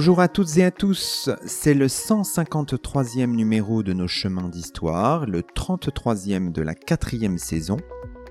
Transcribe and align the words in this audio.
Bonjour 0.00 0.20
à 0.20 0.28
toutes 0.28 0.56
et 0.56 0.64
à 0.64 0.70
tous, 0.70 1.28
c'est 1.44 1.74
le 1.74 1.86
153e 1.86 3.26
numéro 3.26 3.82
de 3.82 3.92
nos 3.92 4.08
chemins 4.08 4.48
d'histoire, 4.48 5.26
le 5.26 5.42
33e 5.42 6.52
de 6.52 6.62
la 6.62 6.74
quatrième 6.74 7.36
saison, 7.36 7.76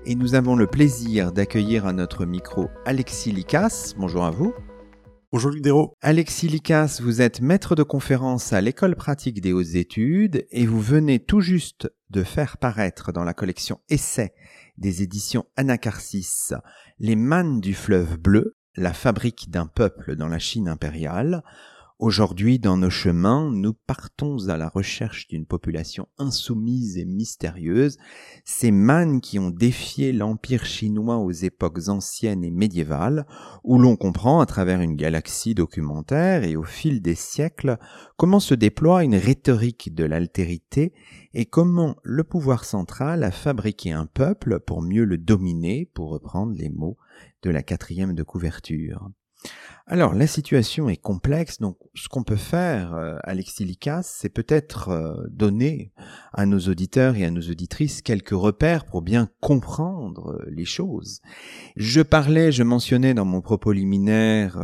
et 0.04 0.16
nous 0.16 0.34
avons 0.34 0.56
le 0.56 0.66
plaisir 0.66 1.30
d'accueillir 1.30 1.86
à 1.86 1.92
notre 1.92 2.26
micro 2.26 2.66
Alexis 2.86 3.30
Licas. 3.30 3.94
Bonjour 3.96 4.24
à 4.24 4.32
vous. 4.32 4.52
Bonjour 5.30 5.52
Luc 5.52 5.62
Dérault. 5.62 5.94
Alexis 6.00 6.48
Licas, 6.48 6.98
vous 7.00 7.22
êtes 7.22 7.40
maître 7.40 7.76
de 7.76 7.84
conférence 7.84 8.52
à 8.52 8.60
l'école 8.60 8.96
pratique 8.96 9.40
des 9.40 9.52
hautes 9.52 9.76
études 9.76 10.48
et 10.50 10.66
vous 10.66 10.80
venez 10.80 11.20
tout 11.20 11.40
juste 11.40 11.88
de 12.10 12.24
faire 12.24 12.56
paraître 12.56 13.12
dans 13.12 13.22
la 13.22 13.32
collection 13.32 13.78
Essais 13.88 14.34
des 14.76 15.04
éditions 15.04 15.46
Anacarsis 15.56 16.52
Les 16.98 17.14
mannes 17.14 17.60
du 17.60 17.74
fleuve 17.74 18.18
bleu, 18.18 18.56
la 18.76 18.92
fabrique 18.92 19.50
d'un 19.50 19.66
peuple 19.66 20.16
dans 20.16 20.28
la 20.28 20.38
Chine 20.38 20.68
impériale, 20.68 21.42
Aujourd'hui, 22.00 22.58
dans 22.58 22.78
nos 22.78 22.88
chemins, 22.88 23.50
nous 23.52 23.74
partons 23.74 24.48
à 24.48 24.56
la 24.56 24.70
recherche 24.70 25.28
d'une 25.28 25.44
population 25.44 26.08
insoumise 26.16 26.96
et 26.96 27.04
mystérieuse, 27.04 27.98
ces 28.46 28.70
manes 28.70 29.20
qui 29.20 29.38
ont 29.38 29.50
défié 29.50 30.14
l'empire 30.14 30.64
chinois 30.64 31.18
aux 31.18 31.30
époques 31.30 31.88
anciennes 31.88 32.42
et 32.42 32.50
médiévales, 32.50 33.26
où 33.64 33.78
l'on 33.78 33.96
comprend 33.96 34.40
à 34.40 34.46
travers 34.46 34.80
une 34.80 34.96
galaxie 34.96 35.54
documentaire 35.54 36.42
et 36.44 36.56
au 36.56 36.62
fil 36.62 37.02
des 37.02 37.14
siècles 37.14 37.76
comment 38.16 38.40
se 38.40 38.54
déploie 38.54 39.04
une 39.04 39.16
rhétorique 39.16 39.94
de 39.94 40.04
l'altérité 40.04 40.94
et 41.34 41.44
comment 41.44 41.96
le 42.02 42.24
pouvoir 42.24 42.64
central 42.64 43.24
a 43.24 43.30
fabriqué 43.30 43.92
un 43.92 44.06
peuple 44.06 44.60
pour 44.60 44.80
mieux 44.80 45.04
le 45.04 45.18
dominer, 45.18 45.90
pour 45.92 46.08
reprendre 46.08 46.54
les 46.56 46.70
mots 46.70 46.96
de 47.42 47.50
la 47.50 47.62
quatrième 47.62 48.14
de 48.14 48.22
couverture. 48.22 49.10
Alors, 49.86 50.14
la 50.14 50.28
situation 50.28 50.88
est 50.88 50.96
complexe, 50.96 51.58
donc 51.58 51.76
ce 51.96 52.08
qu'on 52.08 52.22
peut 52.22 52.36
faire, 52.36 52.94
euh, 52.94 53.18
Alexis 53.24 53.64
Licas, 53.64 54.02
c'est 54.04 54.28
peut-être 54.28 54.90
euh, 54.90 55.26
donner 55.30 55.92
à 56.32 56.46
nos 56.46 56.60
auditeurs 56.60 57.16
et 57.16 57.24
à 57.24 57.32
nos 57.32 57.40
auditrices 57.40 58.00
quelques 58.00 58.30
repères 58.30 58.84
pour 58.84 59.02
bien 59.02 59.28
comprendre 59.40 60.30
euh, 60.30 60.46
les 60.48 60.64
choses. 60.64 61.22
Je 61.74 62.02
parlais, 62.02 62.52
je 62.52 62.62
mentionnais 62.62 63.14
dans 63.14 63.24
mon 63.24 63.40
propos 63.40 63.72
liminaire 63.72 64.62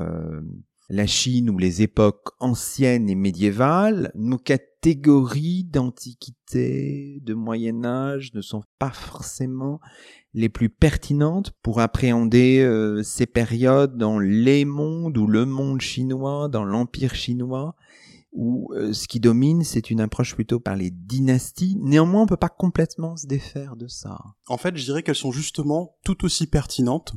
la 0.88 1.06
Chine 1.06 1.50
ou 1.50 1.58
les 1.58 1.82
époques 1.82 2.30
anciennes 2.38 3.10
et 3.10 3.14
médiévales, 3.14 4.12
nos 4.14 4.38
catégories 4.38 5.64
d'antiquité, 5.64 7.20
de 7.22 7.34
Moyen 7.34 7.84
Âge 7.84 8.32
ne 8.34 8.40
sont 8.40 8.62
pas 8.78 8.92
forcément 8.92 9.80
les 10.32 10.48
plus 10.48 10.68
pertinentes 10.68 11.52
pour 11.62 11.80
appréhender 11.80 12.60
euh, 12.60 13.02
ces 13.02 13.26
périodes 13.26 13.96
dans 13.96 14.18
les 14.18 14.64
mondes 14.64 15.18
ou 15.18 15.26
le 15.26 15.44
monde 15.44 15.80
chinois, 15.80 16.48
dans 16.48 16.64
l'empire 16.64 17.14
chinois, 17.14 17.74
où 18.32 18.72
euh, 18.74 18.92
ce 18.92 19.08
qui 19.08 19.18
domine, 19.18 19.64
c'est 19.64 19.90
une 19.90 20.00
approche 20.00 20.34
plutôt 20.34 20.60
par 20.60 20.76
les 20.76 20.90
dynasties. 20.90 21.76
Néanmoins, 21.80 22.22
on 22.22 22.26
peut 22.26 22.36
pas 22.36 22.50
complètement 22.50 23.16
se 23.16 23.26
défaire 23.26 23.76
de 23.76 23.88
ça. 23.88 24.18
En 24.46 24.58
fait, 24.58 24.76
je 24.76 24.84
dirais 24.84 25.02
qu'elles 25.02 25.14
sont 25.14 25.32
justement 25.32 25.96
tout 26.04 26.24
aussi 26.24 26.46
pertinentes 26.46 27.14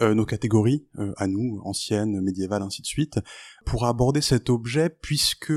euh, 0.00 0.14
nos 0.14 0.24
catégories, 0.24 0.86
euh, 1.00 1.12
à 1.16 1.26
nous, 1.26 1.60
anciennes, 1.64 2.20
médiévales, 2.20 2.62
ainsi 2.62 2.82
de 2.82 2.86
suite, 2.86 3.18
pour 3.66 3.84
aborder 3.84 4.20
cet 4.20 4.48
objet, 4.48 4.90
puisque 4.90 5.52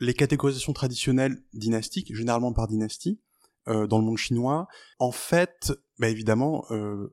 les 0.00 0.14
catégorisations 0.14 0.72
traditionnelles 0.72 1.40
dynastiques, 1.52 2.12
généralement 2.12 2.52
par 2.52 2.66
dynastie, 2.66 3.20
euh, 3.68 3.86
dans 3.86 4.00
le 4.00 4.04
monde 4.04 4.18
chinois, 4.18 4.66
en 4.98 5.12
fait, 5.12 5.72
bah 6.00 6.08
évidemment, 6.08 6.64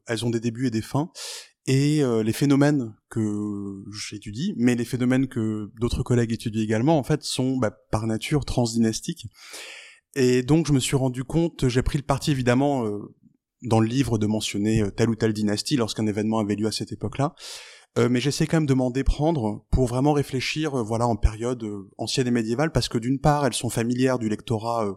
elles 0.07 0.25
ont 0.25 0.31
des 0.31 0.39
débuts 0.39 0.65
et 0.65 0.71
des 0.71 0.81
fins, 0.81 1.11
et 1.67 2.01
les 2.23 2.33
phénomènes 2.33 2.95
que 3.09 3.83
j'étudie, 4.09 4.55
mais 4.57 4.73
les 4.73 4.85
phénomènes 4.85 5.27
que 5.27 5.69
d'autres 5.79 6.01
collègues 6.01 6.31
étudient 6.31 6.63
également, 6.63 6.97
en 6.97 7.03
fait, 7.03 7.21
sont 7.21 7.57
bah, 7.57 7.77
par 7.91 8.07
nature 8.07 8.45
transdynastiques. 8.45 9.27
Et 10.15 10.41
donc 10.41 10.65
je 10.65 10.73
me 10.73 10.79
suis 10.79 10.95
rendu 10.95 11.23
compte, 11.23 11.67
j'ai 11.67 11.83
pris 11.83 11.99
le 11.99 12.03
parti 12.03 12.31
évidemment 12.31 12.83
dans 13.61 13.79
le 13.79 13.87
livre 13.87 14.17
de 14.17 14.27
mentionner 14.27 14.81
euh, 14.81 14.91
telle 14.91 15.09
ou 15.09 15.15
telle 15.15 15.33
dynastie 15.33 15.75
lorsqu'un 15.75 16.07
événement 16.07 16.39
avait 16.39 16.55
lieu 16.55 16.67
à 16.67 16.71
cette 16.71 16.91
époque-là. 16.91 17.33
Euh, 17.97 18.07
mais 18.09 18.19
j'essaie 18.19 18.45
quand 18.45 18.57
même 18.57 18.65
de 18.65 18.73
m'en 18.73 18.91
déprendre 18.91 19.65
pour 19.71 19.87
vraiment 19.87 20.13
réfléchir, 20.13 20.79
euh, 20.79 20.83
voilà, 20.83 21.07
en 21.07 21.15
période 21.15 21.65
ancienne 21.97 22.27
et 22.27 22.31
médiévale, 22.31 22.71
parce 22.71 22.87
que 22.87 22.97
d'une 22.97 23.19
part, 23.19 23.45
elles 23.45 23.53
sont 23.53 23.69
familières 23.69 24.19
du 24.19 24.29
lectorat 24.29 24.87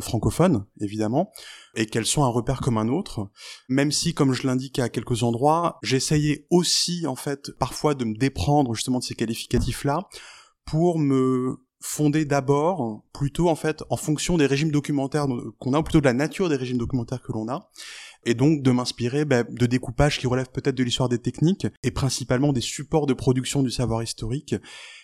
francophone, 0.00 0.66
évidemment, 0.80 1.30
et 1.76 1.86
qu'elles 1.86 2.04
sont 2.04 2.24
un 2.24 2.28
repère 2.28 2.60
comme 2.60 2.78
un 2.78 2.88
autre. 2.88 3.30
Même 3.68 3.92
si, 3.92 4.12
comme 4.12 4.32
je 4.32 4.44
l'indique 4.44 4.80
à 4.80 4.88
quelques 4.88 5.22
endroits, 5.22 5.78
j'essayais 5.82 6.46
aussi, 6.50 7.06
en 7.06 7.14
fait, 7.14 7.52
parfois 7.60 7.94
de 7.94 8.04
me 8.04 8.16
déprendre 8.16 8.74
justement 8.74 8.98
de 8.98 9.04
ces 9.04 9.14
qualificatifs-là 9.14 10.08
pour 10.64 10.98
me 10.98 11.60
fondé 11.80 12.24
d'abord 12.24 13.02
plutôt 13.12 13.48
en 13.48 13.54
fait 13.54 13.84
en 13.90 13.96
fonction 13.96 14.36
des 14.36 14.46
régimes 14.46 14.70
documentaires 14.70 15.26
qu'on 15.58 15.74
a, 15.74 15.78
ou 15.78 15.82
plutôt 15.82 16.00
de 16.00 16.06
la 16.06 16.12
nature 16.12 16.48
des 16.48 16.56
régimes 16.56 16.78
documentaires 16.78 17.22
que 17.22 17.32
l'on 17.32 17.48
a, 17.48 17.70
et 18.24 18.34
donc 18.34 18.62
de 18.62 18.70
m'inspirer 18.70 19.24
bah, 19.24 19.44
de 19.44 19.66
découpages 19.66 20.18
qui 20.18 20.26
relèvent 20.26 20.50
peut-être 20.50 20.74
de 20.74 20.82
l'histoire 20.82 21.08
des 21.08 21.18
techniques 21.18 21.66
et 21.82 21.90
principalement 21.90 22.52
des 22.52 22.60
supports 22.60 23.06
de 23.06 23.14
production 23.14 23.62
du 23.62 23.70
savoir 23.70 24.02
historique, 24.02 24.56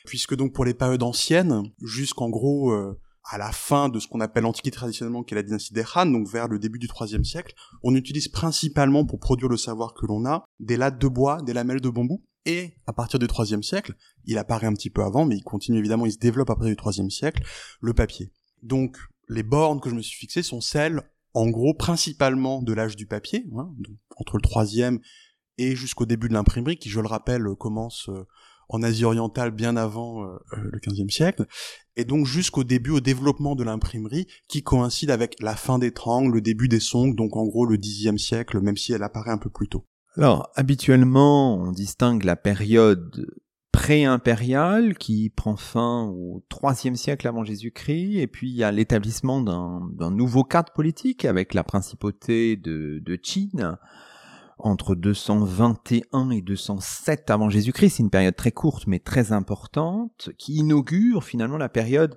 puisque 0.05 0.35
donc 0.35 0.53
pour 0.53 0.65
les 0.65 0.75
périodes 0.75 1.03
anciennes, 1.03 1.63
jusqu'en 1.83 2.29
gros 2.29 2.73
euh, 2.73 2.99
à 3.25 3.39
la 3.39 3.53
fin 3.53 3.89
de 3.89 3.99
ce 3.99 4.07
qu'on 4.07 4.21
appelle 4.21 4.43
l'Antiquité 4.43 4.77
traditionnellement, 4.77 5.23
qui 5.23 5.35
est 5.35 5.37
la 5.37 5.43
dynastie 5.43 5.73
des 5.73 5.85
Han, 5.95 6.07
donc 6.07 6.29
vers 6.29 6.47
le 6.47 6.59
début 6.59 6.79
du 6.79 6.89
IIIe 7.01 7.25
siècle, 7.25 7.55
on 7.83 7.95
utilise 7.95 8.29
principalement 8.29 9.07
pour 9.07 9.19
produire 9.19 9.49
le 9.49 9.57
savoir 9.57 9.95
que 9.95 10.07
l'on 10.07 10.27
a 10.27 10.45
des 10.61 10.77
lattes 10.77 11.01
de 11.01 11.09
bois, 11.09 11.41
des 11.43 11.55
lamelles 11.55 11.81
de 11.81 11.89
bambou, 11.89 12.23
et 12.45 12.75
à 12.87 12.93
partir 12.93 13.19
du 13.19 13.27
IIIe 13.27 13.65
siècle, 13.65 13.95
il 14.25 14.37
apparaît 14.37 14.67
un 14.67 14.75
petit 14.75 14.91
peu 14.91 15.03
avant, 15.03 15.25
mais 15.25 15.37
il 15.37 15.43
continue 15.43 15.79
évidemment, 15.79 16.05
il 16.05 16.13
se 16.13 16.19
développe 16.19 16.51
à 16.51 16.57
partir 16.57 16.77
du 16.77 16.83
IIIe 16.83 17.11
siècle, 17.11 17.43
le 17.81 17.95
papier. 17.95 18.33
Donc 18.63 18.99
les 19.29 19.43
bornes 19.43 19.81
que 19.81 19.89
je 19.89 19.95
me 19.95 20.03
suis 20.03 20.19
fixées 20.19 20.43
sont 20.43 20.61
celles, 20.61 21.03
en 21.33 21.49
gros, 21.49 21.75
principalement 21.75 22.63
de 22.63 22.73
l'âge 22.75 22.97
du 22.97 23.07
papier, 23.07 23.47
hein, 23.57 23.75
entre 24.17 24.37
le 24.37 24.43
IIIe 24.45 25.01
et 25.57 25.75
jusqu'au 25.75 26.05
début 26.05 26.29
de 26.29 26.35
l'imprimerie, 26.35 26.77
qui, 26.77 26.91
je 26.91 27.01
le 27.01 27.07
rappelle, 27.07 27.47
commence 27.59 28.09
euh, 28.09 28.27
en 28.69 28.83
Asie 28.83 29.05
orientale 29.05 29.51
bien 29.51 29.77
avant 29.77 30.25
euh, 30.25 30.37
euh, 30.53 30.71
le 30.73 30.81
XVe 30.81 31.11
siècle, 31.11 31.47
et 31.97 32.05
donc 32.05 32.27
jusqu'au 32.27 32.65
début, 32.65 32.91
au 32.91 33.01
développement 33.01 33.55
de 33.55 33.65
l'imprimerie, 33.65 34.27
qui 34.49 34.63
coïncide 34.63 35.11
avec 35.11 35.37
la 35.41 35.55
fin 35.55 35.79
des 35.79 35.93
Trang, 35.93 36.29
le 36.29 36.41
début 36.41 36.69
des 36.69 36.81
Song, 36.81 37.15
donc 37.15 37.37
en 37.37 37.45
gros 37.45 37.67
le 37.67 37.77
Xe 37.77 38.17
siècle, 38.17 38.61
même 38.61 38.77
si 38.77 38.93
elle 38.93 39.03
apparaît 39.03 39.31
un 39.31 39.39
peu 39.39 39.51
plus 39.51 39.69
tôt. 39.69 39.85
Alors, 40.17 40.51
habituellement, 40.55 41.57
on 41.57 41.73
distingue 41.73 42.25
la 42.25 42.37
période 42.37 43.27
pré-impériale 43.73 44.97
qui 44.97 45.31
prend 45.31 45.57
fin 45.57 46.05
au 46.05 46.45
IIIe 46.63 46.97
siècle 46.97 47.27
avant 47.27 47.43
Jésus-Christ, 47.43 48.19
et 48.19 48.29
puis 48.29 48.49
il 48.49 48.57
y 48.57 48.63
a 48.63 48.71
l'établissement 48.71 49.41
d'un 49.41 50.11
nouveau 50.11 50.45
cadre 50.45 50.73
politique 50.73 51.25
avec 51.25 51.55
la 51.55 51.65
principauté 51.65 52.57
de, 52.57 53.01
de 53.05 53.19
Chine 53.21 53.77
entre 54.65 54.95
221 54.95 56.31
et 56.31 56.41
207 56.41 57.31
avant 57.31 57.51
Jésus-Christ. 57.51 57.97
C'est 57.97 58.03
une 58.03 58.11
période 58.11 58.35
très 58.35 58.51
courte 58.51 58.87
mais 58.87 58.99
très 58.99 59.33
importante 59.33 60.31
qui 60.39 60.55
inaugure 60.55 61.23
finalement 61.23 61.59
la 61.59 61.69
période 61.69 62.17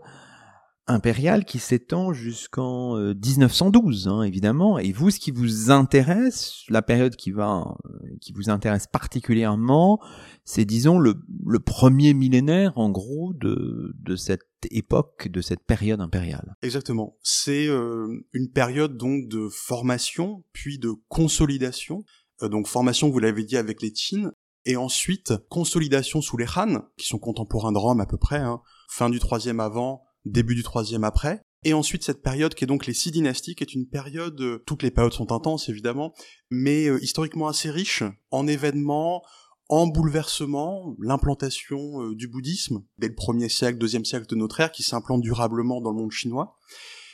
impériale 0.88 1.44
qui 1.44 1.60
s'étend 1.60 2.14
jusqu'en 2.14 2.96
1912, 2.98 4.08
euh, 4.08 4.12
hein, 4.12 4.24
évidemment. 4.24 4.80
Et 4.80 4.94
vous, 4.94 5.12
ce 5.12 5.20
qui 5.20 5.32
vous 5.32 5.70
intéresse, 5.70 6.64
la 6.70 6.82
période 6.82 7.16
qui 7.16 7.32
va, 7.32 7.76
euh, 7.86 8.16
qui 8.22 8.32
vous 8.32 8.50
intéresse 8.50 8.88
particulièrement, 8.88 10.00
c'est 10.46 10.64
disons 10.64 10.98
le, 10.98 11.14
premier 11.60 12.14
millénaire, 12.14 12.78
en 12.78 12.90
gros, 12.90 13.34
de, 13.34 13.94
de 14.00 14.16
cette 14.16 14.48
époque, 14.72 15.28
de 15.28 15.42
cette 15.42 15.66
période 15.66 16.00
impériale. 16.00 16.56
Exactement. 16.62 17.18
C'est 17.22 17.68
euh, 17.68 18.08
une 18.32 18.50
période 18.50 18.98
donc 18.98 19.28
de 19.28 19.50
formation, 19.52 20.44
puis 20.54 20.80
de 20.80 20.92
consolidation. 21.10 22.06
Donc 22.42 22.68
formation, 22.68 23.10
vous 23.10 23.19
l'avez 23.19 23.44
dit, 23.44 23.57
avec 23.57 23.81
les 23.81 23.92
Qin, 23.92 24.31
et 24.68 24.75
ensuite 24.75 25.34
consolidation 25.50 26.22
sous 26.22 26.38
les 26.38 26.48
Han, 26.56 26.81
qui 26.98 27.07
sont 27.07 27.19
contemporains 27.19 27.72
de 27.72 27.78
Rome 27.78 28.01
à 28.01 28.06
peu 28.06 28.18
près, 28.18 28.39
hein, 28.39 28.62
fin 28.89 29.10
du 29.10 29.19
troisième 29.19 29.60
avant, 29.60 30.04
début 30.25 30.56
du 30.56 30.63
troisième 30.63 31.06
après. 31.06 31.42
Et 31.63 31.74
ensuite, 31.74 32.04
cette 32.04 32.22
période 32.22 32.54
qui 32.54 32.66
est 32.66 32.68
donc 32.68 32.86
les 32.86 32.94
six 32.94 33.12
dynastiques 33.12 33.62
est 33.62 33.74
une 33.74 33.88
période, 33.88 34.39
euh, 34.42 34.63
toutes 34.68 34.84
les 34.84 34.92
périodes 34.92 35.13
sont 35.13 35.31
intenses 35.31 35.69
évidemment, 35.69 36.13
mais 36.51 36.88
euh, 36.88 37.01
historiquement 37.01 37.48
assez 37.48 37.72
riche 37.72 38.04
en 38.30 38.45
événements, 38.45 39.24
en 39.69 39.88
bouleversements, 39.88 40.95
l'implantation 41.01 42.04
euh, 42.04 42.16
du 42.16 42.28
bouddhisme 42.28 42.83
dès 42.98 43.07
le 43.07 43.16
premier 43.16 43.50
siècle, 43.50 43.80
deuxième 43.80 44.06
siècle 44.06 44.28
de 44.28 44.36
notre 44.36 44.60
ère, 44.60 44.72
qui 44.72 44.83
s'implante 44.83 45.22
durablement 45.22 45.81
dans 45.81 45.92
le 45.92 45.98
monde 45.98 46.12
chinois. 46.12 46.57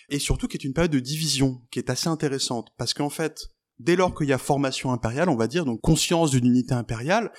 et 0.09 0.19
surtout 0.19 0.47
qui 0.47 0.57
est 0.57 0.65
une 0.65 0.73
période 0.73 0.91
de 0.91 0.99
division 0.99 1.61
qui 1.71 1.79
est 1.79 1.89
assez 1.89 2.09
intéressante 2.09 2.73
parce 2.77 2.93
qu'en 2.93 3.09
fait, 3.09 3.47
dès 3.79 3.95
lors 3.95 4.15
qu'il 4.15 4.27
y 4.27 4.33
a 4.33 4.37
formation 4.37 4.91
impériale, 4.91 5.29
on 5.29 5.35
va 5.35 5.47
dire, 5.47 5.65
donc 5.65 5.81
conscience 5.81 6.31
d'une 6.31 6.45
unité 6.45 6.73
impériale, 6.73 7.31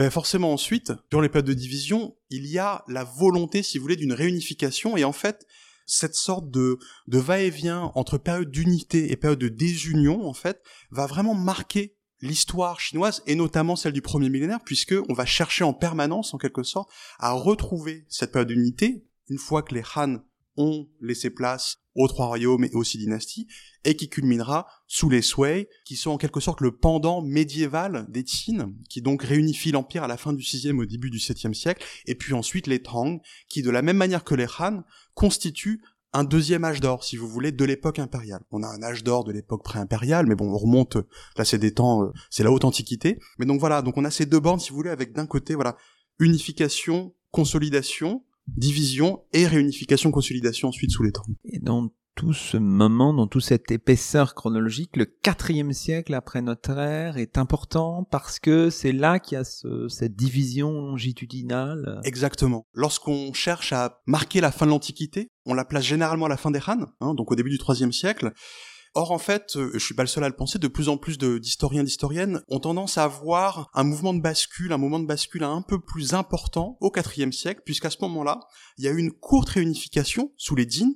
euh, 0.00 0.10
forcément 0.10 0.52
ensuite, 0.52 0.92
durant 1.10 1.22
les 1.22 1.28
périodes 1.28 1.46
de 1.46 1.54
division, 1.54 2.16
il 2.30 2.46
y 2.46 2.58
a 2.58 2.84
la 2.88 3.04
volonté, 3.04 3.62
si 3.62 3.78
vous 3.78 3.82
voulez, 3.82 3.96
d'une 3.96 4.12
réunification, 4.12 4.96
et 4.96 5.04
en 5.04 5.12
fait, 5.12 5.46
cette 5.86 6.14
sorte 6.14 6.50
de, 6.50 6.78
de 7.06 7.18
va-et-vient 7.18 7.92
entre 7.94 8.18
période 8.18 8.50
d'unité 8.50 9.10
et 9.10 9.16
période 9.16 9.38
de 9.38 9.48
désunion, 9.48 10.26
en 10.26 10.34
fait, 10.34 10.60
va 10.90 11.06
vraiment 11.06 11.34
marquer 11.34 11.96
l'histoire 12.20 12.80
chinoise 12.80 13.22
et 13.26 13.34
notamment 13.34 13.76
celle 13.76 13.92
du 13.92 14.02
premier 14.02 14.28
millénaire 14.28 14.60
puisque 14.64 14.94
on 15.08 15.12
va 15.12 15.26
chercher 15.26 15.64
en 15.64 15.74
permanence 15.74 16.34
en 16.34 16.38
quelque 16.38 16.62
sorte 16.62 16.90
à 17.18 17.32
retrouver 17.32 18.06
cette 18.08 18.32
période 18.32 18.48
d'unité. 18.48 19.04
Une 19.28 19.38
fois 19.38 19.62
que 19.62 19.74
les 19.74 19.82
Han 19.96 20.18
ont 20.56 20.88
laissé 21.00 21.30
place 21.30 21.78
aux 21.94 22.08
trois 22.08 22.26
royaumes 22.26 22.64
et 22.64 22.74
aux 22.74 22.84
six 22.84 22.98
dynasties, 22.98 23.48
et 23.84 23.96
qui 23.96 24.08
culminera 24.08 24.66
sous 24.86 25.08
les 25.08 25.22
Sui, 25.22 25.66
qui 25.84 25.96
sont 25.96 26.10
en 26.10 26.18
quelque 26.18 26.40
sorte 26.40 26.60
le 26.60 26.76
pendant 26.76 27.22
médiéval 27.22 28.06
des 28.10 28.24
Qin, 28.24 28.72
qui 28.90 29.00
donc 29.00 29.22
réunifie 29.22 29.72
l'empire 29.72 30.04
à 30.04 30.08
la 30.08 30.16
fin 30.16 30.32
du 30.32 30.42
6e 30.42 30.78
au 30.78 30.84
début 30.84 31.10
du 31.10 31.18
7e 31.18 31.54
siècle, 31.54 31.84
et 32.06 32.14
puis 32.14 32.34
ensuite 32.34 32.66
les 32.66 32.82
Tang, 32.82 33.20
qui 33.48 33.62
de 33.62 33.70
la 33.70 33.82
même 33.82 33.96
manière 33.96 34.24
que 34.24 34.34
les 34.34 34.46
Han, 34.58 34.82
constituent 35.14 35.82
un 36.12 36.24
deuxième 36.24 36.64
âge 36.64 36.80
d'or, 36.80 37.04
si 37.04 37.16
vous 37.16 37.28
voulez, 37.28 37.52
de 37.52 37.64
l'époque 37.64 37.98
impériale. 37.98 38.42
On 38.50 38.62
a 38.62 38.68
un 38.68 38.82
âge 38.82 39.04
d'or 39.04 39.24
de 39.24 39.32
l'époque 39.32 39.62
pré-impériale, 39.62 40.26
mais 40.26 40.34
bon, 40.34 40.50
on 40.50 40.56
remonte, 40.56 40.96
là 41.36 41.44
c'est 41.44 41.58
des 41.58 41.74
temps, 41.74 42.04
euh, 42.04 42.12
c'est 42.30 42.42
la 42.42 42.50
haute 42.50 42.64
antiquité. 42.64 43.18
Mais 43.38 43.46
donc 43.46 43.60
voilà, 43.60 43.82
donc 43.82 43.96
on 43.98 44.04
a 44.04 44.10
ces 44.10 44.24
deux 44.24 44.40
bornes, 44.40 44.60
si 44.60 44.70
vous 44.70 44.76
voulez, 44.76 44.90
avec 44.90 45.12
d'un 45.12 45.26
côté, 45.26 45.54
voilà, 45.54 45.76
unification, 46.18 47.14
consolidation, 47.32 48.24
division 48.48 49.22
et 49.32 49.46
réunification, 49.46 50.10
consolidation 50.10 50.68
ensuite 50.68 50.90
sous 50.90 51.02
les 51.02 51.12
temps. 51.12 51.26
Et 51.44 51.58
dans 51.58 51.90
tout 52.16 52.32
ce 52.32 52.56
moment, 52.56 53.12
dans 53.12 53.26
toute 53.26 53.42
cette 53.42 53.70
épaisseur 53.70 54.34
chronologique, 54.34 54.96
le 54.96 55.04
quatrième 55.04 55.74
siècle 55.74 56.14
après 56.14 56.40
notre 56.40 56.70
ère 56.70 57.18
est 57.18 57.36
important 57.36 58.04
parce 58.10 58.38
que 58.38 58.70
c'est 58.70 58.92
là 58.92 59.18
qu'il 59.18 59.36
y 59.36 59.38
a 59.38 59.44
ce, 59.44 59.86
cette 59.88 60.16
division 60.16 60.72
longitudinale. 60.72 62.00
Exactement. 62.04 62.66
Lorsqu'on 62.72 63.34
cherche 63.34 63.74
à 63.74 64.00
marquer 64.06 64.40
la 64.40 64.50
fin 64.50 64.64
de 64.64 64.70
l'Antiquité, 64.70 65.30
on 65.44 65.52
la 65.52 65.66
place 65.66 65.84
généralement 65.84 66.24
à 66.24 66.30
la 66.30 66.38
fin 66.38 66.50
des 66.50 66.60
Han, 66.66 66.86
hein, 67.00 67.14
donc 67.14 67.30
au 67.30 67.34
début 67.34 67.50
du 67.50 67.58
troisième 67.58 67.92
siècle. 67.92 68.32
Or, 68.98 69.10
en 69.12 69.18
fait, 69.18 69.56
euh, 69.56 69.72
je 69.74 69.78
suis 69.78 69.92
pas 69.92 70.04
le 70.04 70.08
seul 70.08 70.24
à 70.24 70.28
le 70.30 70.34
penser, 70.34 70.58
de 70.58 70.68
plus 70.68 70.88
en 70.88 70.96
plus 70.96 71.18
d'historiens, 71.18 71.84
d'historiennes 71.84 72.40
ont 72.48 72.60
tendance 72.60 72.96
à 72.96 73.04
avoir 73.04 73.68
un 73.74 73.84
mouvement 73.84 74.14
de 74.14 74.22
bascule, 74.22 74.72
un 74.72 74.78
moment 74.78 74.98
de 74.98 75.04
bascule 75.04 75.44
un 75.44 75.60
peu 75.60 75.78
plus 75.78 76.14
important 76.14 76.78
au 76.80 76.90
IVe 76.90 77.30
siècle, 77.30 77.60
puisqu'à 77.62 77.90
ce 77.90 77.98
moment-là, 78.00 78.40
il 78.78 78.84
y 78.84 78.88
a 78.88 78.92
eu 78.92 78.96
une 78.96 79.12
courte 79.12 79.50
réunification 79.50 80.32
sous 80.38 80.54
les 80.54 80.64
Dines, 80.64 80.94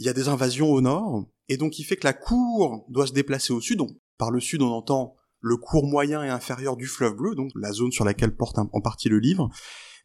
il 0.00 0.06
y 0.06 0.08
a 0.08 0.14
des 0.14 0.26
invasions 0.26 0.68
au 0.72 0.80
nord, 0.80 1.28
et 1.48 1.56
donc 1.56 1.78
il 1.78 1.84
fait 1.84 1.94
que 1.94 2.08
la 2.08 2.12
cour 2.12 2.84
doit 2.88 3.06
se 3.06 3.12
déplacer 3.12 3.52
au 3.52 3.60
sud. 3.60 3.78
Donc, 3.78 3.92
par 4.16 4.32
le 4.32 4.40
sud, 4.40 4.60
on 4.60 4.72
entend 4.72 5.14
le 5.38 5.56
cours 5.56 5.86
moyen 5.86 6.24
et 6.24 6.28
inférieur 6.28 6.76
du 6.76 6.88
fleuve 6.88 7.14
bleu, 7.14 7.36
donc 7.36 7.52
la 7.54 7.72
zone 7.72 7.92
sur 7.92 8.04
laquelle 8.04 8.34
porte 8.34 8.58
en 8.58 8.80
partie 8.80 9.08
le 9.08 9.20
livre, 9.20 9.48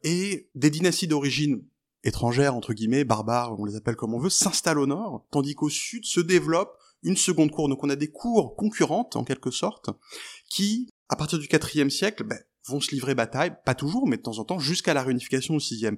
et 0.03 0.51
des 0.53 0.69
dynasties 0.69 1.07
d'origine 1.07 1.63
étrangère, 2.03 2.53
entre 2.53 2.73
guillemets, 2.73 3.05
barbares, 3.05 3.59
on 3.59 3.65
les 3.65 3.75
appelle 3.75 3.95
comme 3.95 4.13
on 4.13 4.19
veut, 4.19 4.29
s'installent 4.29 4.77
au 4.77 4.85
nord, 4.85 5.25
tandis 5.31 5.55
qu'au 5.55 5.69
sud 5.69 6.05
se 6.05 6.19
développe 6.19 6.77
une 7.03 7.17
seconde 7.17 7.51
cour. 7.51 7.69
Donc 7.69 7.83
on 7.83 7.89
a 7.89 7.95
des 7.95 8.09
cours 8.09 8.55
concurrentes, 8.55 9.15
en 9.15 9.23
quelque 9.23 9.51
sorte, 9.51 9.89
qui, 10.49 10.89
à 11.09 11.15
partir 11.15 11.39
du 11.39 11.47
IVe 11.47 11.89
siècle, 11.89 12.23
ben, 12.23 12.39
vont 12.67 12.79
se 12.79 12.91
livrer 12.91 13.13
bataille, 13.13 13.53
pas 13.65 13.75
toujours, 13.75 14.07
mais 14.07 14.17
de 14.17 14.21
temps 14.21 14.39
en 14.39 14.45
temps, 14.45 14.59
jusqu'à 14.59 14.93
la 14.93 15.03
réunification 15.03 15.55
au 15.55 15.59
sixième. 15.59 15.97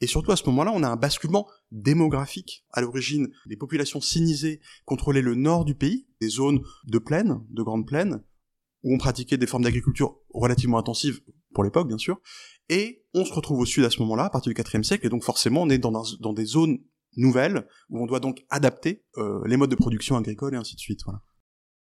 Et 0.00 0.06
surtout 0.06 0.30
à 0.30 0.36
ce 0.36 0.44
moment-là, 0.46 0.72
on 0.72 0.82
a 0.82 0.88
un 0.88 0.96
basculement 0.96 1.48
démographique. 1.72 2.64
À 2.70 2.80
l'origine, 2.80 3.28
les 3.46 3.56
populations 3.56 4.00
sinisées 4.00 4.60
contrôlaient 4.84 5.22
le 5.22 5.34
nord 5.34 5.64
du 5.64 5.74
pays, 5.74 6.06
des 6.20 6.28
zones 6.28 6.60
de 6.86 6.98
plaine, 6.98 7.40
de 7.50 7.62
grandes 7.62 7.86
plaines, 7.86 8.22
où 8.84 8.94
on 8.94 8.98
pratiquait 8.98 9.38
des 9.38 9.46
formes 9.46 9.64
d'agriculture 9.64 10.20
relativement 10.32 10.78
intensives, 10.78 11.20
pour 11.52 11.64
l'époque 11.64 11.88
bien 11.88 11.98
sûr, 11.98 12.20
et 12.68 13.04
on 13.14 13.24
se 13.24 13.32
retrouve 13.32 13.60
au 13.60 13.66
sud 13.66 13.84
à 13.84 13.90
ce 13.90 14.00
moment-là, 14.00 14.24
à 14.26 14.30
partir 14.30 14.52
du 14.52 14.60
IVe 14.60 14.82
siècle, 14.82 15.06
et 15.06 15.10
donc 15.10 15.24
forcément 15.24 15.62
on 15.62 15.70
est 15.70 15.78
dans 15.78 16.32
des 16.32 16.44
zones 16.44 16.78
nouvelles, 17.16 17.66
où 17.90 18.02
on 18.02 18.06
doit 18.06 18.20
donc 18.20 18.44
adapter 18.50 19.04
euh, 19.18 19.42
les 19.46 19.56
modes 19.56 19.70
de 19.70 19.76
production 19.76 20.16
agricole 20.16 20.54
et 20.54 20.56
ainsi 20.56 20.74
de 20.74 20.80
suite. 20.80 21.00
Voilà. 21.04 21.20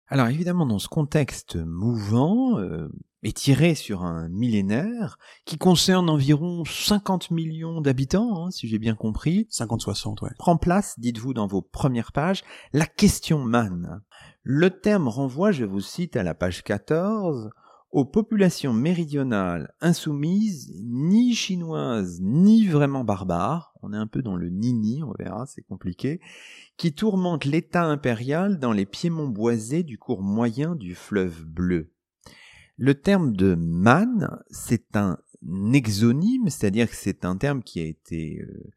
Alors 0.08 0.28
évidemment, 0.28 0.66
dans 0.66 0.78
ce 0.78 0.88
contexte 0.88 1.56
mouvant, 1.56 2.58
euh, 2.58 2.88
et 3.22 3.32
tiré 3.32 3.74
sur 3.74 4.02
un 4.02 4.28
millénaire, 4.28 5.16
qui 5.46 5.56
concerne 5.56 6.10
environ 6.10 6.64
50 6.64 7.30
millions 7.30 7.80
d'habitants, 7.80 8.46
hein, 8.46 8.50
si 8.50 8.68
j'ai 8.68 8.78
bien 8.78 8.94
compris. 8.94 9.46
50-60, 9.50 10.22
ouais. 10.24 10.30
Prend 10.38 10.56
place, 10.56 10.98
dites-vous 10.98 11.34
dans 11.34 11.46
vos 11.46 11.62
premières 11.62 12.12
pages, 12.12 12.42
la 12.72 12.86
question 12.86 13.38
man. 13.38 14.02
Le 14.42 14.70
terme 14.70 15.08
renvoie, 15.08 15.52
je 15.52 15.64
vous 15.64 15.80
cite 15.80 16.16
à 16.16 16.24
la 16.24 16.34
page 16.34 16.64
14, 16.64 17.50
aux 17.92 18.04
populations 18.04 18.72
méridionales 18.72 19.72
insoumises, 19.80 20.72
ni 20.84 21.34
chinoises, 21.34 22.18
ni 22.20 22.66
vraiment 22.66 23.04
barbares, 23.04 23.71
on 23.82 23.92
est 23.92 23.96
un 23.96 24.06
peu 24.06 24.22
dans 24.22 24.36
le 24.36 24.48
nini, 24.48 25.02
on 25.02 25.12
verra, 25.18 25.46
c'est 25.46 25.62
compliqué, 25.62 26.20
qui 26.76 26.92
tourmentent 26.92 27.44
l'État 27.44 27.84
impérial 27.84 28.58
dans 28.58 28.72
les 28.72 28.86
piémonts 28.86 29.28
boisés 29.28 29.82
du 29.82 29.98
cours 29.98 30.22
moyen 30.22 30.74
du 30.74 30.94
fleuve 30.94 31.44
bleu. 31.44 31.92
Le 32.76 32.94
terme 32.94 33.36
de 33.36 33.54
man, 33.54 34.38
c'est 34.50 34.96
un 34.96 35.18
exonyme, 35.72 36.48
c'est-à-dire 36.48 36.88
que 36.88 36.96
c'est 36.96 37.24
un 37.24 37.36
terme 37.36 37.62
qui 37.62 37.80
a 37.80 37.84
été 37.84 38.40
euh, 38.40 38.70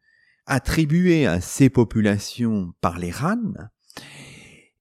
attribué 0.46 1.26
à 1.26 1.40
ces 1.40 1.70
populations 1.70 2.74
par 2.80 2.98
les 2.98 3.12
Han, 3.22 3.54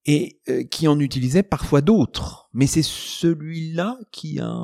et 0.07 0.39
euh, 0.49 0.63
qui 0.63 0.87
en 0.87 0.99
utilisait 0.99 1.41
parfois 1.41 1.81
d'autres. 1.81 2.49
Mais 2.53 2.67
c'est 2.67 2.83
celui-là 2.83 3.97
qui 4.11 4.39
a 4.39 4.55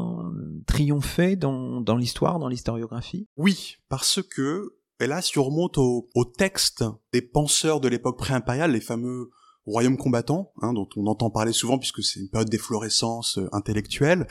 triomphé 0.68 1.36
dans, 1.36 1.82
dans 1.82 1.98
l'histoire, 1.98 2.38
dans 2.38 2.48
l'historiographie? 2.48 3.28
Oui, 3.38 3.78
parce 3.90 4.22
que, 4.22 4.76
et 5.02 5.08
là, 5.08 5.22
si 5.22 5.40
on 5.40 5.44
remonte 5.44 5.78
au, 5.78 6.08
texte 6.38 6.84
des 7.12 7.22
penseurs 7.22 7.82
de 7.82 7.88
l'époque 7.88 8.18
pré-impériale, 8.18 8.72
les 8.72 8.82
fameux 8.82 9.32
royaumes 9.66 9.98
combattants, 9.98 10.54
hein, 10.62 10.74
dont 10.74 10.88
on 10.96 11.08
entend 11.08 11.30
parler 11.30 11.54
souvent 11.54 11.80
puisque 11.80 12.04
c'est 12.04 12.20
une 12.20 12.30
période 12.30 12.50
d'efflorescence 12.50 13.38
euh, 13.38 13.50
intellectuelle, 13.52 14.28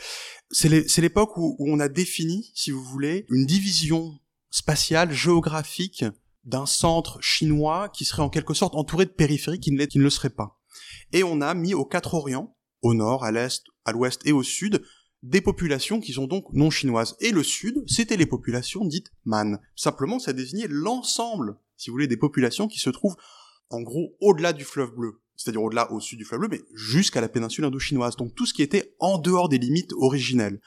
c'est 0.50 0.68
l'époque 0.98 1.36
où, 1.36 1.56
où 1.58 1.68
on 1.68 1.80
a 1.80 1.88
défini, 1.88 2.50
si 2.54 2.70
vous 2.70 2.82
voulez, 2.82 3.26
une 3.30 3.46
division 3.46 4.12
spatiale, 4.50 5.12
géographique 5.12 6.04
d'un 6.44 6.66
centre 6.66 7.20
chinois 7.20 7.88
qui 7.88 8.04
serait 8.04 8.22
en 8.22 8.30
quelque 8.30 8.54
sorte 8.54 8.74
entouré 8.74 9.06
de 9.06 9.10
périphéries 9.10 9.60
qui 9.60 9.72
ne, 9.72 9.84
qui 9.84 9.98
ne 9.98 10.04
le 10.04 10.10
seraient 10.10 10.30
pas. 10.30 10.60
Et 11.12 11.22
on 11.24 11.40
a 11.40 11.54
mis 11.54 11.74
aux 11.74 11.84
quatre 11.84 12.14
orients, 12.14 12.56
au 12.82 12.94
nord, 12.94 13.24
à 13.24 13.32
l'est, 13.32 13.64
à 13.84 13.92
l'ouest 13.92 14.22
et 14.24 14.32
au 14.32 14.42
sud, 14.42 14.82
des 15.22 15.40
populations 15.40 16.00
qui 16.00 16.12
sont 16.12 16.26
donc 16.26 16.46
non 16.52 16.70
chinoises. 16.70 17.16
Et 17.20 17.30
le 17.30 17.42
sud, 17.42 17.82
c'était 17.86 18.16
les 18.16 18.26
populations 18.26 18.84
dites 18.84 19.12
Man. 19.24 19.60
Simplement, 19.76 20.18
ça 20.18 20.32
désignait 20.32 20.68
l'ensemble, 20.68 21.56
si 21.76 21.90
vous 21.90 21.94
voulez, 21.94 22.06
des 22.06 22.16
populations 22.16 22.68
qui 22.68 22.78
se 22.78 22.90
trouvent 22.90 23.16
en 23.68 23.82
gros 23.82 24.16
au-delà 24.20 24.52
du 24.52 24.64
fleuve 24.64 24.94
bleu. 24.94 25.20
C'est-à-dire 25.36 25.62
au-delà, 25.62 25.90
au 25.92 26.00
sud 26.00 26.18
du 26.18 26.24
fleuve 26.24 26.40
bleu, 26.40 26.48
mais 26.50 26.62
jusqu'à 26.74 27.20
la 27.20 27.28
péninsule 27.28 27.64
indo-chinoise. 27.64 28.16
Donc 28.16 28.34
tout 28.34 28.46
ce 28.46 28.54
qui 28.54 28.62
était 28.62 28.94
en 28.98 29.18
dehors 29.18 29.48
des 29.48 29.58
limites 29.58 29.92
originelles. 29.94 30.60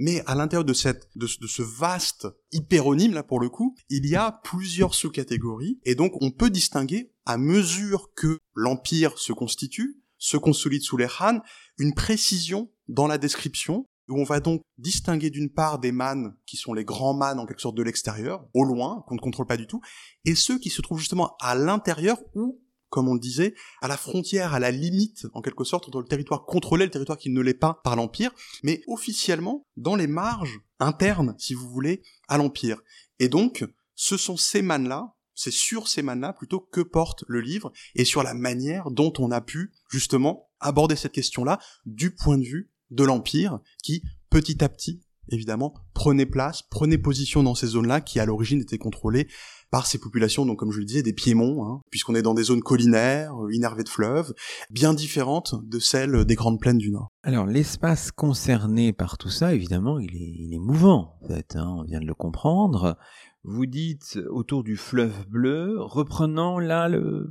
Mais 0.00 0.22
à 0.26 0.36
l'intérieur 0.36 0.64
de 0.64 0.74
cette, 0.74 1.08
de, 1.16 1.26
de, 1.26 1.46
ce 1.48 1.62
vaste 1.62 2.28
hyperonyme, 2.52 3.14
là, 3.14 3.24
pour 3.24 3.40
le 3.40 3.48
coup, 3.48 3.74
il 3.88 4.06
y 4.06 4.14
a 4.14 4.40
plusieurs 4.44 4.94
sous-catégories. 4.94 5.80
Et 5.84 5.96
donc, 5.96 6.12
on 6.20 6.30
peut 6.30 6.50
distinguer, 6.50 7.10
à 7.26 7.36
mesure 7.36 8.12
que 8.14 8.38
l'empire 8.54 9.18
se 9.18 9.32
constitue, 9.32 10.00
se 10.16 10.36
consolide 10.36 10.82
sous 10.82 10.96
les 10.96 11.08
Han, 11.18 11.40
une 11.78 11.94
précision 11.94 12.70
dans 12.86 13.08
la 13.08 13.18
description, 13.18 13.86
où 14.08 14.20
on 14.20 14.24
va 14.24 14.40
donc 14.40 14.62
distinguer 14.78 15.30
d'une 15.30 15.50
part 15.50 15.78
des 15.78 15.92
man 15.92 16.34
qui 16.46 16.56
sont 16.56 16.72
les 16.72 16.84
grands 16.84 17.14
man 17.14 17.38
en 17.38 17.46
quelque 17.46 17.60
sorte 17.60 17.76
de 17.76 17.82
l'extérieur, 17.82 18.46
au 18.54 18.64
loin, 18.64 19.04
qu'on 19.06 19.14
ne 19.14 19.20
contrôle 19.20 19.46
pas 19.46 19.56
du 19.56 19.66
tout, 19.66 19.80
et 20.24 20.34
ceux 20.34 20.58
qui 20.58 20.70
se 20.70 20.82
trouvent 20.82 20.98
justement 20.98 21.36
à 21.40 21.54
l'intérieur 21.54 22.18
ou 22.34 22.60
comme 22.90 23.08
on 23.08 23.14
le 23.14 23.20
disait, 23.20 23.54
à 23.82 23.88
la 23.88 23.96
frontière, 23.96 24.54
à 24.54 24.58
la 24.58 24.70
limite, 24.70 25.26
en 25.34 25.42
quelque 25.42 25.64
sorte, 25.64 25.88
entre 25.88 26.00
le 26.00 26.06
territoire 26.06 26.44
contrôlé 26.46 26.84
et 26.84 26.86
le 26.86 26.90
territoire 26.90 27.18
qui 27.18 27.30
ne 27.30 27.40
l'est 27.40 27.54
pas 27.54 27.80
par 27.84 27.96
l'Empire, 27.96 28.30
mais 28.62 28.82
officiellement 28.86 29.66
dans 29.76 29.96
les 29.96 30.06
marges 30.06 30.60
internes, 30.80 31.34
si 31.38 31.54
vous 31.54 31.68
voulez, 31.68 32.02
à 32.28 32.38
l'Empire. 32.38 32.80
Et 33.18 33.28
donc, 33.28 33.64
ce 33.94 34.16
sont 34.16 34.36
ces 34.36 34.62
mannes-là, 34.62 35.14
c'est 35.34 35.52
sur 35.52 35.88
ces 35.88 36.02
mannes-là 36.02 36.32
plutôt 36.32 36.60
que 36.60 36.80
porte 36.80 37.24
le 37.28 37.40
livre, 37.40 37.72
et 37.94 38.04
sur 38.04 38.22
la 38.22 38.34
manière 38.34 38.90
dont 38.90 39.12
on 39.18 39.30
a 39.30 39.40
pu, 39.40 39.72
justement, 39.90 40.50
aborder 40.60 40.96
cette 40.96 41.12
question-là 41.12 41.58
du 41.84 42.14
point 42.14 42.38
de 42.38 42.44
vue 42.44 42.70
de 42.90 43.04
l'Empire, 43.04 43.60
qui, 43.82 44.02
petit 44.30 44.62
à 44.62 44.68
petit, 44.68 45.00
évidemment, 45.30 45.74
prenait 45.94 46.26
place, 46.26 46.62
prenait 46.62 46.98
position 46.98 47.42
dans 47.42 47.54
ces 47.54 47.68
zones-là, 47.68 48.00
qui 48.00 48.20
à 48.20 48.26
l'origine 48.26 48.60
étaient 48.60 48.78
contrôlées 48.78 49.28
par 49.70 49.86
ces 49.86 49.98
populations, 49.98 50.46
donc 50.46 50.58
comme 50.58 50.72
je 50.72 50.78
le 50.78 50.86
disais, 50.86 51.02
des 51.02 51.12
piémonts, 51.12 51.66
hein, 51.66 51.82
puisqu'on 51.90 52.14
est 52.14 52.22
dans 52.22 52.34
des 52.34 52.44
zones 52.44 52.62
collinaires, 52.62 53.34
euh, 53.44 53.52
innervées 53.52 53.84
de 53.84 53.88
fleuves, 53.88 54.32
bien 54.70 54.94
différentes 54.94 55.54
de 55.62 55.78
celles 55.78 56.24
des 56.24 56.34
grandes 56.34 56.58
plaines 56.58 56.78
du 56.78 56.90
Nord. 56.90 57.12
Alors 57.22 57.44
l'espace 57.44 58.10
concerné 58.10 58.94
par 58.94 59.18
tout 59.18 59.28
ça, 59.28 59.54
évidemment, 59.54 59.98
il 59.98 60.16
est, 60.16 60.34
il 60.38 60.54
est 60.54 60.58
mouvant, 60.58 61.18
en 61.22 61.28
fait, 61.28 61.56
hein, 61.56 61.76
on 61.80 61.82
vient 61.82 62.00
de 62.00 62.06
le 62.06 62.14
comprendre. 62.14 62.96
Vous 63.44 63.66
dites 63.66 64.18
autour 64.30 64.64
du 64.64 64.76
fleuve 64.76 65.26
bleu, 65.28 65.76
reprenant 65.78 66.58
là 66.58 66.88
le 66.88 67.30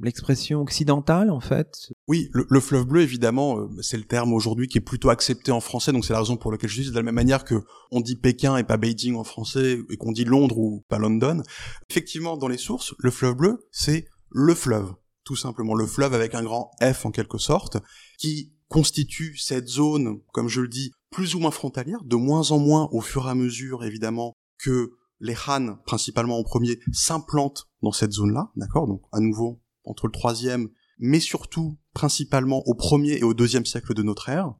l'expression 0.00 0.60
occidentale 0.60 1.30
en 1.30 1.40
fait? 1.40 1.92
Oui, 2.06 2.28
le, 2.32 2.60
fleuve 2.60 2.86
bleu 2.86 3.02
évidemment, 3.02 3.58
euh, 3.58 3.68
c'est 3.80 3.96
le 3.96 4.04
terme 4.04 4.32
aujourd'hui 4.32 4.68
qui 4.68 4.78
est 4.78 4.82
plutôt 4.82 5.10
accepté 5.10 5.50
en 5.50 5.60
français, 5.60 5.92
donc 5.92 6.04
c'est 6.04 6.12
la 6.12 6.20
raison 6.20 6.36
pour 6.36 6.52
laquelle 6.52 6.70
je 6.70 6.82
dis 6.82 6.90
de 6.90 6.94
la 6.94 7.02
même 7.02 7.14
manière 7.14 7.44
que 7.44 7.62
on 7.90 8.00
dit 8.00 8.16
Pékin 8.16 8.56
et 8.56 8.64
pas 8.64 8.76
Beijing 8.76 9.16
en 9.16 9.24
français 9.24 9.78
et 9.90 9.96
qu'on 9.96 10.12
dit 10.12 10.24
Londres 10.24 10.58
ou 10.58 10.84
pas 10.88 10.98
London. 10.98 11.42
Effectivement, 11.90 12.36
dans 12.36 12.48
les 12.48 12.58
sources, 12.58 12.94
le 12.98 13.10
fleuve 13.10 13.34
bleu, 13.34 13.68
c'est 13.72 14.06
le 14.30 14.54
fleuve, 14.54 14.92
tout 15.24 15.36
simplement 15.36 15.74
le 15.74 15.86
fleuve 15.86 16.14
avec 16.14 16.34
un 16.34 16.42
grand 16.42 16.70
F 16.82 17.06
en 17.06 17.10
quelque 17.10 17.38
sorte, 17.38 17.78
qui 18.18 18.52
constitue 18.68 19.36
cette 19.36 19.66
zone, 19.66 20.20
comme 20.32 20.48
je 20.48 20.60
le 20.60 20.68
dis, 20.68 20.92
plus 21.10 21.34
ou 21.34 21.40
moins 21.40 21.50
frontalière, 21.50 22.04
de 22.04 22.16
moins 22.16 22.50
en 22.50 22.58
moins 22.58 22.88
au 22.92 23.00
fur 23.00 23.26
et 23.26 23.30
à 23.30 23.34
mesure 23.34 23.84
évidemment 23.84 24.34
que 24.58 24.92
les 25.20 25.34
Han, 25.48 25.78
principalement 25.84 26.38
en 26.38 26.44
premier, 26.44 26.78
s'implantent 26.92 27.66
dans 27.82 27.92
cette 27.92 28.12
zone-là, 28.12 28.50
d'accord? 28.56 28.86
Donc 28.86 29.02
à 29.12 29.20
nouveau, 29.20 29.60
entre 29.88 30.06
le 30.06 30.12
troisième, 30.12 30.68
mais 30.98 31.20
surtout 31.20 31.78
principalement 31.94 32.62
au 32.66 32.74
premier 32.74 33.18
et 33.18 33.24
au 33.24 33.34
deuxième 33.34 33.66
siècle 33.66 33.94
de 33.94 34.02
notre 34.02 34.28
ère. 34.28 34.54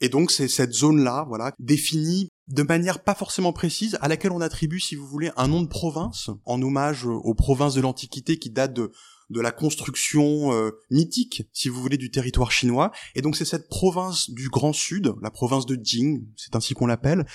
Et 0.00 0.08
donc 0.08 0.30
c'est 0.30 0.48
cette 0.48 0.72
zone-là, 0.72 1.24
voilà, 1.28 1.52
définie 1.58 2.28
de 2.48 2.62
manière 2.62 3.04
pas 3.04 3.14
forcément 3.14 3.52
précise, 3.52 3.96
à 4.00 4.08
laquelle 4.08 4.32
on 4.32 4.40
attribue, 4.40 4.80
si 4.80 4.96
vous 4.96 5.06
voulez, 5.06 5.30
un 5.36 5.48
nom 5.48 5.62
de 5.62 5.68
province, 5.68 6.28
en 6.44 6.60
hommage 6.60 7.06
aux 7.06 7.34
provinces 7.34 7.74
de 7.74 7.80
l'Antiquité 7.80 8.36
qui 8.36 8.50
datent 8.50 8.74
de, 8.74 8.90
de 9.30 9.40
la 9.40 9.52
construction 9.52 10.52
euh, 10.52 10.70
mythique, 10.90 11.44
si 11.52 11.68
vous 11.68 11.80
voulez, 11.80 11.96
du 11.96 12.10
territoire 12.10 12.50
chinois. 12.50 12.90
Et 13.14 13.22
donc 13.22 13.36
c'est 13.36 13.44
cette 13.44 13.68
province 13.68 14.30
du 14.30 14.48
Grand 14.48 14.72
Sud, 14.72 15.14
la 15.22 15.30
province 15.30 15.66
de 15.66 15.78
Jing, 15.80 16.26
c'est 16.36 16.56
ainsi 16.56 16.74
qu'on 16.74 16.86
l'appelle, 16.86 17.26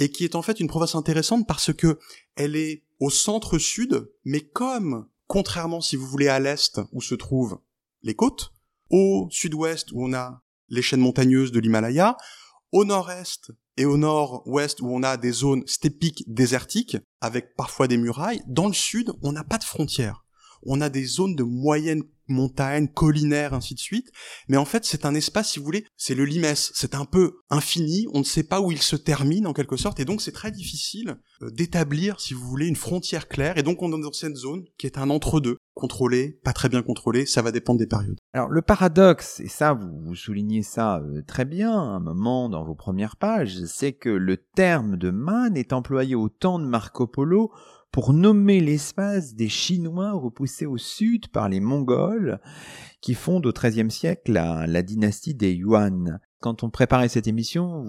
et 0.00 0.10
qui 0.10 0.24
est 0.24 0.34
en 0.34 0.42
fait 0.42 0.58
une 0.58 0.68
province 0.68 0.94
intéressante 0.94 1.46
parce 1.46 1.72
que 1.72 1.98
elle 2.34 2.56
est 2.56 2.84
au 2.98 3.10
centre-sud, 3.10 4.10
mais 4.24 4.40
comme, 4.40 5.06
contrairement 5.26 5.80
si 5.80 5.96
vous 5.96 6.06
voulez 6.06 6.28
à 6.28 6.38
l'est 6.38 6.80
où 6.92 7.00
se 7.00 7.14
trouvent 7.14 7.60
les 8.02 8.14
côtes, 8.14 8.52
au 8.90 9.28
sud-ouest 9.30 9.90
où 9.92 10.04
on 10.04 10.12
a 10.12 10.42
les 10.68 10.82
chaînes 10.82 11.00
montagneuses 11.00 11.52
de 11.52 11.60
l'Himalaya, 11.60 12.16
au 12.72 12.84
nord-est 12.84 13.52
et 13.76 13.84
au 13.84 13.96
nord-ouest 13.96 14.80
où 14.80 14.88
on 14.88 15.02
a 15.02 15.16
des 15.16 15.32
zones 15.32 15.66
stépiques 15.66 16.24
désertiques 16.26 16.96
avec 17.20 17.54
parfois 17.56 17.88
des 17.88 17.96
murailles, 17.96 18.42
dans 18.46 18.66
le 18.66 18.72
sud, 18.72 19.12
on 19.22 19.32
n'a 19.32 19.44
pas 19.44 19.58
de 19.58 19.64
frontières. 19.64 20.25
On 20.66 20.80
a 20.80 20.88
des 20.88 21.04
zones 21.04 21.34
de 21.34 21.42
moyenne 21.42 22.02
montagnes, 22.28 22.88
collinaires, 22.88 23.54
ainsi 23.54 23.74
de 23.74 23.80
suite. 23.80 24.10
Mais 24.48 24.56
en 24.56 24.64
fait, 24.64 24.84
c'est 24.84 25.04
un 25.04 25.14
espace, 25.14 25.52
si 25.52 25.58
vous 25.58 25.64
voulez, 25.64 25.86
c'est 25.96 26.14
le 26.14 26.24
limès. 26.24 26.72
C'est 26.74 26.94
un 26.94 27.04
peu 27.04 27.38
infini. 27.50 28.06
On 28.12 28.20
ne 28.20 28.24
sait 28.24 28.42
pas 28.42 28.60
où 28.60 28.72
il 28.72 28.82
se 28.82 28.96
termine, 28.96 29.46
en 29.46 29.52
quelque 29.52 29.76
sorte. 29.76 30.00
Et 30.00 30.04
donc, 30.04 30.20
c'est 30.20 30.32
très 30.32 30.50
difficile 30.50 31.16
euh, 31.42 31.50
d'établir, 31.50 32.20
si 32.20 32.34
vous 32.34 32.46
voulez, 32.46 32.66
une 32.66 32.76
frontière 32.76 33.28
claire. 33.28 33.58
Et 33.58 33.62
donc, 33.62 33.82
on 33.82 33.96
est 33.96 34.02
dans 34.02 34.12
cette 34.12 34.36
zone 34.36 34.64
qui 34.78 34.86
est 34.86 34.98
un 34.98 35.10
entre-deux. 35.10 35.56
Contrôlé, 35.74 36.40
pas 36.42 36.54
très 36.54 36.70
bien 36.70 36.82
contrôlé, 36.82 37.26
ça 37.26 37.42
va 37.42 37.52
dépendre 37.52 37.78
des 37.78 37.86
périodes. 37.86 38.16
Alors, 38.32 38.48
le 38.48 38.62
paradoxe, 38.62 39.40
et 39.40 39.48
ça, 39.48 39.74
vous, 39.74 40.14
soulignez 40.14 40.62
ça 40.62 41.00
euh, 41.00 41.20
très 41.26 41.44
bien, 41.44 41.70
un 41.78 42.00
moment 42.00 42.48
dans 42.48 42.64
vos 42.64 42.74
premières 42.74 43.16
pages, 43.16 43.62
c'est 43.66 43.92
que 43.92 44.08
le 44.08 44.38
terme 44.38 44.96
de 44.96 45.10
man 45.10 45.54
est 45.54 45.74
employé 45.74 46.14
au 46.14 46.30
temps 46.30 46.58
de 46.58 46.64
Marco 46.64 47.06
Polo 47.06 47.52
pour 47.96 48.12
nommer 48.12 48.60
l'espace 48.60 49.34
des 49.34 49.48
Chinois 49.48 50.12
repoussés 50.12 50.66
au 50.66 50.76
sud 50.76 51.28
par 51.28 51.48
les 51.48 51.60
Mongols 51.60 52.42
qui 53.00 53.14
fondent 53.14 53.46
au 53.46 53.52
XIIIe 53.54 53.90
siècle 53.90 54.32
la, 54.32 54.82
dynastie 54.82 55.34
des 55.34 55.54
Yuan. 55.54 56.20
Quand 56.40 56.62
on 56.62 56.68
préparait 56.68 57.08
cette 57.08 57.26
émission, 57.26 57.86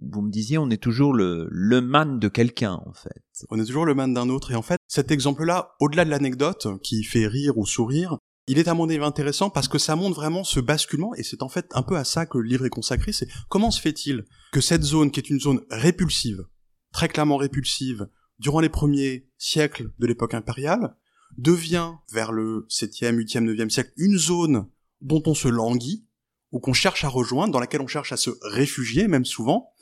vous, 0.00 0.22
me 0.22 0.30
disiez 0.30 0.56
on 0.56 0.70
est 0.70 0.82
toujours 0.82 1.12
le, 1.12 1.46
le 1.50 1.82
man 1.82 2.18
de 2.18 2.28
quelqu'un 2.28 2.80
en 2.86 2.94
fait. 2.94 3.22
On 3.50 3.60
est 3.60 3.66
toujours 3.66 3.84
le 3.84 3.94
man 3.94 4.14
d'un 4.14 4.30
autre 4.30 4.50
et 4.50 4.54
en 4.54 4.62
fait 4.62 4.78
cet 4.88 5.10
exemple-là, 5.10 5.74
au-delà 5.78 6.06
de 6.06 6.10
l'anecdote 6.10 6.66
qui 6.82 7.04
fait 7.04 7.26
rire 7.26 7.58
ou 7.58 7.66
sourire, 7.66 8.16
il 8.46 8.58
est 8.58 8.68
à 8.68 8.72
mon 8.72 8.88
avis 8.88 9.04
intéressant 9.04 9.50
parce 9.50 9.68
que 9.68 9.76
ça 9.76 9.94
montre 9.94 10.16
vraiment 10.16 10.42
ce 10.42 10.58
basculement 10.58 11.14
et 11.16 11.22
c'est 11.22 11.42
en 11.42 11.50
fait 11.50 11.66
un 11.74 11.82
peu 11.82 11.98
à 11.98 12.04
ça 12.04 12.24
que 12.24 12.38
le 12.38 12.48
livre 12.48 12.64
est 12.64 12.70
consacré, 12.70 13.12
c'est 13.12 13.28
comment 13.50 13.70
se 13.70 13.82
fait-il 13.82 14.24
que 14.52 14.62
cette 14.62 14.84
zone 14.84 15.10
qui 15.10 15.20
est 15.20 15.28
une 15.28 15.40
zone 15.40 15.60
répulsive, 15.68 16.46
très 16.94 17.08
clairement 17.08 17.36
répulsive, 17.36 18.08
durant 18.38 18.60
les 18.60 18.68
premiers 18.68 19.28
siècles 19.38 19.92
de 19.98 20.06
l'époque 20.06 20.34
impériale, 20.34 20.96
devient, 21.36 21.92
vers 22.12 22.32
le 22.32 22.66
7e, 22.68 23.16
8e, 23.16 23.44
9e 23.44 23.70
siècle, 23.70 23.92
une 23.96 24.18
zone 24.18 24.68
dont 25.00 25.22
on 25.26 25.34
se 25.34 25.48
languit, 25.48 26.06
ou 26.52 26.60
qu'on 26.60 26.72
cherche 26.72 27.04
à 27.04 27.08
rejoindre, 27.08 27.52
dans 27.52 27.60
laquelle 27.60 27.80
on 27.80 27.88
cherche 27.88 28.12
à 28.12 28.16
se 28.16 28.30
réfugier, 28.42 29.08
même 29.08 29.24
souvent, 29.24 29.72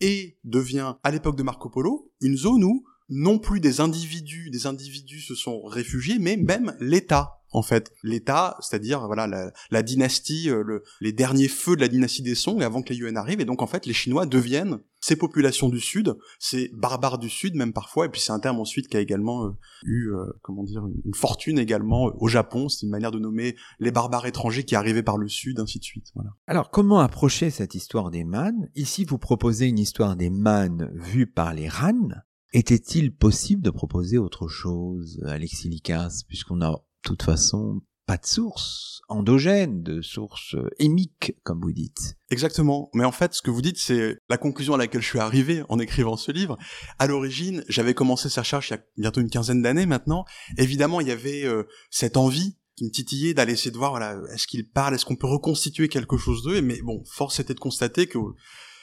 et 0.00 0.38
devient, 0.44 0.94
à 1.02 1.10
l'époque 1.10 1.36
de 1.36 1.42
Marco 1.42 1.68
Polo, 1.68 2.12
une 2.20 2.36
zone 2.36 2.64
où 2.64 2.84
non 3.10 3.38
plus 3.38 3.60
des 3.60 3.80
individus, 3.80 4.50
des 4.50 4.66
individus 4.66 5.20
se 5.20 5.34
sont 5.34 5.62
réfugiés, 5.64 6.18
mais 6.18 6.36
même 6.36 6.74
l'État 6.80 7.42
en 7.54 7.62
fait 7.62 7.92
l'État, 8.02 8.56
c'est-à-dire 8.60 9.06
voilà 9.06 9.52
la, 9.70 9.82
dynastie, 9.82 10.50
euh, 10.50 10.80
les 11.00 11.12
derniers 11.12 11.48
feux 11.48 11.76
de 11.76 11.80
la 11.80 11.88
dynastie 11.88 12.22
des 12.22 12.34
Song 12.34 12.62
avant 12.62 12.82
que 12.82 12.92
les 12.92 12.98
Yuan 12.98 13.16
arrivent, 13.16 13.40
et 13.40 13.44
donc 13.44 13.62
en 13.62 13.66
fait 13.66 13.86
les 13.86 13.92
Chinois 13.92 14.26
deviennent 14.26 14.80
ces 15.00 15.16
populations 15.16 15.68
du 15.68 15.80
Sud, 15.80 16.16
ces 16.38 16.70
barbares 16.74 17.18
du 17.18 17.30
Sud 17.30 17.54
même 17.54 17.72
parfois, 17.72 18.06
et 18.06 18.08
puis 18.08 18.20
c'est 18.20 18.32
un 18.32 18.40
terme 18.40 18.58
ensuite 18.58 18.88
qui 18.88 18.96
a 18.96 19.00
également 19.00 19.46
euh, 19.46 19.50
eu 19.84 20.08
euh, 20.08 20.24
comment 20.42 20.64
dire 20.64 20.84
une, 20.86 21.14
fortune 21.14 21.58
également 21.58 22.10
au 22.18 22.26
Japon, 22.26 22.68
c'est 22.68 22.84
une 22.84 22.90
manière 22.90 23.12
de 23.12 23.18
nommer 23.18 23.56
les 23.78 23.92
barbares 23.92 24.26
étrangers 24.26 24.64
qui 24.64 24.74
arrivaient 24.74 25.02
par 25.02 25.16
le 25.16 25.28
Sud, 25.28 25.60
ainsi 25.60 25.78
de 25.78 25.84
suite. 25.84 26.06
Voilà. 26.14 26.30
Alors 26.46 26.70
comment 26.70 26.98
approcher 26.98 27.50
cette 27.50 27.74
histoire 27.74 28.10
des 28.10 28.24
Man? 28.24 28.68
Ici 28.74 29.04
vous 29.04 29.18
proposez 29.18 29.66
une 29.66 29.78
histoire 29.78 30.16
des 30.16 30.30
Man 30.30 30.90
vue 30.94 31.26
par 31.26 31.54
les 31.54 31.68
Han. 31.68 32.08
Était-il 32.52 33.12
possible 33.12 33.62
de 33.62 33.70
proposer 33.70 34.16
autre 34.16 34.46
chose, 34.46 35.20
Alexis 35.26 35.68
Licas, 35.68 36.22
puisqu'on 36.28 36.62
a 36.62 36.84
toute 37.04 37.22
façon 37.22 37.80
pas 38.06 38.16
de 38.18 38.26
source 38.26 39.00
endogène, 39.08 39.82
de 39.82 40.02
source 40.02 40.54
euh, 40.54 40.68
émique, 40.78 41.32
comme 41.42 41.60
vous 41.60 41.72
dites. 41.72 42.16
Exactement. 42.30 42.90
Mais 42.94 43.04
en 43.04 43.12
fait, 43.12 43.34
ce 43.34 43.42
que 43.42 43.50
vous 43.50 43.62
dites, 43.62 43.78
c'est 43.78 44.18
la 44.28 44.36
conclusion 44.36 44.74
à 44.74 44.78
laquelle 44.78 45.02
je 45.02 45.06
suis 45.06 45.18
arrivé 45.18 45.62
en 45.68 45.78
écrivant 45.78 46.16
ce 46.16 46.32
livre. 46.32 46.58
À 46.98 47.06
l'origine, 47.06 47.64
j'avais 47.68 47.94
commencé 47.94 48.28
cette 48.28 48.44
recherche 48.44 48.70
il 48.70 48.74
y 48.74 48.76
a 48.76 48.82
bientôt 48.98 49.20
une 49.20 49.30
quinzaine 49.30 49.62
d'années 49.62 49.86
maintenant. 49.86 50.24
Évidemment, 50.58 51.00
il 51.00 51.08
y 51.08 51.12
avait 51.12 51.44
euh, 51.44 51.64
cette 51.90 52.16
envie 52.16 52.56
qui 52.76 52.84
me 52.84 52.90
titillait 52.90 53.34
d'aller 53.34 53.52
essayer 53.52 53.70
de 53.70 53.76
voir, 53.76 53.92
voilà, 53.92 54.18
est-ce 54.32 54.46
qu'il 54.46 54.68
parle, 54.68 54.94
est-ce 54.94 55.04
qu'on 55.04 55.16
peut 55.16 55.28
reconstituer 55.28 55.88
quelque 55.88 56.16
chose 56.16 56.42
d'eux? 56.42 56.60
Mais 56.60 56.80
bon, 56.82 57.04
force 57.06 57.38
était 57.40 57.54
de 57.54 57.60
constater 57.60 58.06
que 58.06 58.18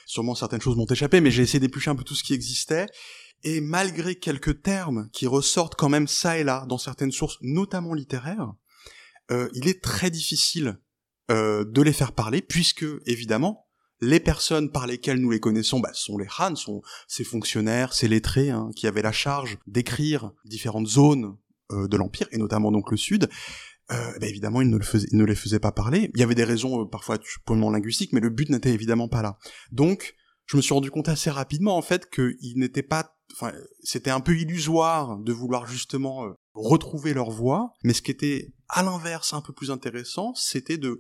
sûrement 0.06 0.34
certaines 0.34 0.62
choses 0.62 0.78
m'ont 0.78 0.86
échappé, 0.86 1.20
mais 1.22 1.30
j'ai 1.30 1.44
essayé 1.44 1.60
d'éplucher 1.60 1.90
un 1.90 1.96
peu 1.96 2.04
tout 2.04 2.16
ce 2.16 2.24
qui 2.24 2.34
existait. 2.34 2.88
Et 3.44 3.62
malgré 3.62 4.16
quelques 4.16 4.62
termes 4.62 5.10
qui 5.12 5.28
ressortent 5.28 5.76
quand 5.76 5.90
même 5.90 6.08
ça 6.08 6.38
et 6.38 6.44
là 6.44 6.66
dans 6.68 6.78
certaines 6.78 7.12
sources, 7.12 7.38
notamment 7.42 7.94
littéraires, 7.94 8.54
euh, 9.32 9.50
il 9.54 9.68
est 9.68 9.82
très 9.82 10.10
difficile 10.10 10.80
euh, 11.32 11.64
de 11.66 11.82
les 11.82 11.94
faire 11.94 12.12
parler, 12.12 12.42
puisque 12.42 12.86
évidemment, 13.06 13.68
les 14.02 14.20
personnes 14.20 14.72
par 14.72 14.88
lesquelles 14.88 15.20
nous 15.20 15.32
les 15.32 15.40
connaissons 15.40 15.80
bah, 15.80 15.92
sont 15.94 16.18
les 16.18 16.28
Han, 16.40 16.56
sont 16.56 16.82
ces 17.08 17.24
fonctionnaires, 17.24 17.94
ces 17.94 18.08
lettrés 18.08 18.50
hein, 18.50 18.70
qui 18.76 18.88
avaient 18.88 19.04
la 19.04 19.12
charge 19.12 19.58
d'écrire 19.68 20.32
différentes 20.44 20.88
zones 20.88 21.38
euh, 21.72 21.88
de 21.88 21.98
l'empire 21.98 22.28
et 22.32 22.38
notamment 22.38 22.72
donc 22.72 22.92
le 22.92 22.98
sud. 22.98 23.30
Euh, 23.92 24.20
bah, 24.20 24.28
évidemment, 24.28 24.62
ils 24.62 24.70
ne, 24.70 24.78
le 24.78 24.84
faisaient, 24.84 25.08
ils 25.12 25.18
ne 25.18 25.26
les 25.26 25.36
faisaient 25.36 25.60
pas 25.60 25.72
parler. 25.72 26.10
Il 26.14 26.20
y 26.20 26.24
avait 26.24 26.36
des 26.36 26.44
raisons 26.44 26.82
euh, 26.82 26.86
parfois 26.86 27.20
purement 27.46 27.70
linguistiques, 27.70 28.14
mais 28.14 28.20
le 28.20 28.30
but 28.30 28.50
n'était 28.50 28.74
évidemment 28.74 29.08
pas 29.08 29.22
là. 29.22 29.38
Donc, 29.72 30.16
je 30.48 30.58
me 30.58 30.62
suis 30.62 30.74
rendu 30.74 30.92
compte 30.92 31.08
assez 31.08 31.30
rapidement 31.30 31.78
en 31.78 31.82
fait 31.82 32.10
qu'il 32.10 32.58
n'était 32.58 32.84
pas 32.84 33.16
c'était 33.84 34.10
un 34.10 34.20
peu 34.20 34.38
illusoire 34.38 35.18
de 35.18 35.34
vouloir 35.34 35.68
justement 35.68 36.26
euh, 36.26 36.34
retrouver 36.54 37.14
leur 37.14 37.32
voix, 37.32 37.74
mais 37.84 37.94
ce 37.94 38.02
qui 38.02 38.12
était 38.12 38.54
à 38.70 38.84
l'inverse 38.84 39.34
un 39.34 39.42
peu 39.42 39.54
plus 39.54 39.72
intéressant, 39.72 40.34
c'était 40.36 40.78
de 40.78 41.00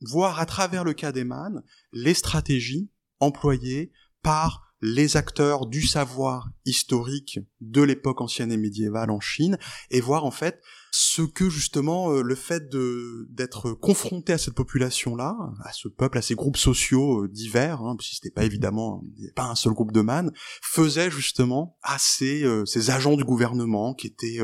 voir 0.00 0.38
à 0.38 0.46
travers 0.46 0.84
le 0.84 0.94
cas 0.94 1.12
d'Eman 1.12 1.62
les 1.92 2.14
stratégies 2.14 2.90
employées 3.20 3.92
par 4.22 4.68
les 4.80 5.16
acteurs 5.16 5.66
du 5.66 5.82
savoir 5.82 6.50
historique 6.64 7.40
de 7.60 7.82
l'époque 7.82 8.20
ancienne 8.20 8.52
et 8.52 8.56
médiévale 8.56 9.10
en 9.10 9.20
Chine 9.20 9.58
et 9.90 10.00
voir 10.00 10.24
en 10.24 10.30
fait 10.30 10.62
ce 10.90 11.22
que 11.22 11.48
justement 11.50 12.12
euh, 12.12 12.22
le 12.22 12.34
fait 12.34 12.68
de 12.68 13.26
d'être 13.30 13.72
confronté 13.72 14.32
à 14.32 14.38
cette 14.38 14.54
population-là, 14.54 15.36
à 15.64 15.72
ce 15.72 15.88
peuple, 15.88 16.18
à 16.18 16.22
ces 16.22 16.34
groupes 16.34 16.56
sociaux 16.56 17.24
euh, 17.24 17.28
divers, 17.28 17.80
hein, 17.82 17.96
que 17.96 18.04
c'était 18.04 18.30
pas 18.30 18.44
évidemment 18.44 19.02
pas 19.34 19.44
un 19.44 19.54
seul 19.54 19.72
groupe 19.72 19.92
de 19.92 20.00
man, 20.00 20.32
faisait 20.62 21.10
justement 21.10 21.76
à 21.82 21.98
ces, 21.98 22.44
euh, 22.44 22.64
ces 22.64 22.90
agents 22.90 23.16
du 23.16 23.24
gouvernement 23.24 23.94
qui 23.94 24.06
étaient 24.06 24.40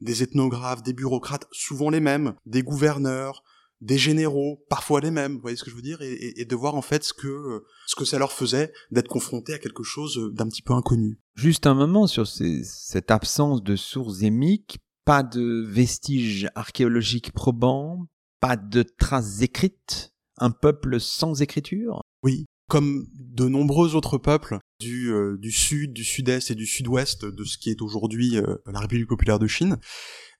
des 0.00 0.22
ethnographes, 0.22 0.82
des 0.82 0.92
bureaucrates, 0.92 1.46
souvent 1.52 1.90
les 1.90 2.00
mêmes, 2.00 2.34
des 2.44 2.62
gouverneurs, 2.62 3.42
des 3.80 3.98
généraux, 3.98 4.64
parfois 4.68 5.00
les 5.00 5.10
mêmes, 5.10 5.34
vous 5.34 5.40
voyez 5.40 5.56
ce 5.56 5.64
que 5.64 5.70
je 5.70 5.76
veux 5.76 5.82
dire, 5.82 5.98
et, 6.00 6.44
de 6.44 6.56
voir 6.56 6.74
en 6.74 6.82
fait 6.82 7.04
ce 7.04 7.12
que 7.12 7.62
ce 7.86 7.94
que 7.94 8.04
ça 8.04 8.18
leur 8.18 8.32
faisait 8.32 8.72
d'être 8.90 9.08
confrontés 9.08 9.54
à 9.54 9.58
quelque 9.58 9.82
chose 9.82 10.30
d'un 10.32 10.48
petit 10.48 10.62
peu 10.62 10.72
inconnu. 10.72 11.18
Juste 11.34 11.66
un 11.66 11.74
moment 11.74 12.06
sur 12.06 12.26
cette 12.26 13.10
absence 13.10 13.62
de 13.62 13.76
sources 13.76 14.22
émiques, 14.22 14.78
pas 15.06 15.22
de 15.22 15.64
vestiges 15.66 16.50
archéologiques 16.54 17.32
probants, 17.32 18.06
pas 18.40 18.56
de 18.56 18.82
traces 18.82 19.40
écrites, 19.40 20.12
un 20.36 20.50
peuple 20.50 21.00
sans 21.00 21.40
écriture? 21.40 22.02
Oui, 22.24 22.44
comme 22.68 23.06
de 23.14 23.46
nombreux 23.48 23.94
autres 23.94 24.18
peuples 24.18 24.58
du, 24.80 25.12
euh, 25.12 25.38
du 25.38 25.52
sud, 25.52 25.92
du 25.92 26.02
sud-est 26.02 26.50
et 26.50 26.56
du 26.56 26.66
sud-ouest 26.66 27.24
de 27.24 27.44
ce 27.44 27.56
qui 27.56 27.70
est 27.70 27.80
aujourd'hui 27.80 28.36
euh, 28.36 28.56
la 28.66 28.80
République 28.80 29.08
populaire 29.08 29.38
de 29.38 29.46
Chine, 29.46 29.78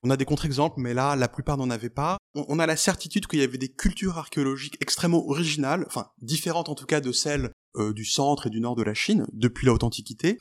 On 0.02 0.10
a 0.10 0.16
des 0.16 0.24
contre-exemples, 0.24 0.80
mais 0.80 0.94
là, 0.94 1.14
la 1.14 1.28
plupart 1.28 1.56
n'en 1.56 1.70
avaient 1.70 1.88
pas. 1.88 2.18
On, 2.34 2.58
a 2.58 2.66
la 2.66 2.76
certitude 2.76 3.28
qu'il 3.28 3.38
y 3.38 3.42
avait 3.42 3.58
des 3.58 3.72
cultures 3.72 4.18
archéologiques 4.18 4.76
extrêmement 4.80 5.24
originales, 5.26 5.84
enfin 5.86 6.08
différentes 6.20 6.68
en 6.68 6.74
tout 6.74 6.86
cas 6.86 7.00
de 7.00 7.12
celles 7.12 7.52
euh, 7.76 7.92
du 7.92 8.04
centre 8.04 8.48
et 8.48 8.50
du 8.50 8.60
nord 8.60 8.74
de 8.74 8.82
la 8.82 8.94
Chine 8.94 9.26
depuis 9.32 9.64
la 9.64 9.72
haute 9.72 9.84
antiquité, 9.84 10.38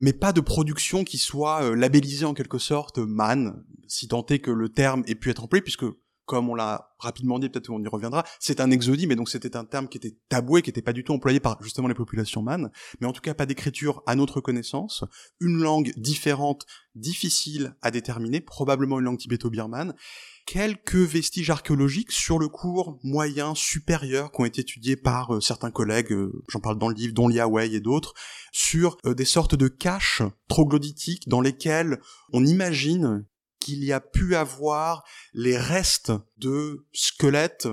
mais 0.00 0.12
pas 0.12 0.32
de 0.32 0.40
production 0.40 1.04
qui 1.04 1.18
soit 1.18 1.62
euh, 1.62 1.74
labellisée 1.74 2.26
en 2.26 2.34
quelque 2.34 2.58
sorte 2.58 2.98
man, 2.98 3.64
si 3.88 4.08
tant 4.08 4.24
est 4.26 4.38
que 4.38 4.50
le 4.50 4.68
terme 4.68 5.02
ait 5.06 5.14
pu 5.14 5.30
être 5.30 5.44
employé, 5.44 5.62
puisque 5.62 5.86
comme 6.26 6.50
on 6.50 6.54
l'a 6.54 6.90
rapidement 6.98 7.38
dit, 7.38 7.48
peut-être 7.48 7.70
on 7.70 7.82
y 7.82 7.88
reviendra, 7.88 8.24
c'est 8.40 8.60
un 8.60 8.70
exodie, 8.70 9.06
mais 9.06 9.16
donc 9.16 9.28
c'était 9.28 9.56
un 9.56 9.64
terme 9.64 9.88
qui 9.88 9.96
était 9.98 10.16
taboué, 10.28 10.62
qui 10.62 10.70
n'était 10.70 10.82
pas 10.82 10.92
du 10.92 11.04
tout 11.04 11.12
employé 11.12 11.40
par 11.40 11.62
justement 11.62 11.88
les 11.88 11.94
populations 11.94 12.42
man, 12.42 12.70
mais 13.00 13.06
en 13.06 13.12
tout 13.12 13.20
cas 13.20 13.34
pas 13.34 13.46
d'écriture 13.46 14.02
à 14.06 14.14
notre 14.16 14.40
connaissance, 14.40 15.04
une 15.40 15.58
langue 15.58 15.92
différente, 15.96 16.66
difficile 16.94 17.76
à 17.80 17.90
déterminer, 17.90 18.40
probablement 18.40 18.98
une 18.98 19.04
langue 19.04 19.18
tibéto-birmane, 19.18 19.94
quelques 20.46 20.94
vestiges 20.94 21.50
archéologiques 21.50 22.12
sur 22.12 22.38
le 22.38 22.48
cours 22.48 22.98
moyen 23.02 23.54
supérieur 23.54 24.30
qui 24.30 24.40
ont 24.40 24.44
été 24.44 24.62
étudiés 24.62 24.96
par 24.96 25.34
euh, 25.34 25.40
certains 25.40 25.70
collègues, 25.70 26.12
euh, 26.12 26.44
j'en 26.48 26.60
parle 26.60 26.78
dans 26.78 26.88
le 26.88 26.94
livre, 26.94 27.14
dont 27.14 27.28
Lia 27.28 27.48
Wei 27.48 27.74
et 27.74 27.80
d'autres, 27.80 28.14
sur 28.52 28.96
euh, 29.04 29.14
des 29.14 29.24
sortes 29.24 29.56
de 29.56 29.68
caches 29.68 30.22
troglodytiques 30.48 31.28
dans 31.28 31.40
lesquelles 31.40 32.00
on 32.32 32.46
imagine 32.46 33.26
qu'il 33.66 33.84
y 33.84 33.92
a 33.92 34.00
pu 34.00 34.36
avoir 34.36 35.02
les 35.34 35.58
restes 35.58 36.12
de 36.38 36.86
squelettes 36.92 37.66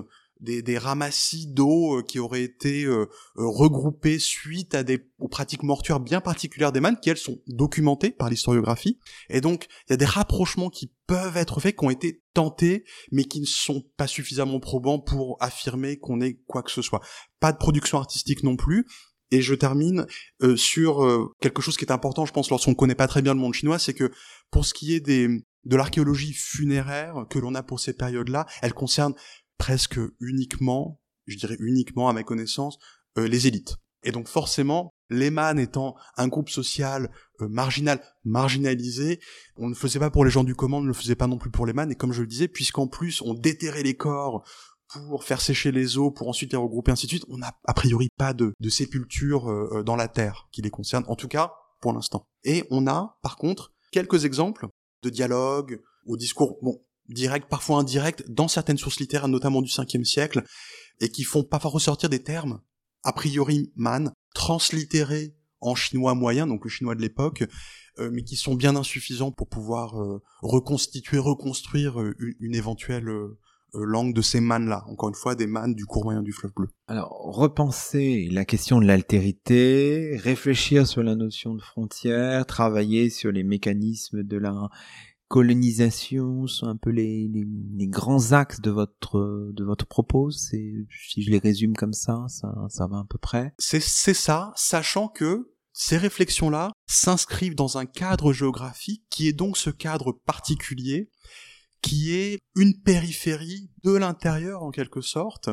des, 0.44 0.78
ramassis 0.78 1.48
d'eau 1.48 2.00
euh, 2.00 2.02
qui 2.02 2.20
auraient 2.20 2.44
été 2.44 2.84
euh, 2.84 3.06
euh, 3.38 3.48
regroupés 3.48 4.20
suite 4.20 4.76
à 4.76 4.84
des 4.84 5.08
aux 5.20 5.30
pratiques 5.30 5.64
mortuaires 5.64 6.02
bien 6.02 6.20
particulières 6.20 6.72
des 6.72 6.82
mannes 6.82 7.00
qui 7.02 7.10
elles 7.10 7.18
sont 7.18 7.40
documentées 7.48 8.12
par 8.12 8.30
l'historiographie. 8.30 9.00
Et 9.30 9.40
donc 9.40 9.68
il 9.88 9.92
y 9.92 9.94
a 9.94 9.98
des 9.98 10.06
rapprochements 10.06 10.70
qui 10.70 10.92
peuvent 11.08 11.38
être 11.38 11.62
faits 11.62 11.78
qui 11.78 11.86
ont 11.86 11.90
été 11.90 12.22
tentés 12.34 12.84
mais 13.12 13.24
qui 13.24 13.40
ne 13.40 13.46
sont 13.46 13.84
pas 13.96 14.08
suffisamment 14.08 14.60
probants 14.60 15.00
pour 15.00 15.38
affirmer 15.40 15.98
qu'on 15.98 16.20
ait 16.20 16.40
quoi 16.46 16.62
que 16.62 16.72
ce 16.72 16.82
soit. 16.82 17.02
Pas 17.40 17.54
de 17.54 17.58
production 17.58 17.98
artistique 17.98 18.44
non 18.44 18.58
plus. 18.58 18.86
Et 19.32 19.42
je 19.42 19.56
termine 19.56 20.06
sur 20.56 21.34
quelque 21.42 21.64
chose 21.64 21.76
qui 21.76 21.86
est 21.86 21.92
important, 21.92 22.24
je 22.24 22.32
pense, 22.32 22.52
lorsqu'on 22.52 22.76
connaît 22.76 22.94
pas 22.94 23.08
très 23.08 23.24
bien 23.24 23.34
le 23.34 23.40
monde 23.40 23.56
chinois, 23.56 23.80
c'est 23.80 23.96
que 23.96 24.12
pour 24.52 24.64
ce 24.64 24.76
qui 24.76 24.94
est 24.94 25.00
des, 25.00 25.28
de 25.66 25.76
l'archéologie 25.76 26.34
funéraire 26.34 27.26
que 27.30 27.40
l'on 27.40 27.56
a 27.56 27.64
pour 27.64 27.80
ces 27.80 27.94
périodes-là, 27.94 28.46
elle 28.62 28.74
concerne 28.74 29.14
presque 29.58 30.00
uniquement, 30.20 31.00
je 31.28 31.38
dirais 31.38 31.58
uniquement 31.60 32.10
à 32.10 32.14
ma 32.14 32.24
connaissance, 32.24 32.78
euh, 33.18 33.28
les 33.28 33.48
élites. 33.48 33.78
Et 34.04 34.12
donc 34.12 34.28
forcément, 34.28 34.94
les 35.10 35.30
man 35.30 35.60
étant 35.60 35.96
un 36.18 36.28
groupe 36.28 36.50
social 36.50 37.10
euh, 37.42 37.48
marginal, 37.48 38.02
marginalisé, 38.26 39.20
on 39.58 39.70
ne 39.70 39.76
faisait 39.76 40.00
pas 40.00 40.10
pour 40.10 40.26
les 40.26 40.32
gens 40.32 40.44
du 40.44 40.56
commun, 40.56 40.78
on 40.78 40.82
ne 40.82 40.88
le 40.88 40.94
faisait 40.94 41.16
pas 41.16 41.28
non 41.28 41.38
plus 41.38 41.52
pour 41.52 41.66
les 41.66 41.74
man, 41.74 41.92
et 41.92 41.96
comme 41.96 42.12
je 42.12 42.22
le 42.22 42.28
disais, 42.28 42.48
puisqu'en 42.48 42.88
plus 42.88 43.22
on 43.22 43.34
déterrait 43.34 43.84
les 43.84 43.96
corps 43.96 44.44
pour 45.08 45.24
faire 45.24 45.42
sécher 45.42 45.72
les 45.72 45.98
eaux, 45.98 46.12
pour 46.12 46.28
ensuite 46.28 46.52
les 46.52 46.58
regrouper, 46.58 46.92
ainsi 46.92 47.08
de 47.08 47.12
suite, 47.12 47.26
on 47.30 47.38
n'a 47.38 47.54
a 47.66 47.74
priori 47.74 48.10
pas 48.18 48.34
de, 48.34 48.54
de 48.60 48.70
sépulture 48.70 49.50
euh, 49.50 49.84
dans 49.84 49.96
la 49.96 50.08
terre 50.08 50.48
qui 50.52 50.62
les 50.62 50.70
concerne, 50.70 51.06
en 51.08 51.16
tout 51.16 51.28
cas 51.28 51.54
pour 51.80 51.94
l'instant. 51.94 52.28
Et 52.44 52.66
on 52.70 52.88
a, 52.88 53.18
par 53.22 53.38
contre, 53.38 53.74
quelques 53.92 54.26
exemples 54.26 54.68
de 55.04 55.10
dialogue, 55.10 55.80
au 56.06 56.18
discours, 56.18 56.58
bon, 56.62 56.82
direct, 57.10 57.48
parfois 57.50 57.80
indirect, 57.80 58.26
dans 58.30 58.48
certaines 58.48 58.78
sources 58.78 59.00
littéraires, 59.00 59.28
notamment 59.28 59.62
du 59.62 59.70
5e 59.70 60.04
siècle, 60.04 60.44
et 61.00 61.10
qui 61.10 61.24
font 61.24 61.44
parfois 61.44 61.72
ressortir 61.72 62.10
des 62.10 62.24
termes, 62.24 62.62
a 63.04 63.14
priori 63.14 63.72
man, 63.76 64.12
translittérés 64.34 65.36
en 65.60 65.76
chinois 65.76 66.14
moyen, 66.14 66.48
donc 66.48 66.64
le 66.64 66.70
chinois 66.70 66.96
de 66.96 67.02
l'époque, 67.02 67.44
euh, 68.00 68.10
mais 68.12 68.24
qui 68.24 68.36
sont 68.36 68.56
bien 68.56 68.76
insuffisants 68.76 69.32
pour 69.32 69.48
pouvoir 69.48 70.02
euh, 70.02 70.22
reconstituer, 70.42 71.18
reconstruire 71.20 72.02
euh, 72.02 72.16
une, 72.40 72.56
éventuelle 72.56 73.10
langue 73.74 74.14
de 74.14 74.22
ces 74.22 74.40
man-là. 74.40 74.84
Encore 74.88 75.10
une 75.10 75.16
fois, 75.16 75.36
des 75.36 75.48
man 75.48 75.74
du 75.74 75.86
cours 75.86 76.04
moyen 76.04 76.22
du 76.22 76.32
fleuve 76.32 76.54
bleu. 76.54 76.70
Alors, 76.88 77.12
repenser 77.12 78.30
la 78.32 78.46
question 78.46 78.80
de 78.80 78.86
l'altérité, 78.86 80.18
réfléchir 80.22 80.88
sur 80.88 81.04
la 81.04 81.16
notion 81.16 81.56
de 81.56 81.62
frontière, 81.62 82.46
travailler 82.46 83.10
sur 83.10 83.32
les 83.32 83.44
mécanismes 83.44 84.24
de 84.24 84.38
la 84.38 84.70
colonisation 85.34 86.46
sont 86.46 86.68
un 86.68 86.78
peu 86.78 86.92
les, 86.92 87.28
les, 87.28 87.88
grands 87.88 88.34
axes 88.34 88.62
de 88.62 88.70
votre 88.70 89.52
de 89.52 89.64
votre 89.64 89.88
propos. 89.88 90.30
C'est 90.30 90.86
si 91.10 91.24
je 91.24 91.32
les 91.32 91.40
résume 91.40 91.76
comme 91.76 91.94
ça, 91.94 92.26
ça, 92.28 92.54
ça 92.70 92.86
va 92.86 92.98
à 92.98 93.06
peu 93.10 93.18
près. 93.18 93.52
C'est 93.58 93.82
c'est 93.82 94.14
ça, 94.14 94.54
sachant 94.56 95.08
que 95.08 95.52
ces 95.72 95.98
réflexions-là 95.98 96.72
s'inscrivent 96.86 97.56
dans 97.56 97.80
un 97.80 97.88
cadre 97.88 98.32
géographique 98.32 99.06
qui 99.10 99.28
est 99.28 99.34
donc 99.34 99.58
ce 99.58 99.72
cadre 99.72 100.12
particulier, 100.12 101.10
qui 101.84 102.16
est 102.16 102.40
une 102.56 102.82
périphérie 102.82 103.70
de 103.84 103.92
l'intérieur 103.92 104.64
en 104.64 104.72
quelque 104.72 105.02
sorte, 105.02 105.50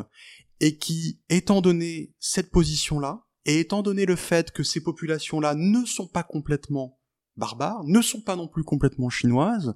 et 0.61 0.79
qui, 0.79 1.21
étant 1.29 1.61
donné 1.61 2.15
cette 2.19 2.51
position-là, 2.51 3.27
et 3.45 3.61
étant 3.61 3.83
donné 3.83 4.07
le 4.07 4.17
fait 4.17 4.51
que 4.53 4.63
ces 4.63 4.83
populations-là 4.83 5.55
ne 5.55 5.85
sont 5.85 6.07
pas 6.07 6.23
complètement 6.23 7.01
barbares, 7.37 7.85
ne 7.85 8.01
sont 8.01 8.21
pas 8.21 8.37
non 8.37 8.49
plus 8.49 8.65
complètement 8.65 9.11
chinoises, 9.11 9.75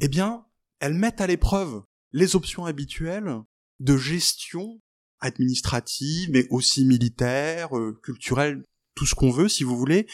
eh 0.00 0.08
bien, 0.08 0.46
elles 0.80 0.94
mettent 0.94 1.20
à 1.20 1.26
l'épreuve 1.26 1.82
les 2.12 2.36
options 2.36 2.66
habituelles 2.66 3.36
de 3.80 3.96
gestion 3.96 4.80
administrative, 5.20 6.30
mais 6.30 6.46
aussi 6.50 6.84
militaire, 6.84 7.76
euh, 7.76 7.98
culturelle, 8.02 8.62
tout 8.94 9.06
ce 9.06 9.14
qu'on 9.14 9.30
veut, 9.30 9.48
si 9.48 9.64
vous 9.64 9.76
voulez, 9.76 10.06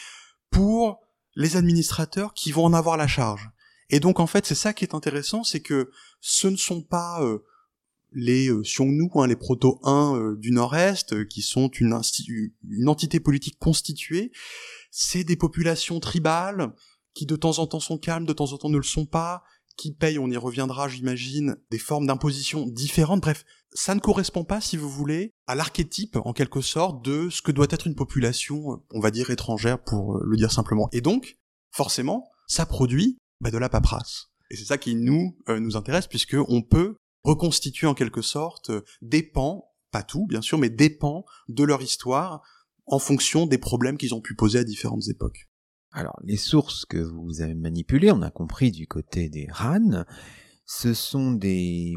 pour 0.50 1.00
les 1.34 1.56
administrateurs 1.56 2.32
qui 2.32 2.52
vont 2.52 2.64
en 2.64 2.72
avoir 2.72 2.96
la 2.96 3.08
charge. 3.08 3.50
Et 3.90 4.00
donc, 4.00 4.20
en 4.20 4.26
fait, 4.26 4.46
c'est 4.46 4.55
ça 4.55 4.72
qui 4.72 4.85
est 4.85 4.94
intéressant, 4.94 5.44
c'est 5.44 5.61
que 5.61 5.90
ce 6.20 6.48
ne 6.48 6.57
sont 6.57 6.83
pas 6.83 7.22
euh, 7.22 7.44
les 8.12 8.48
euh, 8.48 8.62
Xiongnu, 8.62 9.11
hein, 9.14 9.26
les 9.26 9.37
proto-1 9.37 10.16
euh, 10.16 10.37
du 10.37 10.53
Nord-Est, 10.53 11.26
qui 11.29 11.42
sont 11.42 11.68
une, 11.68 12.00
une 12.68 12.88
entité 12.88 13.20
politique 13.20 13.59
constituée, 13.59 14.33
c'est 14.90 15.24
des 15.24 15.37
populations 15.37 16.00
tribales 16.00 16.72
qui 17.14 17.26
de 17.26 17.37
temps 17.37 17.59
en 17.59 17.66
temps 17.66 17.81
sont 17.81 17.98
calmes, 17.98 18.26
de 18.26 18.33
temps 18.33 18.53
en 18.53 18.59
temps 18.59 18.70
ne 18.70 18.76
le 18.76 18.83
sont 18.83 19.07
pas, 19.07 19.42
qui 19.76 19.92
payent, 19.92 20.18
on 20.18 20.31
y 20.31 20.37
reviendra 20.37 20.88
j'imagine, 20.88 21.57
des 21.70 21.79
formes 21.79 22.07
d'imposition 22.07 22.66
différentes. 22.66 23.22
Bref, 23.22 23.44
ça 23.72 23.94
ne 23.94 24.00
correspond 24.00 24.44
pas, 24.44 24.61
si 24.61 24.76
vous 24.76 24.90
voulez, 24.90 25.33
à 25.46 25.55
l'archétype, 25.55 26.16
en 26.24 26.33
quelque 26.33 26.61
sorte, 26.61 27.05
de 27.05 27.31
ce 27.31 27.42
que 27.42 27.53
doit 27.53 27.66
être 27.70 27.87
une 27.87 27.94
population, 27.94 28.83
on 28.92 29.00
va 29.00 29.11
dire 29.11 29.31
étrangère, 29.31 29.83
pour 29.83 30.16
euh, 30.16 30.22
le 30.24 30.37
dire 30.37 30.53
simplement. 30.53 30.88
Et 30.92 31.00
donc, 31.00 31.38
forcément, 31.70 32.29
ça 32.46 32.66
produit 32.66 33.18
bah, 33.40 33.50
de 33.50 33.59
la 33.59 33.68
paperasse. 33.68 34.31
Et 34.50 34.57
c'est 34.57 34.64
ça 34.64 34.79
qui 34.79 34.96
nous 34.96 35.37
euh, 35.48 35.61
nous 35.61 35.76
intéresse, 35.76 36.07
puisque 36.07 36.37
on 36.48 36.62
peut 36.62 36.96
reconstituer 37.22 37.87
en 37.87 37.94
quelque 37.94 38.22
sorte 38.22 38.70
euh, 38.70 38.83
pas 39.90 40.03
tout 40.03 40.26
bien 40.26 40.40
sûr, 40.40 40.59
mais 40.59 40.70
des 40.70 40.90
pans 40.90 41.24
de 41.48 41.64
leur 41.64 41.83
histoire 41.83 42.42
en 42.87 42.98
fonction 42.98 43.46
des 43.46 43.59
problèmes 43.59 43.98
qu'ils 43.98 44.14
ont 44.14 44.20
pu 44.20 44.35
poser 44.35 44.61
à 44.61 44.64
différentes 44.64 45.09
époques. 45.09 45.48
Alors, 45.92 46.18
les 46.22 46.37
sources 46.37 46.85
que 46.85 46.98
vous 46.98 47.40
avez 47.40 47.55
manipulées, 47.55 48.12
on 48.12 48.22
a 48.22 48.31
compris 48.31 48.70
du 48.70 48.87
côté 48.87 49.29
des 49.29 49.48
RAN, 49.50 50.05
ce 50.64 50.94
sont 50.94 51.33
des, 51.33 51.96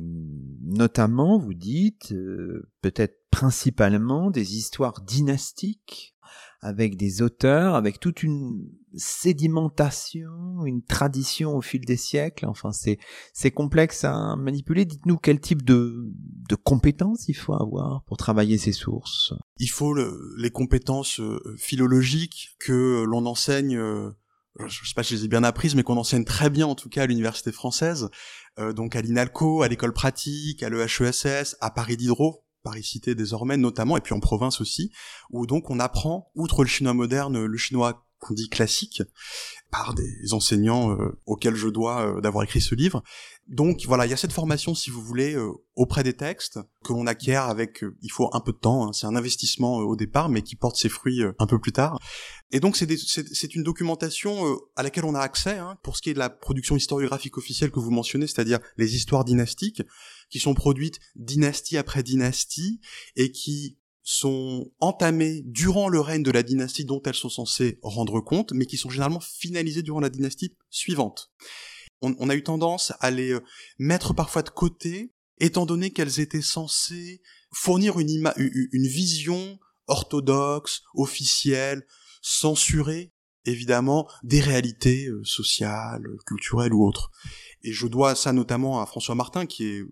notamment, 0.61 1.37
vous 1.37 1.53
dites, 1.53 2.11
euh, 2.11 2.67
peut-être 2.81 3.19
principalement 3.29 4.31
des 4.31 4.55
histoires 4.55 5.01
dynastiques 5.01 6.15
avec 6.61 6.97
des 6.97 7.21
auteurs, 7.21 7.75
avec 7.75 7.99
toute 7.99 8.23
une 8.23 8.67
sédimentation, 8.95 10.65
une 10.65 10.83
tradition 10.83 11.55
au 11.55 11.61
fil 11.61 11.81
des 11.81 11.97
siècles. 11.97 12.45
Enfin, 12.45 12.71
c'est 12.71 12.97
c'est 13.33 13.51
complexe 13.51 14.03
à 14.03 14.35
manipuler. 14.35 14.85
Dites-nous 14.85 15.17
quel 15.17 15.39
type 15.39 15.63
de 15.63 16.11
de 16.49 16.55
compétences 16.55 17.27
il 17.27 17.33
faut 17.35 17.53
avoir 17.53 18.03
pour 18.05 18.17
travailler 18.17 18.57
ces 18.57 18.73
sources. 18.73 19.33
Il 19.57 19.69
faut 19.69 19.95
les 20.37 20.51
compétences 20.51 21.19
euh, 21.19 21.39
philologiques 21.57 22.55
que 22.59 23.03
l'on 23.03 23.25
enseigne. 23.25 23.77
Euh, 23.77 24.11
je 24.67 24.87
sais 24.87 24.93
pas 24.95 25.03
si 25.03 25.15
je 25.15 25.19
les 25.19 25.25
ai 25.25 25.27
bien 25.27 25.43
apprises, 25.43 25.75
mais 25.75 25.83
qu'on 25.83 25.97
enseigne 25.97 26.25
très 26.25 26.49
bien 26.49 26.67
en 26.67 26.75
tout 26.75 26.89
cas 26.89 27.03
à 27.03 27.05
l'université 27.07 27.51
française, 27.51 28.09
euh, 28.59 28.71
donc 28.71 28.95
à 28.95 29.01
l'INALCO, 29.01 29.63
à 29.63 29.67
l'école 29.67 29.93
pratique, 29.93 30.61
à 30.61 30.69
l'EHESS, 30.69 31.57
à 31.59 31.71
Paris 31.71 31.97
Diderot, 31.97 32.45
Paris 32.63 32.83
Cité 32.83 33.15
désormais 33.15 33.57
notamment, 33.57 33.97
et 33.97 34.01
puis 34.01 34.13
en 34.13 34.19
province 34.19 34.61
aussi, 34.61 34.91
où 35.31 35.45
donc 35.45 35.69
on 35.69 35.79
apprend, 35.79 36.31
outre 36.35 36.63
le 36.63 36.69
chinois 36.69 36.93
moderne, 36.93 37.45
le 37.45 37.57
chinois 37.57 38.02
qu'on 38.23 38.33
dit 38.33 38.49
classique, 38.49 39.03
par 39.73 39.95
des 39.95 40.33
enseignants 40.33 40.91
euh, 40.91 41.19
auxquels 41.25 41.55
je 41.55 41.67
dois 41.67 42.01
euh, 42.01 42.21
d'avoir 42.21 42.43
écrit 42.43 42.61
ce 42.61 42.75
livre. 42.75 43.03
Donc 43.47 43.81
voilà, 43.87 44.05
il 44.05 44.11
y 44.11 44.13
a 44.13 44.17
cette 44.17 44.31
formation, 44.31 44.75
si 44.75 44.91
vous 44.91 45.01
voulez, 45.01 45.33
euh, 45.33 45.51
auprès 45.75 46.03
des 46.03 46.13
textes 46.13 46.59
que 46.83 46.93
l'on 46.93 47.07
acquiert 47.07 47.43
avec, 47.43 47.83
il 48.01 48.11
faut 48.11 48.29
un 48.33 48.39
peu 48.39 48.51
de 48.51 48.57
temps, 48.57 48.87
hein, 48.87 48.93
c'est 48.93 49.07
un 49.07 49.15
investissement 49.15 49.77
au 49.77 49.95
départ, 49.95 50.29
mais 50.29 50.43
qui 50.43 50.55
porte 50.55 50.77
ses 50.77 50.89
fruits 50.89 51.23
un 51.39 51.47
peu 51.47 51.59
plus 51.59 51.71
tard. 51.71 51.99
Et 52.51 52.59
donc 52.59 52.77
c'est 52.77 53.55
une 53.55 53.63
documentation 53.63 54.59
à 54.75 54.83
laquelle 54.83 55.05
on 55.05 55.15
a 55.15 55.19
accès 55.19 55.57
hein, 55.57 55.77
pour 55.81 55.97
ce 55.97 56.03
qui 56.03 56.11
est 56.11 56.13
de 56.13 56.19
la 56.19 56.29
production 56.29 56.75
historiographique 56.75 57.37
officielle 57.37 57.71
que 57.71 57.79
vous 57.79 57.89
mentionnez, 57.89 58.27
c'est-à-dire 58.27 58.59
les 58.77 58.95
histoires 58.95 59.25
dynastiques, 59.25 59.81
qui 60.29 60.39
sont 60.39 60.53
produites 60.53 60.99
dynastie 61.15 61.77
après 61.77 62.03
dynastie 62.03 62.79
et 63.15 63.31
qui 63.31 63.79
sont 64.03 64.69
entamées 64.79 65.41
durant 65.45 65.87
le 65.87 66.01
règne 66.01 66.23
de 66.23 66.31
la 66.31 66.43
dynastie 66.43 66.85
dont 66.85 67.01
elles 67.05 67.15
sont 67.15 67.29
censées 67.29 67.79
rendre 67.81 68.19
compte, 68.19 68.51
mais 68.51 68.65
qui 68.65 68.77
sont 68.77 68.89
généralement 68.89 69.21
finalisées 69.21 69.81
durant 69.81 70.01
la 70.01 70.09
dynastie 70.09 70.55
suivante. 70.69 71.31
on, 72.01 72.29
a 72.29 72.35
eu 72.35 72.43
tendance 72.43 72.91
à 72.99 73.11
les 73.11 73.31
euh, 73.31 73.39
mettre 73.79 74.13
parfois 74.13 74.43
de 74.43 74.49
côté, 74.49 75.13
étant 75.39 75.65
donné 75.65 75.91
qu'elles 75.91 76.19
étaient 76.19 76.41
censées 76.41 77.21
fournir 77.53 77.97
une, 77.99 78.87
vision 78.87 79.57
orthodoxe, 79.87 80.81
officielle, 80.95 81.85
censurée, 82.21 83.13
évidemment, 83.45 84.09
des 84.23 84.41
réalités 84.41 85.07
euh, 85.07 85.23
sociales, 85.23 86.03
culturelles 86.25 86.73
ou 86.73 86.85
autres. 86.85 87.09
Et 87.61 87.71
je 87.71 87.87
dois 87.87 88.15
ça 88.15 88.33
notamment 88.33 88.81
à 88.81 88.85
François 88.85 89.15
Martin, 89.15 89.45
qui 89.45 89.65
est 89.65 89.83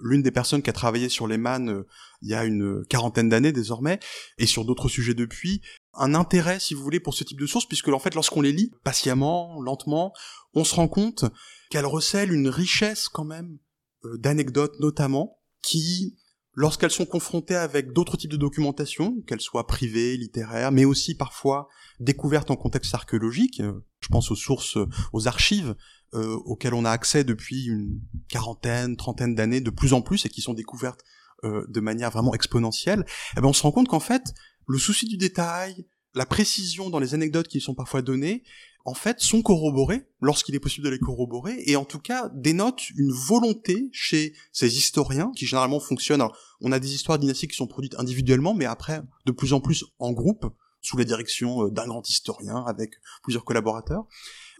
l'une 0.00 0.22
des 0.22 0.30
personnes 0.30 0.62
qui 0.62 0.70
a 0.70 0.72
travaillé 0.72 1.08
sur 1.08 1.26
les 1.26 1.38
mannes 1.38 1.70
euh, 1.70 1.86
il 2.22 2.28
y 2.28 2.34
a 2.34 2.44
une 2.44 2.84
quarantaine 2.86 3.28
d'années 3.28 3.52
désormais, 3.52 4.00
et 4.38 4.46
sur 4.46 4.64
d'autres 4.64 4.88
sujets 4.88 5.14
depuis, 5.14 5.62
un 5.94 6.14
intérêt, 6.14 6.60
si 6.60 6.74
vous 6.74 6.82
voulez, 6.82 7.00
pour 7.00 7.14
ce 7.14 7.24
type 7.24 7.40
de 7.40 7.46
sources, 7.46 7.66
puisque 7.66 7.88
en 7.88 7.98
fait, 7.98 8.14
lorsqu'on 8.14 8.40
les 8.40 8.52
lit 8.52 8.72
patiemment, 8.84 9.60
lentement, 9.60 10.12
on 10.54 10.64
se 10.64 10.74
rend 10.74 10.88
compte 10.88 11.24
qu'elles 11.70 11.86
recèlent 11.86 12.32
une 12.32 12.48
richesse 12.48 13.08
quand 13.08 13.24
même 13.24 13.58
euh, 14.04 14.16
d'anecdotes 14.18 14.78
notamment, 14.80 15.38
qui, 15.62 16.16
lorsqu'elles 16.54 16.90
sont 16.90 17.06
confrontées 17.06 17.56
avec 17.56 17.92
d'autres 17.92 18.16
types 18.16 18.30
de 18.30 18.36
documentation, 18.36 19.20
qu'elles 19.26 19.40
soient 19.40 19.66
privées, 19.66 20.16
littéraires, 20.16 20.72
mais 20.72 20.84
aussi 20.84 21.16
parfois 21.16 21.68
découvertes 22.00 22.50
en 22.50 22.56
contexte 22.56 22.94
archéologique, 22.94 23.60
euh, 23.60 23.84
je 24.00 24.08
pense 24.08 24.30
aux 24.30 24.36
sources, 24.36 24.78
aux 25.12 25.28
archives 25.28 25.74
euh, 26.14 26.36
auxquelles 26.44 26.74
on 26.74 26.84
a 26.84 26.90
accès 26.90 27.24
depuis 27.24 27.66
une 27.66 28.00
quarantaine, 28.28 28.96
trentaine 28.96 29.34
d'années 29.34 29.60
de 29.60 29.70
plus 29.70 29.92
en 29.92 30.00
plus 30.00 30.24
et 30.26 30.28
qui 30.28 30.40
sont 30.40 30.54
découvertes 30.54 31.02
euh, 31.44 31.64
de 31.68 31.80
manière 31.80 32.10
vraiment 32.10 32.34
exponentielle, 32.34 33.04
eh 33.36 33.40
ben 33.40 33.48
on 33.48 33.52
se 33.52 33.62
rend 33.62 33.72
compte 33.72 33.88
qu'en 33.88 34.00
fait, 34.00 34.34
le 34.66 34.78
souci 34.78 35.06
du 35.06 35.16
détail, 35.16 35.86
la 36.14 36.26
précision 36.26 36.90
dans 36.90 36.98
les 36.98 37.14
anecdotes 37.14 37.48
qui 37.48 37.60
sont 37.60 37.74
parfois 37.74 38.02
données, 38.02 38.42
en 38.84 38.94
fait, 38.94 39.20
sont 39.20 39.42
corroborés 39.42 40.08
lorsqu'il 40.20 40.54
est 40.54 40.60
possible 40.60 40.86
de 40.86 40.90
les 40.90 40.98
corroborer, 40.98 41.62
et 41.66 41.76
en 41.76 41.84
tout 41.84 41.98
cas 41.98 42.30
dénotent 42.34 42.88
une 42.96 43.12
volonté 43.12 43.90
chez 43.92 44.34
ces 44.50 44.78
historiens 44.78 45.30
qui 45.36 45.46
généralement 45.46 45.78
fonctionnent. 45.78 46.22
Alors, 46.22 46.36
on 46.60 46.72
a 46.72 46.78
des 46.78 46.94
histoires 46.94 47.18
dynastiques 47.18 47.50
qui 47.50 47.56
sont 47.56 47.66
produites 47.66 47.96
individuellement, 47.98 48.54
mais 48.54 48.64
après, 48.64 49.02
de 49.26 49.32
plus 49.32 49.52
en 49.52 49.60
plus 49.60 49.84
en 49.98 50.12
groupe, 50.12 50.46
sous 50.80 50.96
la 50.96 51.04
direction 51.04 51.66
euh, 51.66 51.70
d'un 51.70 51.86
grand 51.86 52.08
historien 52.08 52.64
avec 52.66 52.92
plusieurs 53.22 53.44
collaborateurs, 53.44 54.06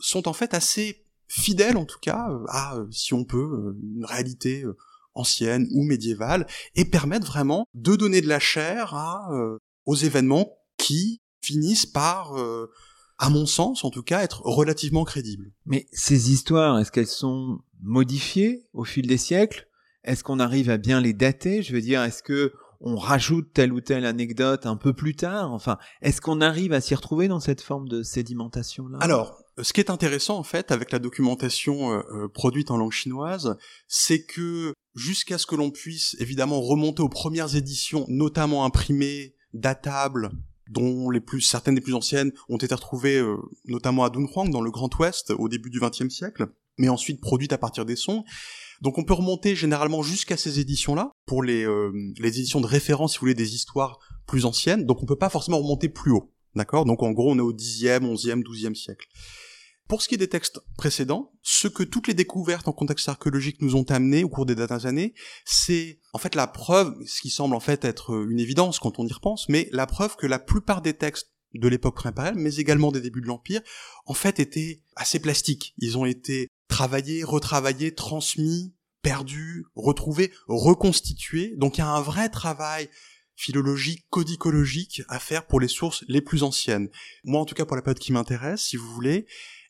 sont 0.01 0.29
en 0.29 0.33
fait 0.33 0.53
assez 0.53 1.07
fidèles 1.29 1.77
en 1.77 1.85
tout 1.85 1.99
cas 2.01 2.31
euh, 2.31 2.45
à, 2.49 2.77
euh, 2.77 2.87
si 2.91 3.15
on 3.15 3.25
peut, 3.25 3.77
une 3.83 4.05
réalité 4.05 4.65
ancienne 5.15 5.69
ou 5.73 5.83
médiévale, 5.83 6.47
et 6.75 6.85
permettent 6.85 7.25
vraiment 7.25 7.67
de 7.75 7.97
donner 7.97 8.21
de 8.21 8.29
la 8.29 8.39
chair 8.39 8.95
à, 8.95 9.29
aux 9.85 9.97
événements 9.97 10.59
qui 10.77 11.21
finissent 11.43 11.87
par 11.87 12.37
à 13.19 13.31
mon 13.31 13.47
sens 13.47 13.85
en 13.85 13.91
tout 13.91 14.03
cas, 14.03 14.23
être 14.23 14.43
relativement 14.45 15.05
crédibles. 15.05 15.53
Mais 15.67 15.87
ces 15.93 16.31
histoires, 16.31 16.79
est-ce 16.79 16.93
qu'elles 16.93 17.07
sont 17.07 17.59
modifiées 17.83 18.65
au 18.73 18.85
fil 18.85 19.07
des 19.07 19.19
siècles? 19.19 19.69
Est-ce 20.05 20.23
qu'on 20.23 20.39
arrive 20.39 20.71
à 20.71 20.79
bien 20.79 21.01
les 21.01 21.13
dater? 21.13 21.63
Je 21.63 21.73
veux 21.73 21.81
dire, 21.81 22.03
est-ce 22.03 22.23
que 22.23 22.53
on 22.81 22.97
rajoute 22.97 23.53
telle 23.53 23.73
ou 23.73 23.81
telle 23.81 24.07
anecdote 24.07 24.65
un 24.67 24.77
peu 24.77 24.93
plus 24.93 25.17
tard? 25.17 25.53
Enfin, 25.53 25.79
est-ce 26.01 26.21
qu'on 26.21 26.41
arrive 26.41 26.73
à 26.73 26.81
s'y 26.81 26.95
retrouver 26.95 27.27
dans 27.27 27.41
cette 27.41 27.61
forme 27.61 27.89
de 27.89 28.05
sédimentation-là? 28.05 28.99
Alors, 29.01 29.43
ce 29.63 29.73
qui 29.73 29.81
est 29.81 29.91
intéressant 29.91 30.39
en 30.39 30.43
fait 30.43 30.71
avec 30.73 30.91
la 30.93 30.99
documentation 30.99 31.93
euh, 31.93 32.03
euh, 32.13 32.29
produite 32.29 32.71
en 32.71 32.77
langue 32.77 32.93
chinoise, 32.93 33.57
c'est 33.87 34.25
que 34.25 34.73
jusqu'à 34.95 35.39
ce 35.39 35.47
que 35.47 35.55
l'on 35.55 35.71
puisse 35.71 36.17
évidemment 36.19 36.61
remonter 36.61 37.03
aux 37.03 37.09
premières 37.09 37.57
éditions, 37.57 38.05
notamment 38.09 38.65
imprimées, 38.65 39.35
datables, 39.55 40.31
dont 40.71 41.11
les 41.11 41.21
plus 41.21 41.41
certaines 41.41 41.75
des 41.75 41.81
plus 41.81 41.95
anciennes 41.95 42.33
ont 42.49 42.59
été 42.59 42.75
retrouvées 42.75 43.19
euh, 43.19 43.37
notamment 43.65 44.05
à 44.05 44.11
Dunhuang 44.11 44.51
dans 44.51 44.61
le 44.61 44.71
Grand 44.71 44.91
Ouest 44.99 45.33
au 45.39 45.49
début 45.49 45.71
du 45.71 45.81
XXe 45.81 46.09
siècle, 46.09 46.49
mais 46.77 46.89
ensuite 46.89 47.21
produites 47.21 47.53
à 47.53 47.59
partir 47.59 47.85
des 47.85 47.97
sons. 47.97 48.25
Donc 48.81 48.99
on 48.99 49.05
peut 49.05 49.15
remonter 49.15 49.57
généralement 49.57 50.03
jusqu'à 50.03 50.37
ces 50.37 50.61
éditions-là 50.61 51.11
pour 51.27 51.43
les, 51.43 51.65
euh, 51.65 51.91
les 52.19 52.39
éditions 52.39 52.61
de 52.61 52.67
référence, 52.67 53.13
si 53.13 53.19
vous 53.19 53.23
voulez, 53.23 53.35
des 53.35 53.55
histoires 53.55 53.99
plus 54.27 54.45
anciennes. 54.45 54.85
Donc 54.85 55.03
on 55.03 55.07
peut 55.07 55.17
pas 55.17 55.31
forcément 55.31 55.59
remonter 55.59 55.89
plus 55.89 56.13
haut, 56.13 56.33
d'accord? 56.55 56.85
Donc 56.85 57.03
en 57.03 57.11
gros 57.13 57.33
on 57.33 57.39
est 57.39 57.43
au 57.43 57.53
10e, 57.53 58.01
11e, 58.01 58.43
12e 58.43 58.75
siècle. 58.75 59.07
Pour 59.89 60.03
ce 60.03 60.09
qui 60.09 60.17
est 60.17 60.19
des 60.19 60.29
textes 60.29 60.61
précédents, 60.77 61.33
ce 61.43 61.67
que 61.67 61.83
toutes 61.83 62.09
les 62.09 62.15
découvertes 62.15 62.69
en 62.69 62.73
contexte 62.73 63.09
archéologique 63.09 63.63
nous 63.63 63.75
ont 63.75 63.85
amené 63.85 64.23
au 64.23 64.29
cours 64.29 64.45
des 64.45 64.55
dernières 64.55 64.85
années, 64.85 65.15
c'est 65.47 65.99
en 66.13 66.19
fait 66.19 66.35
la 66.35 66.47
preuve, 66.47 66.95
ce 67.07 67.23
qui 67.23 67.31
semble 67.31 67.55
en 67.55 67.61
fait 67.61 67.87
être 67.87 68.27
une 68.29 68.39
évidence 68.39 68.79
quand 68.79 68.99
on 68.99 69.07
y 69.07 69.13
repense, 69.13 69.49
mais 69.49 69.71
la 69.73 69.87
preuve 69.87 70.17
que 70.17 70.27
la 70.27 70.39
plupart 70.39 70.83
des 70.83 70.93
textes 70.93 71.33
de 71.55 71.69
l'époque 71.69 71.95
préimpériale, 71.95 72.35
mais 72.37 72.57
également 72.57 72.93
des 72.93 73.01
débuts 73.01 73.23
de 73.23 73.27
l'Empire, 73.27 73.63
en 74.05 74.13
fait 74.13 74.41
étaient 74.41 74.83
assez 74.95 75.21
plastiques. 75.21 75.75
Ils 75.79 75.97
ont 75.97 76.05
été 76.05 76.49
travaillés, 76.69 77.25
retravaillés, 77.25 77.95
transmis, 77.95 78.75
perdus, 79.01 79.65
retrouvés, 79.75 80.33
reconstitués. 80.49 81.55
Donc 81.57 81.79
il 81.79 81.81
y 81.81 81.85
a 81.85 81.89
un 81.89 82.03
vrai 82.03 82.29
travail 82.29 82.91
philologique, 83.37 84.05
codicologique 84.11 85.01
à 85.09 85.19
faire 85.19 85.47
pour 85.47 85.61
les 85.61 85.69
sources 85.69 86.05
les 86.09 86.21
plus 86.21 86.43
anciennes. 86.43 86.91
Moi 87.25 87.41
en 87.41 87.47
tout 87.47 87.55
cas 87.55 87.65
pour 87.65 87.77
la 87.77 87.83
période 87.83 88.01
qui 88.01 88.13
m'intéresse, 88.13 88.65
si 88.65 88.77
vous 88.77 88.93
voulez, 88.93 89.27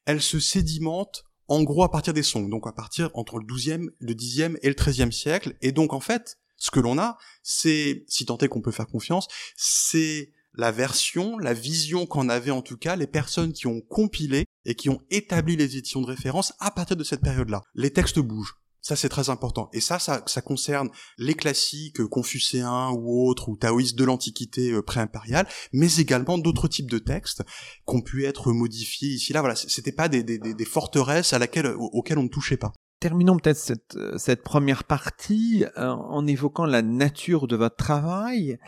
elle 0.09 0.23
se 0.23 0.41
sédimente 0.41 1.25
en 1.49 1.63
gros 1.63 1.85
à 1.85 1.91
partir 1.91 2.15
des 2.15 2.23
Song, 2.23 2.49
donc 2.49 2.67
à 2.67 2.73
partir 2.73 3.11
entre 3.13 3.39
le 3.39 3.45
12e, 3.45 3.91
le 3.99 4.15
10e 4.15 4.57
et 4.63 4.69
le 4.69 4.75
13e 4.75 5.13
siècle. 5.13 5.55
Et 5.61 5.71
donc 5.71 5.93
en 5.93 6.01
fait, 6.01 6.39
ce 6.57 6.71
que 6.71 6.81
l'on 6.81 6.99
a, 6.99 7.19
c'est, 7.43 8.05
si 8.09 8.25
tant 8.25 8.39
est 8.39 8.49
qu'on 8.49 8.63
peut 8.63 8.71
faire 8.73 8.87
confiance, 8.87 9.29
c'est 9.55 10.33
la 10.55 10.73
version, 10.73 11.39
la 11.39 11.53
vision 11.53 12.07
qu'en 12.07 12.31
avaient 12.31 12.51
en 12.51 12.63
tout 12.63 12.79
cas 12.79 12.97
les 12.97 13.07
personnes 13.07 13.53
qui 13.53 13.67
ont 13.67 13.83
compilé 13.83 14.47
et 14.65 14.75
qui 14.75 14.89
ont 14.89 15.03
établi 15.11 15.57
les 15.57 15.77
éditions 15.77 16.01
de 16.01 16.07
référence 16.07 16.55
à 16.59 16.71
partir 16.71 16.97
de 16.97 17.05
cette 17.05 17.21
période-là. 17.21 17.63
Les 17.75 17.93
textes 17.93 18.19
bougent. 18.19 18.57
Ça, 18.81 18.97
c'est 18.97 19.09
très 19.09 19.29
important. 19.31 19.69
Et 19.73 19.81
ça, 19.81 19.99
ça, 19.99 20.23
ça 20.27 20.41
concerne 20.41 20.89
les 21.19 21.35
classiques 21.35 22.05
confucéens 22.05 22.91
ou 22.91 23.29
autres, 23.29 23.49
ou 23.49 23.57
taoïstes 23.57 23.99
de 23.99 24.05
l'Antiquité 24.05 24.71
euh, 24.71 24.83
pré-impériale, 24.83 25.47
mais 25.73 25.97
également 25.97 26.39
d'autres 26.39 26.69
types 26.69 26.91
de 26.91 26.99
textes 26.99 27.43
qui 27.87 27.97
ont 27.97 28.01
pu 28.01 28.25
être 28.25 28.53
modifiés 28.53 29.11
ici, 29.11 29.33
là. 29.33 29.41
Voilà, 29.41 29.57
c'était 29.57 29.93
pas 29.93 30.09
des, 30.09 30.23
des, 30.23 30.39
des, 30.39 30.65
forteresses 30.65 31.33
à 31.33 31.39
laquelle, 31.39 31.75
auxquelles 31.77 32.19
on 32.19 32.25
ne 32.25 32.29
touchait 32.29 32.57
pas. 32.57 32.73
Terminons 33.01 33.37
peut-être 33.37 33.59
cette, 33.59 33.97
euh, 33.97 34.19
cette 34.19 34.43
première 34.43 34.85
partie 34.85 35.65
euh, 35.77 35.89
en 35.89 36.27
évoquant 36.27 36.65
la 36.65 36.83
nature 36.83 37.47
de 37.47 37.57
votre 37.57 37.77
travail. 37.77 38.59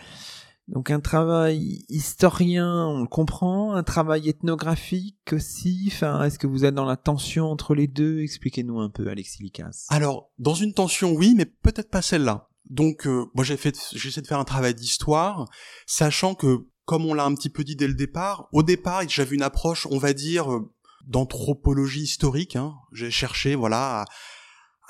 Donc 0.71 0.91
un 0.91 1.01
travail 1.01 1.85
historien, 1.89 2.87
on 2.87 3.01
le 3.01 3.09
comprend, 3.09 3.75
un 3.75 3.83
travail 3.83 4.29
ethnographique 4.29 5.33
aussi. 5.33 5.91
Enfin, 5.93 6.23
est-ce 6.23 6.39
que 6.39 6.47
vous 6.47 6.65
êtes 6.65 6.77
dans 6.77 6.85
la 6.85 6.97
tension 6.97 7.51
entre 7.51 7.75
les 7.75 7.89
deux? 7.89 8.21
Expliquez-nous 8.21 8.79
un 8.79 8.89
peu, 8.89 9.09
Alexis 9.09 9.43
Licas. 9.43 9.87
Alors, 9.89 10.31
dans 10.39 10.55
une 10.55 10.73
tension, 10.73 11.13
oui, 11.13 11.35
mais 11.37 11.45
peut-être 11.45 11.91
pas 11.91 12.03
celle-là. 12.03 12.49
Donc, 12.69 13.09
euh, 13.09 13.27
moi, 13.35 13.43
j'ai 13.45 13.57
fait, 13.57 13.77
j'essaie 13.93 14.23
de 14.23 14.29
faire 14.29 14.39
un 14.39 14.45
travail 14.45 14.75
d'histoire, 14.75 15.51
sachant 15.87 16.37
que, 16.37 16.69
comme 16.85 17.05
on 17.05 17.15
l'a 17.15 17.25
un 17.25 17.35
petit 17.35 17.51
peu 17.51 17.65
dit 17.65 17.75
dès 17.75 17.89
le 17.89 17.95
départ, 17.95 18.49
au 18.53 18.63
départ, 18.63 19.03
j'avais 19.09 19.35
une 19.35 19.43
approche, 19.43 19.89
on 19.91 19.99
va 19.99 20.13
dire, 20.13 20.53
euh, 20.53 20.73
d'anthropologie 21.05 22.03
historique. 22.03 22.55
Hein. 22.55 22.77
J'ai 22.93 23.11
cherché, 23.11 23.57
voilà, 23.57 24.05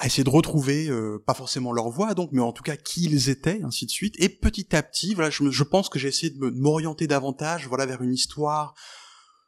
à 0.01 0.07
essayer 0.07 0.25
de 0.25 0.31
retrouver 0.31 0.89
euh, 0.89 1.23
pas 1.25 1.35
forcément 1.35 1.73
leur 1.73 1.91
voix 1.91 2.15
donc 2.15 2.31
mais 2.33 2.41
en 2.41 2.53
tout 2.53 2.63
cas 2.63 2.77
qui 2.77 3.05
ils 3.05 3.29
étaient 3.29 3.61
ainsi 3.63 3.87
de 3.87 3.91
suite. 3.91 4.15
Et 4.19 4.29
petit 4.29 4.75
à 4.75 4.83
petit 4.83 5.15
voilà 5.15 5.31
je, 5.31 5.49
je 5.51 5.63
pense 5.63 5.89
que 5.89 5.99
j'ai 5.99 6.09
essayé 6.09 6.31
de 6.31 6.51
m'orienter 6.51 7.07
davantage 7.07 7.69
voilà 7.69 7.87
vers 7.87 8.03
une 8.03 8.13
histoire 8.13 8.75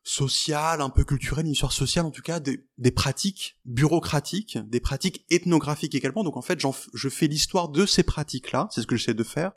sociale 0.04 0.80
un 0.80 0.90
peu 0.90 1.04
culturelle 1.04 1.46
une 1.46 1.52
histoire 1.52 1.72
sociale 1.72 2.04
en 2.04 2.10
tout 2.10 2.22
cas 2.22 2.38
des, 2.38 2.66
des 2.76 2.90
pratiques 2.90 3.58
bureaucratiques 3.64 4.58
des 4.68 4.80
pratiques 4.80 5.24
ethnographiques 5.30 5.94
également. 5.94 6.22
Donc 6.22 6.36
en 6.36 6.42
fait 6.42 6.60
je 6.60 7.08
fais 7.08 7.26
l'histoire 7.26 7.68
de 7.68 7.86
ces 7.86 8.02
pratiques 8.02 8.52
là 8.52 8.68
c'est 8.70 8.82
ce 8.82 8.86
que 8.86 8.96
j'essaie 8.96 9.14
de 9.14 9.24
faire 9.24 9.52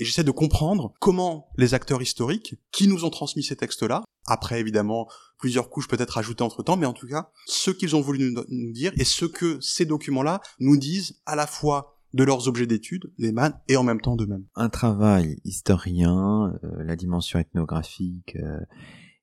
et 0.00 0.04
j'essaie 0.04 0.24
de 0.24 0.30
comprendre 0.30 0.94
comment 0.98 1.50
les 1.56 1.74
acteurs 1.74 2.00
historiques 2.00 2.54
qui 2.72 2.88
nous 2.88 3.04
ont 3.04 3.10
transmis 3.10 3.44
ces 3.44 3.56
textes-là, 3.56 4.02
après 4.30 4.60
évidemment 4.60 5.08
plusieurs 5.38 5.70
couches 5.70 5.88
peut-être 5.88 6.18
ajoutées 6.18 6.42
entre-temps, 6.42 6.76
mais 6.76 6.86
en 6.86 6.92
tout 6.92 7.06
cas 7.06 7.30
ce 7.46 7.70
qu'ils 7.70 7.96
ont 7.96 8.00
voulu 8.00 8.34
nous, 8.48 8.72
dire 8.72 8.92
et 8.96 9.04
ce 9.04 9.24
que 9.24 9.58
ces 9.60 9.84
documents-là 9.84 10.40
nous 10.58 10.76
disent 10.76 11.20
à 11.26 11.36
la 11.36 11.46
fois 11.46 11.96
de 12.12 12.24
leurs 12.24 12.48
objets 12.48 12.66
d'étude, 12.66 13.12
les 13.18 13.32
man, 13.32 13.54
et 13.68 13.76
en 13.76 13.84
même 13.84 14.00
temps 14.00 14.16
d'eux-mêmes. 14.16 14.44
Un 14.56 14.68
travail 14.68 15.36
historien, 15.44 16.58
euh, 16.64 16.82
la 16.82 16.96
dimension 16.96 17.38
ethnographique, 17.38 18.36
euh, 18.36 18.58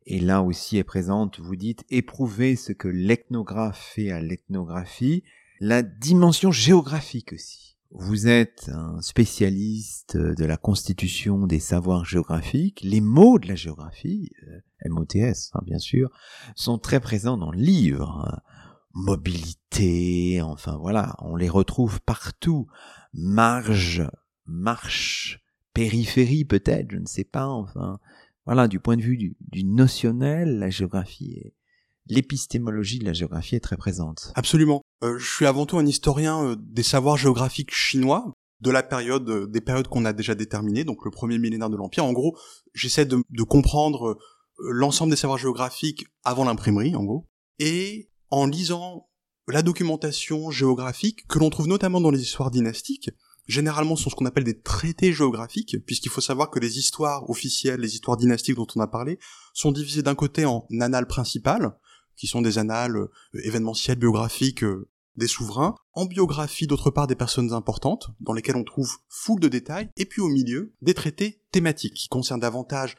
et 0.06 0.22
là 0.22 0.42
aussi 0.42 0.78
est 0.78 0.86
présente, 0.86 1.40
vous 1.40 1.58
dites, 1.58 1.84
éprouver 1.90 2.56
ce 2.56 2.72
que 2.72 2.88
l'ethnographe 2.88 3.92
fait 3.94 4.10
à 4.10 4.22
l'ethnographie, 4.22 5.24
la 5.60 5.82
dimension 5.84 6.52
géographique 6.52 7.34
aussi. 7.34 7.77
Vous 7.92 8.28
êtes 8.28 8.70
un 8.74 9.02
spécialiste 9.02 10.18
de 10.18 10.46
la 10.46 10.58
constitution 10.58 11.48
des 11.48 11.60
savoirs 11.60 12.04
géographiques. 12.04 12.82
Les 12.84 13.00
mots 13.00 13.40
de 13.40 13.48
la 13.48 13.56
géographie, 13.56 14.32
euh, 14.48 14.60
MOTS 14.90 15.52
hein, 15.54 15.62
bien 15.64 15.80
sûr, 15.80 16.10
sont 16.56 16.78
très 16.80 17.00
présents 17.00 17.38
dans 17.38 17.52
le 17.52 17.60
livre. 17.60 18.42
Mobilité, 18.94 20.42
enfin 20.42 20.78
voilà, 20.78 21.16
on 21.20 21.36
les 21.36 21.50
retrouve 21.50 22.02
partout. 22.02 22.68
Marge, 23.14 24.04
marche, 24.46 25.42
périphérie 25.74 26.46
peut-être, 26.46 26.92
je 26.92 26.98
ne 26.98 27.06
sais 27.06 27.24
pas, 27.24 27.48
enfin. 27.48 28.00
Voilà, 28.46 28.70
du 28.70 28.80
point 28.80 28.96
de 28.96 29.02
vue 29.02 29.36
du 29.42 29.64
notionnel, 29.66 30.60
la 30.60 30.70
géographie 30.70 31.34
est 31.34 31.54
l'épistémologie 32.10 33.00
de 33.00 33.06
la 33.06 33.14
géographie 33.14 33.56
est 33.56 33.62
très 33.62 33.78
présente. 33.78 34.32
Absolument. 34.36 34.82
Euh, 35.04 35.18
je 35.18 35.30
suis 35.30 35.46
avant 35.46 35.66
tout 35.66 35.78
un 35.78 35.86
historien 35.86 36.44
euh, 36.44 36.56
des 36.60 36.84
savoirs 36.84 37.18
géographiques 37.18 37.74
chinois 37.74 38.34
de 38.62 38.72
la 38.72 38.84
période, 38.84 39.30
euh, 39.30 39.48
des 39.48 39.62
périodes 39.62 39.88
qu'on 39.88 40.06
a 40.06 40.14
déjà 40.14 40.36
déterminées, 40.36 40.84
donc 40.84 41.06
le 41.06 41.12
premier 41.12 41.38
millénaire 41.38 41.70
de 41.70 41.78
l'Empire. 41.78 42.06
En 42.06 42.14
gros, 42.14 42.38
j'essaie 42.74 43.06
de, 43.06 43.22
de 43.30 43.44
comprendre 43.44 44.18
l'ensemble 44.60 45.12
des 45.12 45.18
savoirs 45.18 45.38
géographiques 45.38 46.06
avant 46.24 46.46
l'imprimerie, 46.46 46.96
en 46.96 47.04
gros. 47.04 47.28
Et 47.60 48.10
en 48.32 48.48
lisant 48.48 49.08
la 49.48 49.62
documentation 49.62 50.52
géographique 50.52 51.26
que 51.28 51.40
l'on 51.40 51.50
trouve 51.50 51.68
notamment 51.68 52.02
dans 52.02 52.12
les 52.12 52.22
histoires 52.22 52.52
dynastiques, 52.52 53.12
généralement 53.48 53.96
sont 53.96 54.10
ce 54.10 54.16
qu'on 54.16 54.26
appelle 54.26 54.44
des 54.44 54.60
traités 54.60 55.14
géographiques, 55.14 55.78
puisqu'il 55.86 56.10
faut 56.10 56.22
savoir 56.22 56.50
que 56.50 56.60
les 56.60 56.78
histoires 56.78 57.30
officielles, 57.30 57.80
les 57.80 57.94
histoires 57.94 58.18
dynastiques 58.18 58.56
dont 58.56 58.68
on 58.76 58.82
a 58.82 58.88
parlé, 58.88 59.20
sont 59.54 59.72
divisées 59.72 60.04
d'un 60.04 60.16
côté 60.16 60.46
en 60.46 60.68
annales 60.82 61.08
principales, 61.08 61.78
qui 62.18 62.28
sont 62.28 62.42
des 62.42 62.58
annales 62.58 62.98
euh, 62.98 63.10
événementielles, 63.34 63.98
biographiques 63.98 64.64
euh, 64.64 64.90
des 65.16 65.28
souverains, 65.28 65.76
en 65.94 66.06
biographie 66.06 66.68
d'autre 66.68 66.92
part 66.92 67.08
des 67.08 67.16
personnes 67.16 67.54
importantes, 67.54 68.10
dans 68.20 68.34
lesquelles 68.34 68.56
on 68.56 68.64
trouve 68.64 68.98
foule 69.10 69.40
de 69.40 69.48
détails, 69.48 69.90
et 69.98 70.06
puis 70.06 70.22
au 70.22 70.28
milieu, 70.28 70.76
des 70.82 70.94
traités 70.94 71.42
thématiques, 71.52 71.96
qui 71.96 72.08
concernent 72.08 72.40
davantage 72.40 72.96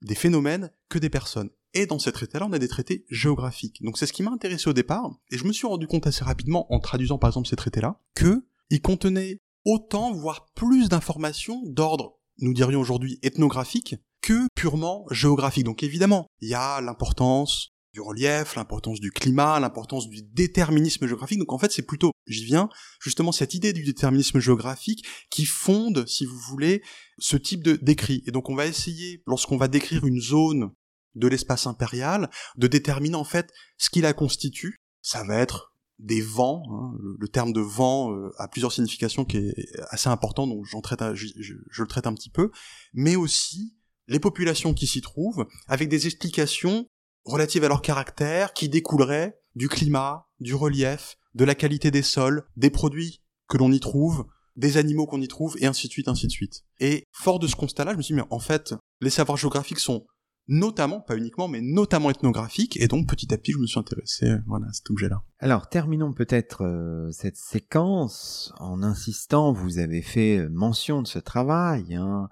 des 0.00 0.14
phénomènes 0.14 0.72
que 0.88 0.98
des 0.98 1.10
personnes. 1.10 1.50
Et 1.74 1.84
dans 1.84 1.98
ces 1.98 2.12
traités-là, 2.12 2.46
on 2.48 2.52
a 2.52 2.58
des 2.58 2.68
traités 2.68 3.04
géographiques. 3.10 3.82
Donc 3.82 3.98
c'est 3.98 4.06
ce 4.06 4.12
qui 4.12 4.22
m'a 4.22 4.30
intéressé 4.30 4.68
au 4.70 4.72
départ, 4.72 5.10
et 5.30 5.36
je 5.36 5.44
me 5.44 5.52
suis 5.52 5.66
rendu 5.66 5.86
compte 5.86 6.06
assez 6.06 6.24
rapidement, 6.24 6.72
en 6.72 6.80
traduisant 6.80 7.18
par 7.18 7.28
exemple 7.28 7.48
ces 7.48 7.56
traités-là, 7.56 8.00
que 8.14 8.46
ils 8.70 8.80
contenaient 8.80 9.40
autant, 9.64 10.12
voire 10.12 10.46
plus 10.54 10.88
d'informations 10.88 11.62
d'ordre, 11.66 12.18
nous 12.38 12.54
dirions 12.54 12.80
aujourd'hui, 12.80 13.18
ethnographique, 13.22 13.96
que 14.22 14.46
purement 14.54 15.06
géographique. 15.10 15.64
Donc 15.64 15.82
évidemment, 15.82 16.26
il 16.40 16.48
y 16.48 16.54
a 16.54 16.80
l'importance 16.80 17.72
du 17.98 18.02
relief, 18.02 18.54
l'importance 18.54 19.00
du 19.00 19.10
climat, 19.10 19.58
l'importance 19.58 20.08
du 20.08 20.22
déterminisme 20.22 21.06
géographique. 21.06 21.40
Donc 21.40 21.52
en 21.52 21.58
fait, 21.58 21.72
c'est 21.72 21.82
plutôt, 21.82 22.12
j'y 22.28 22.44
viens, 22.44 22.68
justement 23.00 23.32
cette 23.32 23.54
idée 23.54 23.72
du 23.72 23.82
déterminisme 23.82 24.38
géographique 24.38 25.04
qui 25.30 25.44
fonde, 25.44 26.06
si 26.06 26.24
vous 26.24 26.38
voulez, 26.38 26.82
ce 27.18 27.36
type 27.36 27.64
de 27.64 27.74
d'écrit. 27.74 28.22
Et 28.26 28.30
donc 28.30 28.48
on 28.50 28.54
va 28.54 28.66
essayer, 28.66 29.22
lorsqu'on 29.26 29.56
va 29.56 29.66
décrire 29.66 30.06
une 30.06 30.20
zone 30.20 30.70
de 31.16 31.26
l'espace 31.26 31.66
impérial, 31.66 32.30
de 32.56 32.68
déterminer 32.68 33.16
en 33.16 33.24
fait 33.24 33.50
ce 33.78 33.90
qui 33.90 34.00
la 34.00 34.12
constitue. 34.12 34.76
Ça 35.02 35.24
va 35.24 35.36
être 35.38 35.74
des 35.98 36.20
vents. 36.20 36.62
Hein, 36.70 36.96
le, 37.18 37.28
terme 37.28 37.52
de 37.52 37.60
vent 37.60 38.12
euh, 38.12 38.30
a 38.38 38.46
plusieurs 38.46 38.72
significations 38.72 39.24
qui 39.24 39.38
est 39.38 39.54
assez 39.90 40.08
important, 40.08 40.46
donc 40.46 40.64
j'en 40.66 40.80
traite, 40.80 41.02
je, 41.14 41.26
je, 41.36 41.82
le 41.82 41.88
traite 41.88 42.06
un 42.06 42.14
petit 42.14 42.30
peu, 42.30 42.52
mais 42.94 43.16
aussi 43.16 43.74
les 44.06 44.20
populations 44.20 44.72
qui 44.72 44.86
s'y 44.86 45.00
trouvent, 45.00 45.46
avec 45.66 45.88
des 45.88 46.06
explications 46.06 46.86
relatives 47.28 47.64
à 47.64 47.68
leur 47.68 47.82
caractère, 47.82 48.52
qui 48.52 48.68
découleraient 48.68 49.38
du 49.54 49.68
climat, 49.68 50.26
du 50.40 50.54
relief, 50.54 51.16
de 51.34 51.44
la 51.44 51.54
qualité 51.54 51.90
des 51.90 52.02
sols, 52.02 52.44
des 52.56 52.70
produits 52.70 53.22
que 53.48 53.56
l'on 53.56 53.70
y 53.72 53.80
trouve, 53.80 54.26
des 54.56 54.76
animaux 54.76 55.06
qu'on 55.06 55.20
y 55.20 55.28
trouve, 55.28 55.56
et 55.60 55.66
ainsi 55.66 55.86
de 55.86 55.92
suite, 55.92 56.08
ainsi 56.08 56.26
de 56.26 56.32
suite. 56.32 56.64
Et 56.80 57.04
fort 57.12 57.38
de 57.38 57.46
ce 57.46 57.56
constat-là, 57.56 57.92
je 57.92 57.96
me 57.96 58.02
suis 58.02 58.14
dit, 58.14 58.20
mais 58.20 58.26
en 58.30 58.40
fait, 58.40 58.74
les 59.00 59.10
savoirs 59.10 59.38
géographiques 59.38 59.78
sont 59.78 60.04
notamment, 60.48 61.00
pas 61.00 61.16
uniquement, 61.16 61.46
mais 61.46 61.60
notamment 61.60 62.10
ethnographique, 62.10 62.80
et 62.80 62.88
donc 62.88 63.06
petit 63.06 63.32
à 63.32 63.38
petit, 63.38 63.52
je 63.52 63.58
me 63.58 63.66
suis 63.66 63.78
intéressé 63.78 64.26
euh, 64.26 64.38
voilà, 64.46 64.66
à 64.66 64.72
cet 64.72 64.90
objet-là. 64.90 65.22
Alors, 65.38 65.68
terminons 65.68 66.12
peut-être 66.12 66.64
euh, 66.64 67.10
cette 67.12 67.36
séquence 67.36 68.52
en 68.58 68.82
insistant, 68.82 69.52
vous 69.52 69.78
avez 69.78 70.02
fait 70.02 70.38
euh, 70.38 70.48
mention 70.50 71.02
de 71.02 71.06
ce 71.06 71.18
travail, 71.18 71.94
hein, 71.94 72.28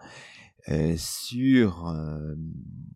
sur, 0.97 1.95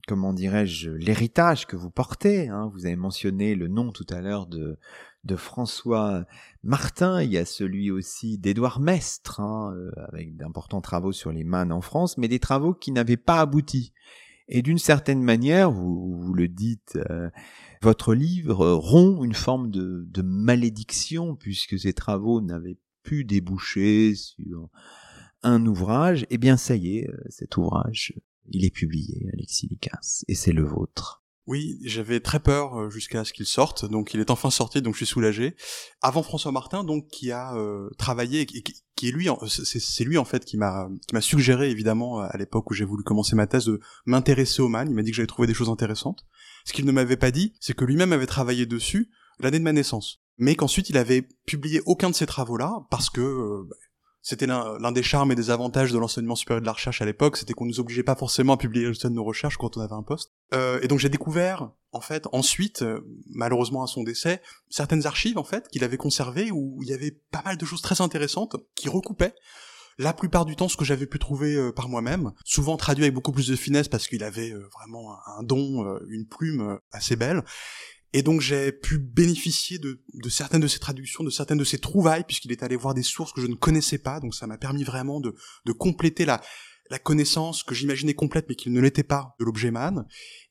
comment 0.07 0.33
dirais-je, 0.33 0.91
l'héritage 0.91 1.67
que 1.67 1.77
vous 1.77 1.91
portez. 1.91 2.49
Hein. 2.49 2.71
Vous 2.73 2.87
avez 2.87 2.97
mentionné 2.97 3.55
le 3.55 3.69
nom 3.69 3.93
tout 3.93 4.07
à 4.11 4.21
l'heure 4.21 4.47
de, 4.47 4.79
de 5.25 5.37
François 5.37 6.25
Martin, 6.63 7.23
il 7.23 7.31
y 7.31 7.39
a 7.39 7.45
celui 7.45 7.91
aussi 7.91 8.39
d'Édouard 8.39 8.81
Mestre, 8.81 9.41
hein, 9.41 9.75
avec 10.13 10.37
d'importants 10.37 10.81
travaux 10.81 11.13
sur 11.13 11.33
les 11.33 11.45
mannes 11.45 11.73
en 11.73 11.81
France, 11.81 12.19
mais 12.19 12.29
des 12.29 12.41
travaux 12.41 12.75
qui 12.75 12.93
n'avaient 12.93 13.17
pas 13.17 13.41
abouti. 13.41 13.93
Et 14.53 14.63
d'une 14.63 14.79
certaine 14.79 15.23
manière, 15.23 15.71
vous, 15.71 16.19
vous 16.19 16.35
le 16.35 16.49
dites, 16.49 16.99
euh, 17.09 17.31
votre 17.83 18.15
livre 18.15 18.67
rompt 18.67 19.25
une 19.25 19.35
forme 19.35 19.71
de, 19.71 20.05
de 20.09 20.23
malédiction 20.23 21.37
puisque 21.37 21.79
ces 21.79 21.93
travaux 21.93 22.41
n'avaient 22.41 22.79
pu 23.05 23.25
déboucher 23.25 24.15
sur 24.17 24.69
un 25.42 25.64
ouvrage. 25.66 26.26
Eh 26.31 26.38
bien, 26.38 26.57
ça 26.57 26.76
y 26.76 26.98
est, 26.98 27.09
euh, 27.09 27.16
cet 27.29 27.57
ouvrage, 27.57 28.14
il 28.48 28.64
est 28.64 28.74
publié, 28.74 29.29
Alexis 29.33 29.68
Licasse, 29.68 30.24
et 30.29 30.35
c'est 30.35 30.53
le 30.53 30.64
vôtre. 30.64 31.20
Oui, 31.46 31.81
j'avais 31.83 32.20
très 32.20 32.38
peur 32.38 32.79
euh, 32.79 32.90
jusqu'à 32.90 33.24
ce 33.24 33.33
qu'il 33.33 33.46
sorte, 33.46 33.85
donc 33.85 34.14
il 34.14 34.20
est 34.20 34.31
enfin 34.31 34.50
sorti, 34.50 34.83
donc 34.83 34.94
je 34.94 34.98
suis 34.98 35.07
soulagé. 35.07 35.57
Avant 36.00 36.22
François 36.22 36.53
Martin, 36.53 36.85
donc 36.85 37.09
qui 37.09 37.33
a 37.33 37.57
euh, 37.57 37.90
travaillé, 37.98 38.46
qui, 38.46 38.62
est 39.09 39.11
lui, 39.11 39.29
c'est 39.48 40.05
lui 40.05 40.18
en 40.18 40.24
fait 40.24 40.44
qui 40.44 40.59
m'a 40.59 40.88
qui 41.09 41.14
m'a 41.14 41.22
suggéré 41.22 41.70
évidemment 41.70 42.20
à 42.20 42.37
l'époque 42.37 42.70
où 42.70 42.74
j'ai 42.74 42.85
voulu 42.85 43.03
commencer 43.03 43.35
ma 43.35 43.46
thèse 43.46 43.64
de 43.64 43.81
m'intéresser 44.05 44.61
au 44.62 44.68
man. 44.68 44.88
Il 44.88 44.94
m'a 44.94 45.03
dit 45.03 45.11
que 45.11 45.16
j'avais 45.16 45.26
trouvé 45.26 45.48
des 45.48 45.55
choses 45.55 45.70
intéressantes. 45.70 46.26
Ce 46.66 46.72
qu'il 46.72 46.85
ne 46.85 46.92
m'avait 46.92 47.16
pas 47.16 47.31
dit, 47.31 47.55
c'est 47.59 47.74
que 47.74 47.85
lui-même 47.85 48.12
avait 48.12 48.26
travaillé 48.26 48.66
dessus 48.66 49.11
l'année 49.40 49.59
de 49.59 49.64
ma 49.64 49.72
naissance, 49.72 50.20
mais 50.37 50.55
qu'ensuite 50.55 50.90
il 50.90 50.98
avait 50.98 51.26
publié 51.46 51.81
aucun 51.87 52.11
de 52.11 52.14
ces 52.14 52.26
travaux-là 52.26 52.87
parce 52.90 53.11
que 53.11 53.22
euh, 53.22 53.68
c'était 54.23 54.47
l'un 54.47 54.93
des 54.93 55.03
charmes 55.03 55.33
et 55.33 55.35
des 55.35 55.51
avantages 55.51 55.93
de 55.93 55.99
l'enseignement 55.99 56.35
supérieur 56.35 56.61
de 56.61 56.67
la 56.67 56.73
recherche 56.73 57.01
à 57.01 57.07
l'époque, 57.07 57.37
c'était 57.37 57.55
qu'on 57.55 57.65
nous 57.65 57.81
obligeait 57.81 58.03
pas 58.03 58.15
forcément 58.15 58.55
à 58.55 58.57
publier 58.57 58.83
les 58.83 58.89
résultats 58.89 59.09
de 59.09 59.15
nos 59.15 59.25
recherches 59.25 59.57
quand 59.57 59.77
on 59.77 59.81
avait 59.81 59.95
un 59.95 60.03
poste. 60.03 60.33
Euh, 60.53 60.79
et 60.83 60.89
donc 60.89 60.99
j'ai 60.99 61.09
découvert, 61.09 61.71
en 61.93 62.01
fait, 62.01 62.27
ensuite, 62.33 62.83
euh, 62.83 63.01
malheureusement 63.31 63.83
à 63.83 63.87
son 63.87 64.03
décès, 64.03 64.43
certaines 64.69 65.07
archives 65.07 65.39
en 65.39 65.45
fait 65.45 65.69
qu'il 65.69 65.85
avait 65.85 65.97
conservées 65.97 66.51
où 66.51 66.81
il 66.83 66.89
y 66.89 66.93
avait 66.93 67.19
pas 67.31 67.43
mal 67.45 67.57
de 67.57 67.65
choses 67.65 67.81
très 67.81 68.01
intéressantes 68.03 68.57
qui 68.75 68.89
recoupaient 68.89 69.35
la 69.99 70.13
plupart 70.13 70.47
du 70.47 70.57
temps 70.57 70.69
ce 70.69 70.77
que 70.77 70.85
j'avais 70.85 71.07
pu 71.07 71.19
trouver 71.19 71.55
euh, 71.57 71.73
par 71.73 71.89
moi-même, 71.89 72.33
souvent 72.45 72.77
traduit 72.77 73.05
avec 73.05 73.15
beaucoup 73.15 73.33
plus 73.33 73.49
de 73.49 73.57
finesse 73.57 73.89
parce 73.89 74.07
qu'il 74.07 74.23
avait 74.23 74.53
vraiment 74.73 75.17
un 75.39 75.43
don, 75.43 75.99
une 76.09 76.27
plume 76.27 76.79
assez 76.93 77.17
belle. 77.17 77.43
Et 78.12 78.23
donc 78.23 78.40
j'ai 78.40 78.73
pu 78.73 78.99
bénéficier 78.99 79.79
de, 79.79 80.03
de, 80.14 80.29
certaines 80.29 80.61
de 80.61 80.66
ses 80.66 80.81
traductions, 80.81 81.23
de 81.23 81.31
certaines 81.31 81.59
de 81.59 81.64
ses 81.64 81.79
trouvailles, 81.79 82.25
puisqu'il 82.25 82.51
est 82.51 82.62
allé 82.62 82.77
voir 82.77 82.94
des 82.94 83.03
sources 83.03 83.33
que 83.33 83.40
je 83.40 83.46
ne 83.46 83.55
connaissais 83.55 83.99
pas. 83.99 84.20
Donc 84.20 84.35
ça 84.35 84.46
m'a 84.46 84.59
permis 84.59 84.83
vraiment 84.83 85.20
de, 85.20 85.35
de 85.64 85.73
compléter 85.73 86.25
la, 86.25 86.40
la 86.90 86.99
connaissance 86.99 87.62
que 87.62 87.75
j'imaginais 87.75 88.14
complète, 88.14 88.46
mais 88.49 88.57
qu'il 88.57 88.73
ne 88.73 88.81
l'était 88.81 89.05
pas 89.05 89.37
de 89.38 89.44
l'objet 89.44 89.70
man. 89.70 90.07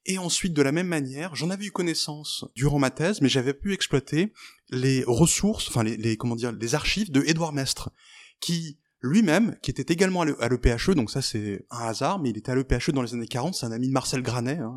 Et 0.05 0.17
ensuite, 0.17 0.53
de 0.53 0.61
la 0.61 0.71
même 0.71 0.87
manière, 0.87 1.35
j'en 1.35 1.49
avais 1.49 1.65
eu 1.65 1.71
connaissance 1.71 2.45
durant 2.55 2.79
ma 2.79 2.91
thèse, 2.91 3.21
mais 3.21 3.29
j'avais 3.29 3.53
pu 3.53 3.73
exploiter 3.73 4.33
les 4.69 5.03
ressources, 5.05 5.67
enfin 5.67 5.83
les, 5.83 5.97
les 5.97 6.15
comment 6.15 6.37
dire, 6.37 6.53
les 6.53 6.75
archives 6.75 7.11
de 7.11 7.23
Édouard 7.27 7.51
Mestre, 7.51 7.91
qui 8.39 8.79
lui-même, 9.01 9.57
qui 9.61 9.71
était 9.71 9.93
également 9.93 10.21
à 10.21 10.49
l'EPHE, 10.49 10.93
donc 10.93 11.09
ça 11.09 11.21
c'est 11.21 11.65
un 11.69 11.85
hasard, 11.85 12.19
mais 12.19 12.29
il 12.29 12.37
était 12.37 12.51
à 12.51 12.55
l'EPHE 12.55 12.91
dans 12.91 13.01
les 13.01 13.13
années 13.13 13.27
40, 13.27 13.55
c'est 13.55 13.65
un 13.65 13.71
ami 13.71 13.87
de 13.87 13.93
Marcel 13.93 14.21
Granet, 14.21 14.57
hein, 14.57 14.75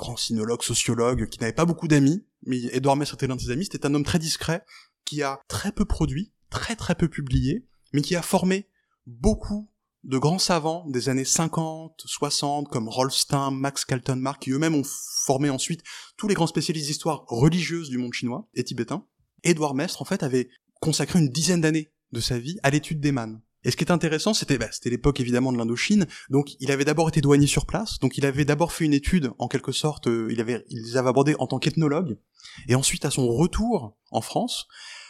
grand 0.00 0.16
sinologue, 0.16 0.62
sociologue, 0.62 1.28
qui 1.28 1.38
n'avait 1.38 1.52
pas 1.52 1.66
beaucoup 1.66 1.86
d'amis, 1.86 2.24
mais 2.42 2.58
Edouard 2.72 2.96
Mestre 2.96 3.14
était 3.14 3.26
l'un 3.26 3.36
de 3.36 3.40
ses 3.40 3.50
amis, 3.50 3.66
c'était 3.70 3.86
un 3.86 3.94
homme 3.94 4.04
très 4.04 4.18
discret, 4.18 4.64
qui 5.04 5.22
a 5.22 5.40
très 5.46 5.72
peu 5.72 5.84
produit, 5.84 6.32
très 6.48 6.74
très 6.74 6.94
peu 6.94 7.08
publié, 7.08 7.66
mais 7.92 8.02
qui 8.02 8.16
a 8.16 8.22
formé 8.22 8.68
beaucoup 9.06 9.70
de 10.02 10.16
grands 10.16 10.38
savants 10.38 10.86
des 10.88 11.10
années 11.10 11.26
50, 11.26 12.02
60, 12.06 12.68
comme 12.68 12.88
Rolf 12.88 13.12
Stein, 13.12 13.50
Max 13.50 13.84
Kaltenmark, 13.84 14.42
qui 14.42 14.50
eux-mêmes 14.50 14.74
ont 14.74 14.86
formé 15.26 15.50
ensuite 15.50 15.82
tous 16.16 16.26
les 16.26 16.34
grands 16.34 16.46
spécialistes 16.46 16.86
d'histoire 16.86 17.24
religieuse 17.26 17.90
du 17.90 17.98
monde 17.98 18.14
chinois 18.14 18.48
et 18.54 18.64
tibétain. 18.64 19.04
Edouard 19.44 19.74
Mestre, 19.74 20.00
en 20.00 20.06
fait, 20.06 20.22
avait 20.22 20.48
consacré 20.80 21.18
une 21.18 21.28
dizaine 21.28 21.60
d'années 21.60 21.92
de 22.12 22.20
sa 22.20 22.38
vie 22.38 22.58
à 22.62 22.70
l'étude 22.70 23.00
des 23.00 23.12
mannes. 23.12 23.42
Et 23.64 23.70
ce 23.70 23.76
qui 23.76 23.84
est 23.84 23.92
intéressant, 23.92 24.32
c'était 24.32 24.58
bah, 24.58 24.70
l'époque 24.84 25.20
évidemment 25.20 25.52
de 25.52 25.58
l'Indochine, 25.58 26.06
donc 26.30 26.56
il 26.60 26.70
avait 26.70 26.84
d'abord 26.84 27.08
été 27.08 27.20
douanier 27.20 27.46
sur 27.46 27.66
place, 27.66 27.98
donc 27.98 28.16
il 28.16 28.24
avait 28.24 28.44
d'abord 28.44 28.72
fait 28.72 28.84
une 28.84 28.94
étude 28.94 29.30
en 29.38 29.48
quelque 29.48 29.72
sorte, 29.72 30.06
euh, 30.06 30.28
il 30.30 30.40
avait 30.40 30.64
il 30.68 30.82
les 30.82 30.96
avait 30.96 31.08
abordés 31.08 31.36
en 31.38 31.46
tant 31.46 31.58
qu'ethnologue, 31.58 32.18
et 32.68 32.74
ensuite 32.74 33.04
à 33.04 33.10
son 33.10 33.28
retour 33.28 33.96
en 34.10 34.22
France, 34.22 34.66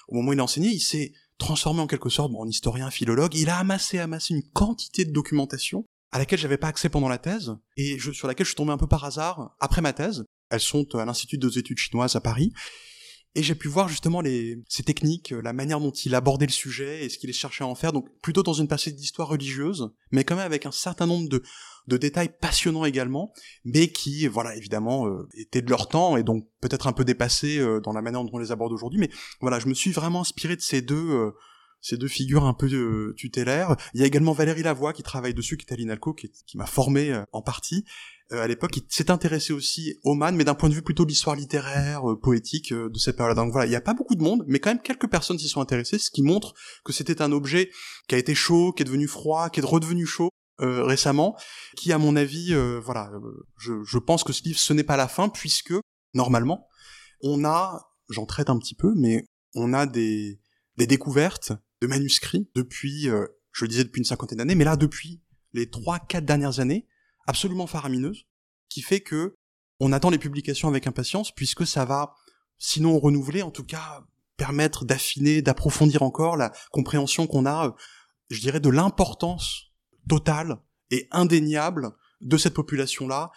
au 0.08 0.16
moment 0.16 0.30
où 0.30 0.32
il 0.32 0.40
a 0.40 0.44
enseigné, 0.44 0.68
il 0.68 0.80
s'est 0.80 1.12
transformé 1.38 1.80
en 1.80 1.86
quelque 1.86 2.10
sorte 2.10 2.32
en 2.36 2.46
historien, 2.46 2.90
philologue, 2.90 3.34
il 3.34 3.50
a 3.50 3.58
amassé 3.58 3.98
amassé 3.98 4.34
une 4.34 4.42
quantité 4.52 5.04
de 5.04 5.12
documentation 5.12 5.84
à 6.12 6.18
laquelle 6.18 6.38
j'avais 6.38 6.58
pas 6.58 6.68
accès 6.68 6.88
pendant 6.88 7.08
la 7.08 7.18
thèse 7.18 7.56
et 7.76 7.98
je, 7.98 8.10
sur 8.10 8.26
laquelle 8.26 8.44
je 8.44 8.50
suis 8.50 8.56
tombé 8.56 8.72
un 8.72 8.78
peu 8.78 8.88
par 8.88 9.04
hasard 9.04 9.56
après 9.60 9.80
ma 9.80 9.92
thèse. 9.92 10.24
Elles 10.50 10.60
sont 10.60 10.96
à 10.96 11.04
l'Institut 11.04 11.38
des 11.38 11.58
études 11.58 11.78
chinoises 11.78 12.16
à 12.16 12.20
Paris 12.20 12.52
et 13.34 13.42
j'ai 13.42 13.54
pu 13.54 13.68
voir 13.68 13.88
justement 13.88 14.20
les, 14.20 14.62
ces 14.68 14.82
techniques, 14.82 15.30
la 15.30 15.52
manière 15.52 15.80
dont 15.80 15.92
il 15.92 16.14
abordait 16.14 16.46
le 16.46 16.52
sujet 16.52 17.04
et 17.04 17.08
ce 17.08 17.18
qu'il 17.18 17.32
cherchait 17.32 17.64
à 17.64 17.66
en 17.66 17.74
faire, 17.74 17.92
donc 17.92 18.08
plutôt 18.22 18.42
dans 18.42 18.52
une 18.52 18.68
passée 18.68 18.90
d'histoire 18.90 19.28
religieuse, 19.28 19.90
mais 20.10 20.24
quand 20.24 20.36
même 20.36 20.46
avec 20.46 20.66
un 20.66 20.72
certain 20.72 21.06
nombre 21.06 21.28
de, 21.28 21.42
de 21.86 21.96
détails 21.96 22.30
passionnants 22.40 22.84
également, 22.84 23.32
mais 23.64 23.88
qui, 23.88 24.26
voilà, 24.26 24.56
évidemment, 24.56 25.06
euh, 25.06 25.28
étaient 25.36 25.62
de 25.62 25.70
leur 25.70 25.88
temps 25.88 26.16
et 26.16 26.22
donc 26.22 26.46
peut-être 26.60 26.86
un 26.86 26.92
peu 26.92 27.04
dépassés 27.04 27.58
euh, 27.58 27.80
dans 27.80 27.92
la 27.92 28.02
manière 28.02 28.24
dont 28.24 28.30
on 28.32 28.38
les 28.38 28.52
aborde 28.52 28.72
aujourd'hui. 28.72 28.98
Mais 28.98 29.10
voilà, 29.40 29.60
je 29.60 29.68
me 29.68 29.74
suis 29.74 29.92
vraiment 29.92 30.22
inspiré 30.22 30.56
de 30.56 30.60
ces 30.60 30.82
deux, 30.82 31.10
euh, 31.10 31.30
ces 31.80 31.96
deux 31.96 32.08
figures 32.08 32.44
un 32.44 32.54
peu 32.54 32.66
euh, 32.72 33.14
tutélaires. 33.16 33.76
Il 33.94 34.00
y 34.00 34.02
a 34.02 34.06
également 34.06 34.32
Valérie 34.32 34.62
Lavoie 34.62 34.92
qui 34.92 35.02
travaille 35.02 35.34
dessus, 35.34 35.56
qui 35.56 35.66
est 35.66 35.72
à 35.72 35.76
l'INALCO, 35.76 36.14
qui, 36.14 36.30
qui 36.46 36.56
m'a 36.56 36.66
formé 36.66 37.12
euh, 37.12 37.22
en 37.32 37.42
partie 37.42 37.84
euh, 37.86 38.19
à 38.30 38.46
l'époque. 38.46 38.70
qui 38.70 38.84
s'est 38.88 39.10
intéressé 39.10 39.52
aussi 39.52 39.98
au 40.04 40.14
man, 40.14 40.36
mais 40.36 40.44
d'un 40.44 40.54
point 40.54 40.68
de 40.68 40.74
vue 40.74 40.82
plutôt 40.82 41.04
de 41.04 41.10
l'histoire 41.10 41.36
littéraire, 41.36 42.02
poétique 42.22 42.72
de 42.72 42.98
cette 42.98 43.16
période. 43.16 43.36
Donc 43.36 43.52
voilà, 43.52 43.66
il 43.66 43.70
n'y 43.70 43.76
a 43.76 43.80
pas 43.80 43.94
beaucoup 43.94 44.14
de 44.14 44.22
monde, 44.22 44.44
mais 44.46 44.58
quand 44.58 44.70
même 44.70 44.82
quelques 44.82 45.08
personnes 45.08 45.38
s'y 45.38 45.48
sont 45.48 45.60
intéressées, 45.60 45.98
ce 45.98 46.10
qui 46.10 46.22
montre 46.22 46.54
que 46.84 46.92
c'était 46.92 47.22
un 47.22 47.32
objet 47.32 47.70
qui 48.08 48.14
a 48.14 48.18
été 48.18 48.34
chaud, 48.34 48.72
qui 48.72 48.82
est 48.82 48.86
devenu 48.86 49.08
froid, 49.08 49.50
qui 49.50 49.60
est 49.60 49.64
redevenu 49.64 50.06
chaud 50.06 50.30
récemment, 50.58 51.36
qui 51.76 51.92
à 51.92 51.98
mon 51.98 52.16
avis, 52.16 52.54
voilà, 52.84 53.10
je, 53.56 53.82
je 53.84 53.98
pense 53.98 54.24
que 54.24 54.32
ce 54.32 54.42
livre, 54.44 54.58
ce 54.58 54.72
n'est 54.72 54.84
pas 54.84 54.96
la 54.96 55.08
fin, 55.08 55.28
puisque 55.28 55.74
normalement, 56.14 56.66
on 57.22 57.44
a, 57.44 57.90
j'en 58.08 58.26
traite 58.26 58.50
un 58.50 58.58
petit 58.58 58.74
peu, 58.74 58.92
mais 58.96 59.24
on 59.54 59.72
a 59.72 59.86
des, 59.86 60.40
des 60.76 60.86
découvertes 60.86 61.52
de 61.80 61.86
manuscrits 61.86 62.48
depuis, 62.54 63.08
euh, 63.08 63.26
je 63.52 63.64
le 63.64 63.68
disais 63.68 63.84
depuis 63.84 64.00
une 64.00 64.04
cinquantaine 64.04 64.38
d'années, 64.38 64.54
mais 64.54 64.64
là 64.64 64.76
depuis 64.76 65.22
les 65.52 65.68
trois, 65.68 65.98
quatre 65.98 66.24
dernières 66.24 66.60
années, 66.60 66.86
absolument 67.26 67.66
faramineuses, 67.66 68.26
qui 68.68 68.83
fait 68.83 69.00
que 69.00 69.35
on 69.80 69.92
attend 69.92 70.11
les 70.11 70.18
publications 70.18 70.68
avec 70.68 70.87
impatience 70.87 71.33
puisque 71.33 71.66
ça 71.66 71.85
va, 71.85 72.14
sinon 72.59 72.98
renouveler, 72.98 73.42
en 73.42 73.50
tout 73.50 73.64
cas 73.64 74.04
permettre 74.37 74.85
d'affiner, 74.85 75.42
d'approfondir 75.42 76.02
encore 76.02 76.37
la 76.37 76.52
compréhension 76.70 77.26
qu'on 77.26 77.46
a, 77.46 77.66
euh, 77.66 77.70
je 78.30 78.40
dirais, 78.40 78.61
de 78.61 78.70
l'importance 78.70 79.72
totale 80.09 80.56
et 80.90 81.09
indéniable 81.11 81.90
de 82.20 82.37
cette 82.37 82.54
population-là 82.54 83.30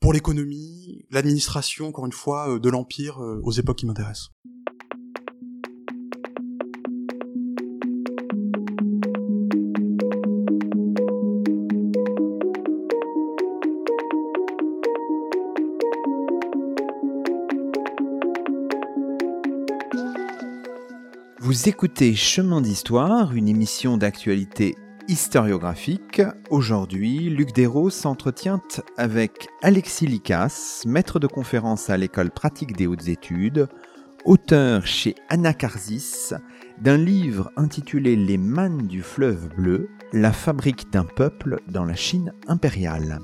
pour 0.00 0.12
l'économie, 0.12 1.06
l'administration, 1.10 1.88
encore 1.88 2.06
une 2.06 2.12
fois, 2.12 2.50
euh, 2.50 2.58
de 2.58 2.68
l'Empire 2.70 3.18
aux 3.18 3.52
époques 3.52 3.78
qui 3.78 3.86
m'intéressent. 3.86 4.30
Vous 21.60 21.68
écoutez 21.68 22.14
Chemin 22.14 22.62
d'Histoire, 22.62 23.34
une 23.34 23.46
émission 23.46 23.98
d'actualité 23.98 24.76
historiographique. 25.08 26.22
Aujourd'hui, 26.48 27.28
Luc 27.28 27.52
Dérault 27.52 27.90
s'entretient 27.90 28.62
avec 28.96 29.46
Alexis 29.60 30.06
Licas, 30.06 30.84
maître 30.86 31.18
de 31.18 31.26
conférence 31.26 31.90
à 31.90 31.98
l'école 31.98 32.30
pratique 32.30 32.74
des 32.74 32.86
hautes 32.86 33.08
études, 33.08 33.68
auteur 34.24 34.86
chez 34.86 35.14
Anacarsis 35.28 36.32
d'un 36.80 36.96
livre 36.96 37.52
intitulé 37.58 38.16
Les 38.16 38.38
mannes 38.38 38.86
du 38.86 39.02
fleuve 39.02 39.54
bleu, 39.54 39.90
la 40.14 40.32
fabrique 40.32 40.90
d'un 40.90 41.04
peuple 41.04 41.60
dans 41.68 41.84
la 41.84 41.94
Chine 41.94 42.32
impériale. 42.48 43.18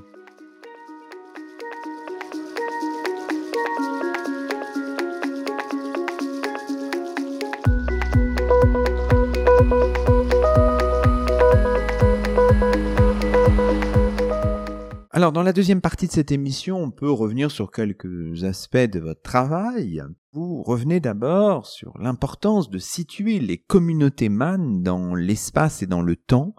Dans 15.36 15.42
la 15.42 15.52
deuxième 15.52 15.82
partie 15.82 16.06
de 16.06 16.12
cette 16.12 16.32
émission, 16.32 16.78
on 16.78 16.90
peut 16.90 17.10
revenir 17.10 17.50
sur 17.50 17.70
quelques 17.70 18.44
aspects 18.44 18.78
de 18.78 19.00
votre 19.00 19.20
travail. 19.20 20.02
Vous 20.32 20.62
revenez 20.62 20.98
d'abord 20.98 21.66
sur 21.66 21.92
l'importance 21.98 22.70
de 22.70 22.78
situer 22.78 23.38
les 23.38 23.58
communautés 23.58 24.30
man 24.30 24.82
dans 24.82 25.14
l'espace 25.14 25.82
et 25.82 25.86
dans 25.86 26.00
le 26.00 26.16
temps, 26.16 26.54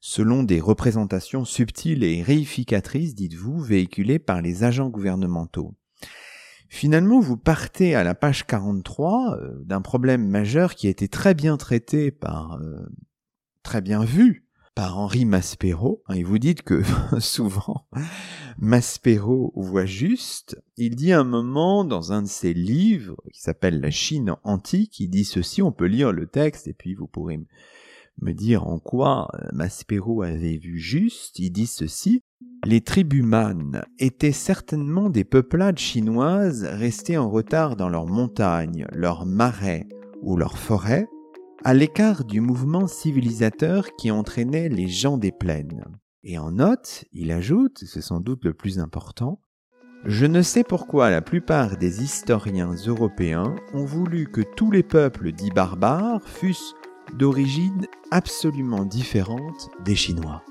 selon 0.00 0.42
des 0.42 0.60
représentations 0.60 1.44
subtiles 1.44 2.02
et 2.02 2.20
réificatrices, 2.20 3.14
dites-vous, 3.14 3.60
véhiculées 3.60 4.18
par 4.18 4.42
les 4.42 4.64
agents 4.64 4.88
gouvernementaux. 4.88 5.76
Finalement, 6.68 7.20
vous 7.20 7.36
partez 7.36 7.94
à 7.94 8.02
la 8.02 8.16
page 8.16 8.48
43 8.48 9.36
euh, 9.36 9.62
d'un 9.64 9.80
problème 9.80 10.26
majeur 10.26 10.74
qui 10.74 10.88
a 10.88 10.90
été 10.90 11.06
très 11.06 11.34
bien 11.34 11.56
traité 11.56 12.10
par, 12.10 12.58
euh, 12.60 12.84
très 13.62 13.80
bien 13.80 14.02
vu 14.02 14.47
par 14.78 14.96
Henri 14.96 15.24
Maspero. 15.24 16.04
Et 16.14 16.22
vous 16.22 16.38
dites 16.38 16.62
que 16.62 16.82
souvent 17.18 17.88
Maspero 18.58 19.52
voit 19.56 19.86
juste. 19.86 20.56
Il 20.76 20.94
dit 20.94 21.12
un 21.12 21.24
moment 21.24 21.84
dans 21.84 22.12
un 22.12 22.22
de 22.22 22.28
ses 22.28 22.54
livres 22.54 23.16
qui 23.32 23.40
s'appelle 23.40 23.80
La 23.80 23.90
Chine 23.90 24.36
antique, 24.44 25.00
il 25.00 25.08
dit 25.08 25.24
ceci, 25.24 25.62
on 25.62 25.72
peut 25.72 25.86
lire 25.86 26.12
le 26.12 26.28
texte 26.28 26.68
et 26.68 26.74
puis 26.74 26.94
vous 26.94 27.08
pourrez 27.08 27.40
me 28.22 28.32
dire 28.32 28.68
en 28.68 28.78
quoi 28.78 29.26
euh, 29.34 29.48
Maspero 29.52 30.22
avait 30.22 30.58
vu 30.58 30.78
juste. 30.78 31.40
Il 31.40 31.50
dit 31.50 31.66
ceci. 31.66 32.22
Les 32.64 32.80
tribus 32.80 33.24
manes 33.24 33.82
étaient 33.98 34.30
certainement 34.30 35.10
des 35.10 35.24
peuplades 35.24 35.78
chinoises 35.78 36.62
restées 36.62 37.18
en 37.18 37.28
retard 37.28 37.74
dans 37.74 37.88
leurs 37.88 38.06
montagnes, 38.06 38.86
leurs 38.92 39.26
marais 39.26 39.88
ou 40.22 40.36
leurs 40.36 40.56
forêts, 40.56 41.08
à 41.64 41.74
l'écart 41.74 42.24
du 42.24 42.40
mouvement 42.40 42.86
civilisateur 42.86 43.96
qui 43.96 44.10
entraînait 44.10 44.68
les 44.68 44.88
gens 44.88 45.18
des 45.18 45.32
plaines. 45.32 45.84
Et 46.22 46.38
en 46.38 46.52
note, 46.52 47.04
il 47.12 47.30
ajoute, 47.32 47.84
c'est 47.86 48.02
sans 48.02 48.20
doute 48.20 48.44
le 48.44 48.54
plus 48.54 48.78
important, 48.78 49.40
je 50.04 50.26
ne 50.26 50.42
sais 50.42 50.62
pourquoi 50.62 51.10
la 51.10 51.20
plupart 51.20 51.76
des 51.76 52.02
historiens 52.04 52.72
européens 52.86 53.56
ont 53.74 53.84
voulu 53.84 54.30
que 54.30 54.42
tous 54.42 54.70
les 54.70 54.84
peuples 54.84 55.32
dits 55.32 55.50
barbares 55.50 56.22
fussent 56.22 56.74
d'origine 57.14 57.86
absolument 58.10 58.84
différente 58.84 59.70
des 59.84 59.96
Chinois. 59.96 60.42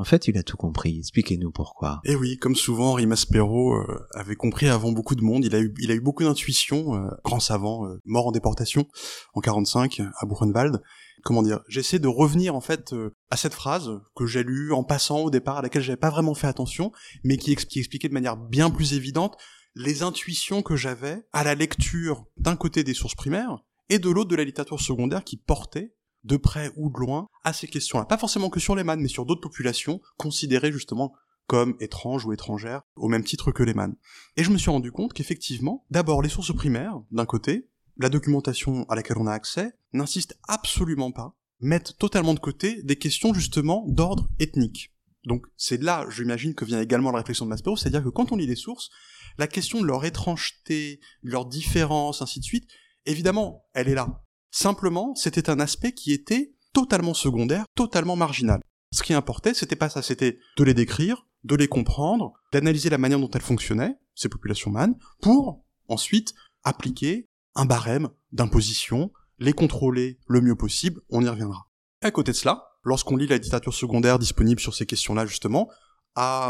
En 0.00 0.04
fait, 0.04 0.28
il 0.28 0.38
a 0.38 0.42
tout 0.42 0.56
compris. 0.56 0.98
Expliquez-nous 0.98 1.50
pourquoi. 1.50 2.00
Eh 2.06 2.14
oui, 2.14 2.38
comme 2.38 2.56
souvent, 2.56 2.92
Henri 2.92 3.06
Maspero 3.06 3.74
euh, 3.74 4.08
avait 4.14 4.34
compris 4.34 4.66
avant 4.66 4.92
beaucoup 4.92 5.14
de 5.14 5.20
monde. 5.20 5.44
Il 5.44 5.54
a 5.54 5.60
eu, 5.60 5.74
il 5.78 5.90
a 5.90 5.94
eu 5.94 6.00
beaucoup 6.00 6.22
d'intuition, 6.22 6.94
euh, 6.94 7.10
grand 7.22 7.38
savant, 7.38 7.86
euh, 7.86 8.00
mort 8.06 8.28
en 8.28 8.32
déportation 8.32 8.88
en 9.34 9.42
45 9.42 10.00
à 10.00 10.24
Buchenwald. 10.24 10.80
Comment 11.22 11.42
dire? 11.42 11.60
J'essaie 11.68 11.98
de 11.98 12.08
revenir 12.08 12.54
en 12.54 12.62
fait 12.62 12.94
à 13.28 13.36
cette 13.36 13.52
phrase 13.52 13.90
que 14.16 14.24
j'ai 14.24 14.42
lue 14.42 14.72
en 14.72 14.84
passant 14.84 15.18
au 15.18 15.30
départ, 15.30 15.58
à 15.58 15.62
laquelle 15.62 15.82
j'avais 15.82 15.98
pas 15.98 16.08
vraiment 16.08 16.34
fait 16.34 16.46
attention, 16.46 16.92
mais 17.22 17.36
qui, 17.36 17.54
qui 17.54 17.78
expliquait 17.78 18.08
de 18.08 18.14
manière 18.14 18.38
bien 18.38 18.70
plus 18.70 18.94
évidente 18.94 19.36
les 19.74 20.02
intuitions 20.02 20.62
que 20.62 20.76
j'avais 20.76 21.26
à 21.34 21.44
la 21.44 21.54
lecture 21.54 22.24
d'un 22.38 22.56
côté 22.56 22.84
des 22.84 22.94
sources 22.94 23.14
primaires 23.14 23.58
et 23.90 23.98
de 23.98 24.08
l'autre 24.08 24.30
de 24.30 24.36
la 24.36 24.44
littérature 24.44 24.80
secondaire 24.80 25.24
qui 25.24 25.36
portait 25.36 25.92
de 26.24 26.36
près 26.36 26.70
ou 26.76 26.90
de 26.90 26.98
loin, 26.98 27.28
à 27.44 27.52
ces 27.52 27.66
questions-là. 27.66 28.04
Pas 28.04 28.18
forcément 28.18 28.50
que 28.50 28.60
sur 28.60 28.76
les 28.76 28.84
mannes, 28.84 29.00
mais 29.00 29.08
sur 29.08 29.26
d'autres 29.26 29.40
populations 29.40 30.00
considérées 30.16 30.72
justement 30.72 31.12
comme 31.46 31.76
étranges 31.80 32.24
ou 32.24 32.32
étrangères, 32.32 32.82
au 32.94 33.08
même 33.08 33.24
titre 33.24 33.50
que 33.50 33.64
les 33.64 33.74
mannes. 33.74 33.96
Et 34.36 34.44
je 34.44 34.50
me 34.50 34.58
suis 34.58 34.70
rendu 34.70 34.92
compte 34.92 35.12
qu'effectivement, 35.12 35.84
d'abord 35.90 36.22
les 36.22 36.28
sources 36.28 36.54
primaires, 36.54 37.00
d'un 37.10 37.26
côté, 37.26 37.68
la 37.96 38.08
documentation 38.08 38.84
à 38.88 38.94
laquelle 38.94 39.18
on 39.18 39.26
a 39.26 39.32
accès, 39.32 39.72
n'insiste 39.92 40.38
absolument 40.46 41.10
pas, 41.10 41.36
mettent 41.58 41.98
totalement 41.98 42.34
de 42.34 42.38
côté 42.38 42.82
des 42.84 42.96
questions 42.96 43.34
justement 43.34 43.84
d'ordre 43.88 44.28
ethnique. 44.38 44.94
Donc 45.26 45.46
c'est 45.56 45.82
là, 45.82 46.06
j'imagine, 46.08 46.54
que 46.54 46.64
vient 46.64 46.80
également 46.80 47.10
la 47.10 47.18
réflexion 47.18 47.44
de 47.46 47.50
Maspero, 47.50 47.76
c'est-à-dire 47.76 48.04
que 48.04 48.08
quand 48.08 48.32
on 48.32 48.36
lit 48.36 48.46
les 48.46 48.56
sources, 48.56 48.90
la 49.36 49.46
question 49.46 49.80
de 49.80 49.86
leur 49.86 50.04
étrangeté, 50.04 51.00
de 51.24 51.30
leur 51.30 51.46
différence, 51.46 52.22
ainsi 52.22 52.40
de 52.40 52.44
suite, 52.44 52.68
évidemment, 53.06 53.64
elle 53.74 53.88
est 53.88 53.94
là. 53.94 54.22
Simplement, 54.50 55.14
c'était 55.14 55.50
un 55.50 55.60
aspect 55.60 55.92
qui 55.92 56.12
était 56.12 56.54
totalement 56.72 57.14
secondaire, 57.14 57.64
totalement 57.74 58.16
marginal. 58.16 58.60
Ce 58.92 59.02
qui 59.02 59.14
importait, 59.14 59.54
c'était 59.54 59.76
pas 59.76 59.88
ça, 59.88 60.02
c'était 60.02 60.38
de 60.56 60.64
les 60.64 60.74
décrire, 60.74 61.26
de 61.44 61.54
les 61.54 61.68
comprendre, 61.68 62.32
d'analyser 62.52 62.90
la 62.90 62.98
manière 62.98 63.20
dont 63.20 63.30
elles 63.30 63.40
fonctionnaient, 63.40 63.96
ces 64.14 64.28
populations 64.28 64.70
man, 64.70 64.96
pour 65.22 65.64
ensuite 65.88 66.34
appliquer 66.64 67.28
un 67.54 67.64
barème 67.64 68.08
d'imposition, 68.32 69.12
les 69.38 69.52
contrôler 69.52 70.18
le 70.26 70.40
mieux 70.40 70.56
possible, 70.56 71.00
on 71.08 71.24
y 71.24 71.28
reviendra. 71.28 71.68
À 72.02 72.10
côté 72.10 72.32
de 72.32 72.36
cela, 72.36 72.64
lorsqu'on 72.84 73.16
lit 73.16 73.26
la 73.26 73.38
littérature 73.38 73.74
secondaire 73.74 74.18
disponible 74.18 74.60
sur 74.60 74.74
ces 74.74 74.86
questions-là 74.86 75.26
justement, 75.26 75.68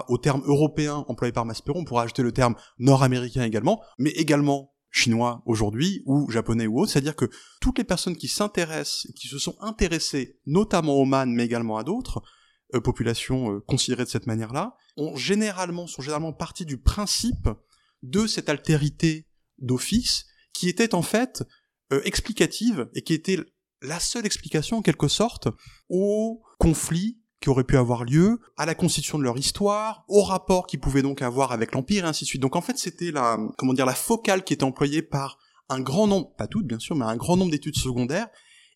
au 0.08 0.18
terme 0.18 0.42
européen 0.46 1.04
employé 1.06 1.32
par 1.32 1.44
Maspero, 1.44 1.78
on 1.78 1.84
pourra 1.84 2.02
ajouter 2.02 2.22
le 2.22 2.32
terme 2.32 2.54
nord-américain 2.78 3.44
également, 3.44 3.82
mais 3.98 4.10
également 4.10 4.72
chinois 4.90 5.42
aujourd'hui 5.46 6.02
ou 6.04 6.30
japonais 6.30 6.66
ou 6.66 6.80
autre, 6.80 6.92
c'est-à-dire 6.92 7.16
que 7.16 7.30
toutes 7.60 7.78
les 7.78 7.84
personnes 7.84 8.16
qui 8.16 8.28
s'intéressent, 8.28 9.06
qui 9.16 9.28
se 9.28 9.38
sont 9.38 9.56
intéressées 9.60 10.38
notamment 10.46 10.94
aux 10.94 11.04
man 11.04 11.32
mais 11.32 11.44
également 11.44 11.76
à 11.76 11.84
d'autres 11.84 12.22
euh, 12.74 12.80
populations 12.80 13.54
euh, 13.54 13.60
considérées 13.60 14.04
de 14.04 14.08
cette 14.08 14.26
manière-là, 14.26 14.76
ont 14.96 15.16
généralement 15.16 15.86
sont 15.86 16.02
généralement 16.02 16.32
partie 16.32 16.64
du 16.64 16.78
principe 16.78 17.48
de 18.02 18.26
cette 18.26 18.48
altérité 18.48 19.28
d'office 19.58 20.26
qui 20.52 20.68
était 20.68 20.94
en 20.94 21.02
fait 21.02 21.44
euh, 21.92 22.00
explicative 22.04 22.88
et 22.94 23.02
qui 23.02 23.14
était 23.14 23.38
la 23.82 24.00
seule 24.00 24.26
explication 24.26 24.78
en 24.78 24.82
quelque 24.82 25.08
sorte 25.08 25.48
au 25.88 26.42
conflit 26.58 27.19
qui 27.40 27.48
aurait 27.48 27.64
pu 27.64 27.76
avoir 27.76 28.04
lieu, 28.04 28.40
à 28.56 28.66
la 28.66 28.74
constitution 28.74 29.18
de 29.18 29.24
leur 29.24 29.38
histoire, 29.38 30.04
au 30.08 30.22
rapport 30.22 30.66
qu'ils 30.66 30.80
pouvaient 30.80 31.02
donc 31.02 31.22
avoir 31.22 31.52
avec 31.52 31.72
l'Empire 31.72 32.04
et 32.04 32.08
ainsi 32.08 32.24
de 32.24 32.28
suite. 32.28 32.42
Donc 32.42 32.54
en 32.54 32.60
fait, 32.60 32.78
c'était 32.78 33.12
la, 33.12 33.38
comment 33.56 33.72
dire, 33.72 33.86
la 33.86 33.94
focale 33.94 34.44
qui 34.44 34.52
était 34.52 34.64
employée 34.64 35.02
par 35.02 35.38
un 35.70 35.80
grand 35.80 36.06
nombre, 36.06 36.34
pas 36.36 36.46
toutes 36.46 36.66
bien 36.66 36.78
sûr, 36.78 36.96
mais 36.96 37.06
un 37.06 37.16
grand 37.16 37.36
nombre 37.36 37.50
d'études 37.50 37.76
secondaires, 37.76 38.28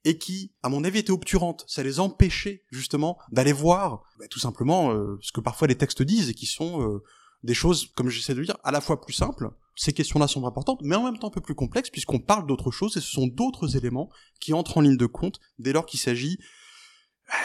et 0.04 0.18
qui, 0.18 0.52
à 0.62 0.68
mon 0.68 0.84
avis, 0.84 0.98
étaient 0.98 1.10
obturantes. 1.10 1.64
Ça 1.66 1.82
les 1.82 2.00
empêchait 2.00 2.64
justement 2.70 3.18
d'aller 3.32 3.52
voir 3.52 4.02
bah, 4.18 4.26
tout 4.30 4.38
simplement 4.38 4.92
euh, 4.92 5.18
ce 5.22 5.32
que 5.32 5.40
parfois 5.40 5.68
les 5.68 5.76
textes 5.76 6.02
disent 6.02 6.30
et 6.30 6.34
qui 6.34 6.46
sont 6.46 6.82
euh, 6.82 7.02
des 7.42 7.54
choses, 7.54 7.90
comme 7.94 8.08
j'essaie 8.08 8.34
de 8.34 8.40
le 8.40 8.46
dire, 8.46 8.58
à 8.64 8.70
la 8.70 8.80
fois 8.80 9.00
plus 9.00 9.14
simples. 9.14 9.50
Ces 9.76 9.92
questions-là 9.92 10.28
sont 10.28 10.46
importantes, 10.46 10.80
mais 10.82 10.94
en 10.94 11.04
même 11.04 11.18
temps 11.18 11.28
un 11.28 11.32
peu 11.32 11.40
plus 11.40 11.54
complexes 11.54 11.90
puisqu'on 11.90 12.20
parle 12.20 12.46
d'autre 12.46 12.70
chose 12.70 12.96
et 12.96 13.00
ce 13.00 13.10
sont 13.10 13.26
d'autres 13.26 13.76
éléments 13.76 14.08
qui 14.40 14.52
entrent 14.52 14.78
en 14.78 14.82
ligne 14.82 14.96
de 14.96 15.06
compte 15.06 15.40
dès 15.58 15.72
lors 15.72 15.84
qu'il 15.84 15.98
s'agit 15.98 16.38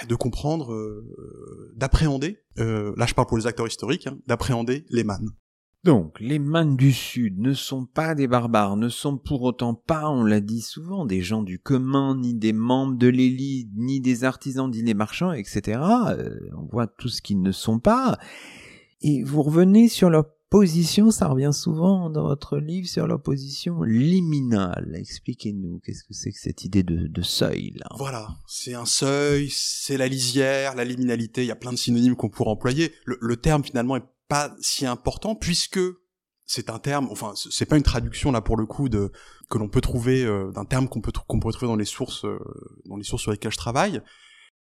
de 0.07 0.15
comprendre, 0.15 0.73
euh, 0.73 1.73
d'appréhender, 1.75 2.39
là 2.57 3.05
je 3.05 3.13
parle 3.13 3.27
pour 3.27 3.37
les 3.37 3.47
acteurs 3.47 3.67
historiques, 3.67 4.07
hein, 4.07 4.17
d'appréhender 4.27 4.85
les 4.89 5.03
mannes. 5.03 5.29
Donc, 5.85 6.19
les 6.19 6.39
mannes 6.39 6.75
du 6.75 6.91
Sud 6.91 7.39
ne 7.39 7.53
sont 7.53 7.85
pas 7.85 8.13
des 8.13 8.27
barbares, 8.27 8.75
ne 8.75 8.89
sont 8.89 9.17
pour 9.17 9.43
autant 9.43 9.73
pas, 9.73 10.09
on 10.09 10.23
l'a 10.23 10.41
dit 10.41 10.59
souvent, 10.59 11.05
des 11.05 11.21
gens 11.21 11.41
du 11.41 11.57
commun, 11.57 12.17
ni 12.17 12.33
des 12.33 12.51
membres 12.51 12.97
de 12.97 13.07
l'élite, 13.07 13.69
ni 13.77 14.01
des 14.01 14.25
artisans, 14.25 14.69
ni 14.69 14.83
des 14.83 14.93
marchands, 14.93 15.31
etc. 15.31 15.79
Euh, 16.09 16.37
on 16.57 16.65
voit 16.65 16.87
tout 16.87 17.07
ce 17.07 17.21
qu'ils 17.21 17.41
ne 17.41 17.53
sont 17.53 17.79
pas. 17.79 18.17
Et 19.01 19.23
vous 19.23 19.41
revenez 19.41 19.87
sur 19.87 20.09
leur 20.09 20.25
position, 20.49 21.11
ça 21.11 21.27
revient 21.27 21.51
souvent 21.53 22.09
dans 22.09 22.23
votre 22.23 22.57
livre, 22.57 22.87
sur 22.87 23.07
leur 23.07 23.21
position 23.21 23.83
liminale. 23.83 24.95
Expliquez-nous, 24.95 25.79
qu'est-ce 25.83 26.03
que 26.03 26.13
c'est 26.13 26.31
que 26.31 26.39
cette 26.39 26.63
idée 26.63 26.83
de, 26.83 27.21
seuil, 27.21 27.73
là? 27.75 27.87
Voilà, 27.97 28.29
c'est 28.47 28.73
un 28.73 28.85
seuil, 28.85 29.49
c'est 29.51 29.97
la 29.97 30.07
lisière, 30.07 30.75
la 30.75 30.85
liminalité, 30.85 31.43
il 31.43 31.47
y 31.47 31.51
a 31.51 31.55
plein 31.55 31.71
de 31.71 31.77
synonymes 31.77 32.15
qu'on 32.15 32.29
pourrait 32.29 32.51
employer. 32.51 32.93
Le, 33.05 33.17
le 33.21 33.37
terme, 33.37 33.63
finalement, 33.63 33.97
est 33.97 34.05
pas 34.29 34.55
si 34.61 34.85
important 34.85 35.35
puisque 35.35 35.79
c'est 36.45 36.69
un 36.69 36.79
terme, 36.79 37.09
enfin 37.11 37.33
c'est 37.35 37.65
pas 37.65 37.77
une 37.77 37.83
traduction 37.83 38.31
là 38.31 38.41
pour 38.41 38.57
le 38.57 38.65
coup 38.65 38.89
de 38.89 39.11
que 39.49 39.57
l'on 39.57 39.69
peut 39.69 39.81
trouver 39.81 40.23
euh, 40.23 40.51
d'un 40.51 40.65
terme 40.65 40.87
qu'on 40.87 41.01
peut 41.01 41.11
qu'on 41.27 41.39
peut 41.39 41.51
trouver 41.51 41.67
dans 41.67 41.75
les 41.75 41.85
sources 41.85 42.25
euh, 42.25 42.39
dans 42.85 42.95
les 42.95 43.03
sources 43.03 43.23
sur 43.23 43.31
lesquelles 43.31 43.51
je 43.51 43.57
travaille, 43.57 44.01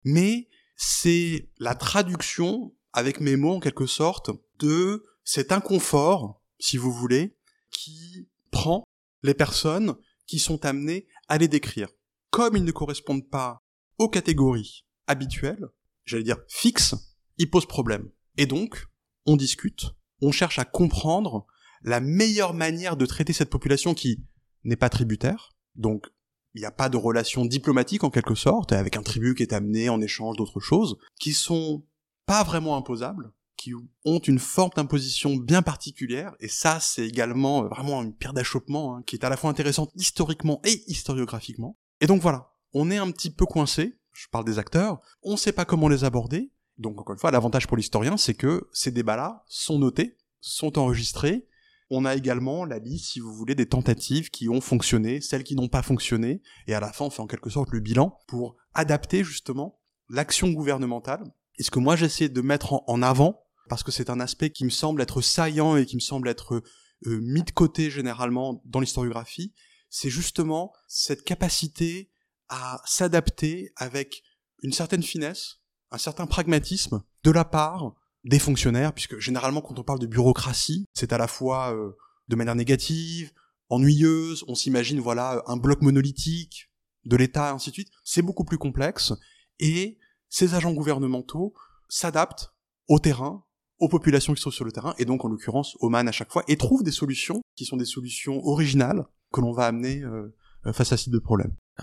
mais 0.04 0.48
c'est 0.76 1.48
la 1.58 1.74
traduction 1.74 2.74
avec 2.92 3.20
mes 3.20 3.36
mots 3.36 3.54
en 3.54 3.60
quelque 3.60 3.86
sorte 3.86 4.30
de 4.58 5.02
cet 5.24 5.52
inconfort, 5.52 6.42
si 6.58 6.76
vous 6.76 6.92
voulez, 6.92 7.36
qui 7.70 8.28
prend 8.50 8.84
les 9.22 9.34
personnes 9.34 9.96
qui 10.26 10.38
sont 10.38 10.64
amenées 10.64 11.06
à 11.28 11.38
les 11.38 11.48
décrire. 11.48 11.88
Comme 12.30 12.56
ils 12.56 12.64
ne 12.64 12.72
correspondent 12.72 13.28
pas 13.28 13.58
aux 13.98 14.08
catégories 14.08 14.86
habituelles, 15.06 15.66
j'allais 16.04 16.22
dire 16.24 16.38
fixes, 16.48 16.94
ils 17.38 17.50
posent 17.50 17.66
problème. 17.66 18.10
Et 18.36 18.46
donc, 18.46 18.86
on 19.26 19.36
discute, 19.36 19.90
on 20.20 20.32
cherche 20.32 20.58
à 20.58 20.64
comprendre 20.64 21.46
la 21.82 22.00
meilleure 22.00 22.54
manière 22.54 22.96
de 22.96 23.06
traiter 23.06 23.32
cette 23.32 23.50
population 23.50 23.94
qui 23.94 24.24
n'est 24.64 24.76
pas 24.76 24.88
tributaire, 24.88 25.52
donc 25.74 26.06
il 26.54 26.60
n'y 26.60 26.66
a 26.66 26.72
pas 26.72 26.88
de 26.88 26.96
relation 26.96 27.44
diplomatique 27.44 28.04
en 28.04 28.10
quelque 28.10 28.34
sorte, 28.34 28.72
avec 28.72 28.96
un 28.96 29.02
tribut 29.02 29.34
qui 29.34 29.42
est 29.42 29.54
amené 29.54 29.88
en 29.88 30.00
échange 30.00 30.36
d'autres 30.36 30.60
choses, 30.60 30.96
qui 31.18 31.32
sont 31.32 31.84
pas 32.26 32.44
vraiment 32.44 32.76
imposables, 32.76 33.32
qui 33.62 33.74
ont 34.04 34.18
une 34.18 34.40
forme 34.40 34.72
d'imposition 34.74 35.36
bien 35.36 35.62
particulière, 35.62 36.34
et 36.40 36.48
ça 36.48 36.80
c'est 36.80 37.06
également 37.06 37.62
vraiment 37.68 38.02
une 38.02 38.12
pierre 38.12 38.32
d'achoppement 38.32 38.96
hein, 38.96 39.02
qui 39.06 39.14
est 39.14 39.24
à 39.24 39.28
la 39.28 39.36
fois 39.36 39.50
intéressante 39.50 39.92
historiquement 39.94 40.60
et 40.64 40.82
historiographiquement. 40.88 41.78
Et 42.00 42.08
donc 42.08 42.20
voilà, 42.20 42.50
on 42.72 42.90
est 42.90 42.96
un 42.96 43.10
petit 43.12 43.30
peu 43.30 43.46
coincé, 43.46 44.00
je 44.12 44.26
parle 44.32 44.44
des 44.44 44.58
acteurs, 44.58 45.00
on 45.22 45.36
sait 45.36 45.52
pas 45.52 45.64
comment 45.64 45.86
les 45.86 46.02
aborder, 46.02 46.50
donc 46.78 47.00
encore 47.00 47.14
une 47.14 47.20
fois, 47.20 47.30
l'avantage 47.30 47.68
pour 47.68 47.76
l'historien, 47.76 48.16
c'est 48.16 48.34
que 48.34 48.68
ces 48.72 48.90
débats-là 48.90 49.44
sont 49.46 49.78
notés, 49.78 50.18
sont 50.40 50.78
enregistrés. 50.78 51.46
On 51.90 52.04
a 52.04 52.16
également 52.16 52.64
la 52.64 52.78
liste, 52.78 53.12
si 53.12 53.20
vous 53.20 53.32
voulez, 53.32 53.54
des 53.54 53.68
tentatives 53.68 54.30
qui 54.30 54.48
ont 54.48 54.60
fonctionné, 54.60 55.20
celles 55.20 55.44
qui 55.44 55.54
n'ont 55.54 55.68
pas 55.68 55.82
fonctionné, 55.82 56.42
et 56.66 56.74
à 56.74 56.80
la 56.80 56.92
fin, 56.92 57.04
on 57.04 57.10
fait 57.10 57.22
en 57.22 57.26
quelque 57.26 57.50
sorte 57.50 57.70
le 57.70 57.80
bilan 57.80 58.18
pour 58.26 58.56
adapter 58.74 59.22
justement 59.22 59.78
l'action 60.08 60.50
gouvernementale. 60.50 61.22
Et 61.58 61.62
ce 61.62 61.70
que 61.70 61.78
moi 61.78 61.96
j'essaie 61.96 62.28
de 62.28 62.40
mettre 62.40 62.82
en, 62.86 63.02
avant, 63.02 63.41
parce 63.72 63.84
que 63.84 63.90
c'est 63.90 64.10
un 64.10 64.20
aspect 64.20 64.50
qui 64.50 64.66
me 64.66 64.70
semble 64.70 65.00
être 65.00 65.22
saillant 65.22 65.76
et 65.76 65.86
qui 65.86 65.96
me 65.96 66.00
semble 66.02 66.28
être 66.28 66.62
euh, 67.06 67.20
mis 67.22 67.42
de 67.42 67.52
côté 67.52 67.90
généralement 67.90 68.60
dans 68.66 68.80
l'historiographie, 68.80 69.54
c'est 69.88 70.10
justement 70.10 70.74
cette 70.88 71.24
capacité 71.24 72.12
à 72.50 72.82
s'adapter 72.84 73.72
avec 73.76 74.24
une 74.62 74.74
certaine 74.74 75.02
finesse, 75.02 75.62
un 75.90 75.96
certain 75.96 76.26
pragmatisme 76.26 77.02
de 77.24 77.30
la 77.30 77.46
part 77.46 77.94
des 78.24 78.38
fonctionnaires, 78.38 78.92
puisque 78.92 79.18
généralement 79.18 79.62
quand 79.62 79.78
on 79.78 79.84
parle 79.84 80.00
de 80.00 80.06
bureaucratie, 80.06 80.84
c'est 80.92 81.14
à 81.14 81.16
la 81.16 81.26
fois 81.26 81.74
euh, 81.74 81.92
de 82.28 82.36
manière 82.36 82.56
négative, 82.56 83.32
ennuyeuse, 83.70 84.44
on 84.48 84.54
s'imagine 84.54 85.00
voilà 85.00 85.42
un 85.46 85.56
bloc 85.56 85.80
monolithique 85.80 86.70
de 87.06 87.16
l'État, 87.16 87.52
ainsi 87.52 87.70
de 87.70 87.76
suite. 87.76 87.90
C'est 88.04 88.20
beaucoup 88.20 88.44
plus 88.44 88.58
complexe, 88.58 89.14
et 89.60 89.98
ces 90.28 90.52
agents 90.52 90.74
gouvernementaux 90.74 91.54
s'adaptent 91.88 92.52
au 92.86 92.98
terrain, 92.98 93.46
aux 93.82 93.88
populations 93.88 94.32
qui 94.32 94.40
sont 94.40 94.50
sur 94.50 94.64
le 94.64 94.72
terrain, 94.72 94.94
et 94.98 95.04
donc 95.04 95.24
en 95.24 95.28
l'occurrence 95.28 95.76
aux 95.80 95.88
man 95.88 96.08
à 96.08 96.12
chaque 96.12 96.32
fois, 96.32 96.44
et 96.46 96.56
trouvent 96.56 96.84
des 96.84 96.92
solutions 96.92 97.42
qui 97.56 97.64
sont 97.64 97.76
des 97.76 97.84
solutions 97.84 98.40
originales 98.46 99.04
que 99.32 99.40
l'on 99.40 99.52
va 99.52 99.66
amener 99.66 100.02
euh, 100.02 100.32
face 100.72 100.92
à 100.92 100.96
ce 100.96 101.04
type 101.04 101.12
de 101.12 101.18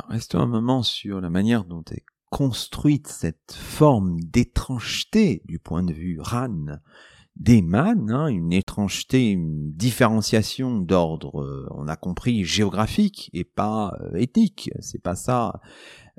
restons 0.08 0.40
un 0.40 0.48
moment 0.48 0.82
sur 0.82 1.20
la 1.20 1.30
manière 1.30 1.66
dont 1.66 1.84
est 1.92 2.06
construite 2.30 3.08
cette 3.08 3.52
forme 3.52 4.22
d'étrangeté 4.22 5.42
du 5.46 5.60
point 5.60 5.84
de 5.84 5.92
vue 5.92 6.20
RAN 6.22 6.80
des 7.40 7.62
man, 7.62 8.12
hein, 8.12 8.28
une 8.28 8.52
étrangeté, 8.52 9.30
une 9.30 9.72
différenciation 9.72 10.80
d'ordre, 10.80 11.42
euh, 11.42 11.68
on 11.72 11.88
a 11.88 11.96
compris, 11.96 12.44
géographique 12.44 13.30
et 13.34 13.46
pas 13.46 13.98
euh, 14.02 14.18
éthique. 14.18 14.70
C'est 14.82 15.02
pas 15.02 15.16
ça 15.16 15.62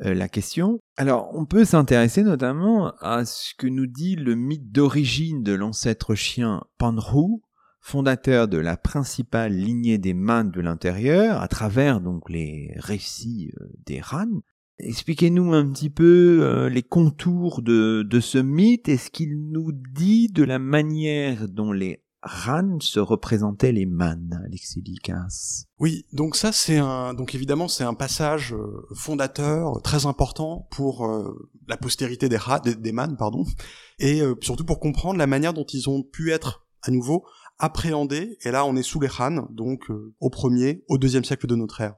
euh, 0.05 0.15
la 0.15 0.29
question. 0.29 0.81
Alors, 1.01 1.31
on 1.33 1.47
peut 1.47 1.65
s'intéresser 1.65 2.23
notamment 2.23 2.93
à 3.01 3.25
ce 3.25 3.55
que 3.55 3.67
nous 3.67 3.87
dit 3.87 4.17
le 4.17 4.35
mythe 4.35 4.71
d'origine 4.71 5.43
de 5.43 5.55
l'ancêtre 5.55 6.15
chien 6.15 6.63
Panru, 6.77 7.41
fondateur 7.81 8.49
de 8.49 8.59
la 8.59 8.77
principale 8.77 9.55
lignée 9.55 9.97
des 9.97 10.13
man 10.13 10.51
de 10.51 10.61
l'intérieur, 10.61 11.41
à 11.41 11.49
travers 11.49 12.03
donc 12.03 12.29
les 12.29 12.75
récits 12.77 13.51
des 13.87 14.03
Ran. 14.03 14.43
Expliquez-nous 14.79 15.55
un 15.55 15.73
petit 15.73 15.89
peu 15.89 16.41
euh, 16.43 16.69
les 16.69 16.83
contours 16.83 17.63
de 17.63 18.21
ce 18.21 18.37
mythe 18.37 18.91
et 18.91 18.99
ce 18.99 19.09
qu'il 19.09 19.49
nous 19.51 19.73
dit 19.73 20.29
de 20.29 20.45
la 20.45 20.59
manière 20.59 21.49
dont 21.49 21.73
les 21.73 22.05
Ran 22.23 22.79
se 22.81 23.01
représentaient 23.01 23.73
les 23.73 23.87
man, 23.87 24.43
Alexis. 24.45 24.83
Oui, 25.79 26.05
donc 26.13 26.37
ça 26.37 26.53
c'est 26.53 26.77
un, 26.77 27.15
donc 27.15 27.35
évidemment 27.35 27.67
c'est 27.67 27.85
un 27.85 27.95
passage 27.95 28.53
euh, 28.53 28.87
fondateur 28.95 29.81
très 29.83 30.07
important 30.07 30.69
pour 30.71 31.07
euh, 31.07 31.49
la 31.67 31.77
postérité 31.77 32.29
des, 32.29 32.37
Ra, 32.37 32.61
des, 32.61 32.93
man, 32.93 33.17
pardon, 33.17 33.47
et 33.99 34.23
surtout 34.41 34.65
pour 34.65 34.81
comprendre 34.81 35.19
la 35.19 35.27
manière 35.27 35.55
dont 35.55 35.65
ils 35.65 35.89
ont 35.89 36.03
pu 36.03 36.33
être 36.33 36.67
à 36.83 36.91
nouveau 36.91 37.25
appréhendés. 37.59 38.39
Et 38.43 38.51
là 38.51 38.65
on 38.67 38.77
est 38.77 38.83
sous 38.83 39.01
les 39.01 39.11
Han, 39.19 39.47
donc 39.51 39.87
au 40.21 40.31
premier, 40.31 40.85
au 40.89 40.99
deuxième 40.99 41.25
siècle 41.25 41.47
de 41.47 41.57
notre 41.57 41.81
ère. 41.81 41.95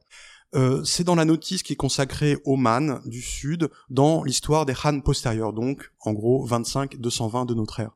Euh, 0.55 0.85
c'est 0.85 1.05
dans 1.05 1.15
la 1.15 1.25
notice 1.25 1.63
qui 1.63 1.73
est 1.73 1.77
consacrée 1.77 2.37
aux 2.45 2.57
Man 2.57 3.01
du 3.07 3.23
Sud 3.23 3.71
dans 3.89 4.23
l'histoire 4.23 4.67
des 4.67 4.75
Han 4.85 5.01
postérieurs, 5.01 5.53
donc 5.53 5.93
en 6.01 6.13
gros 6.13 6.47
25-220 6.47 7.47
de 7.47 7.55
notre 7.55 7.81
ère. 7.81 7.93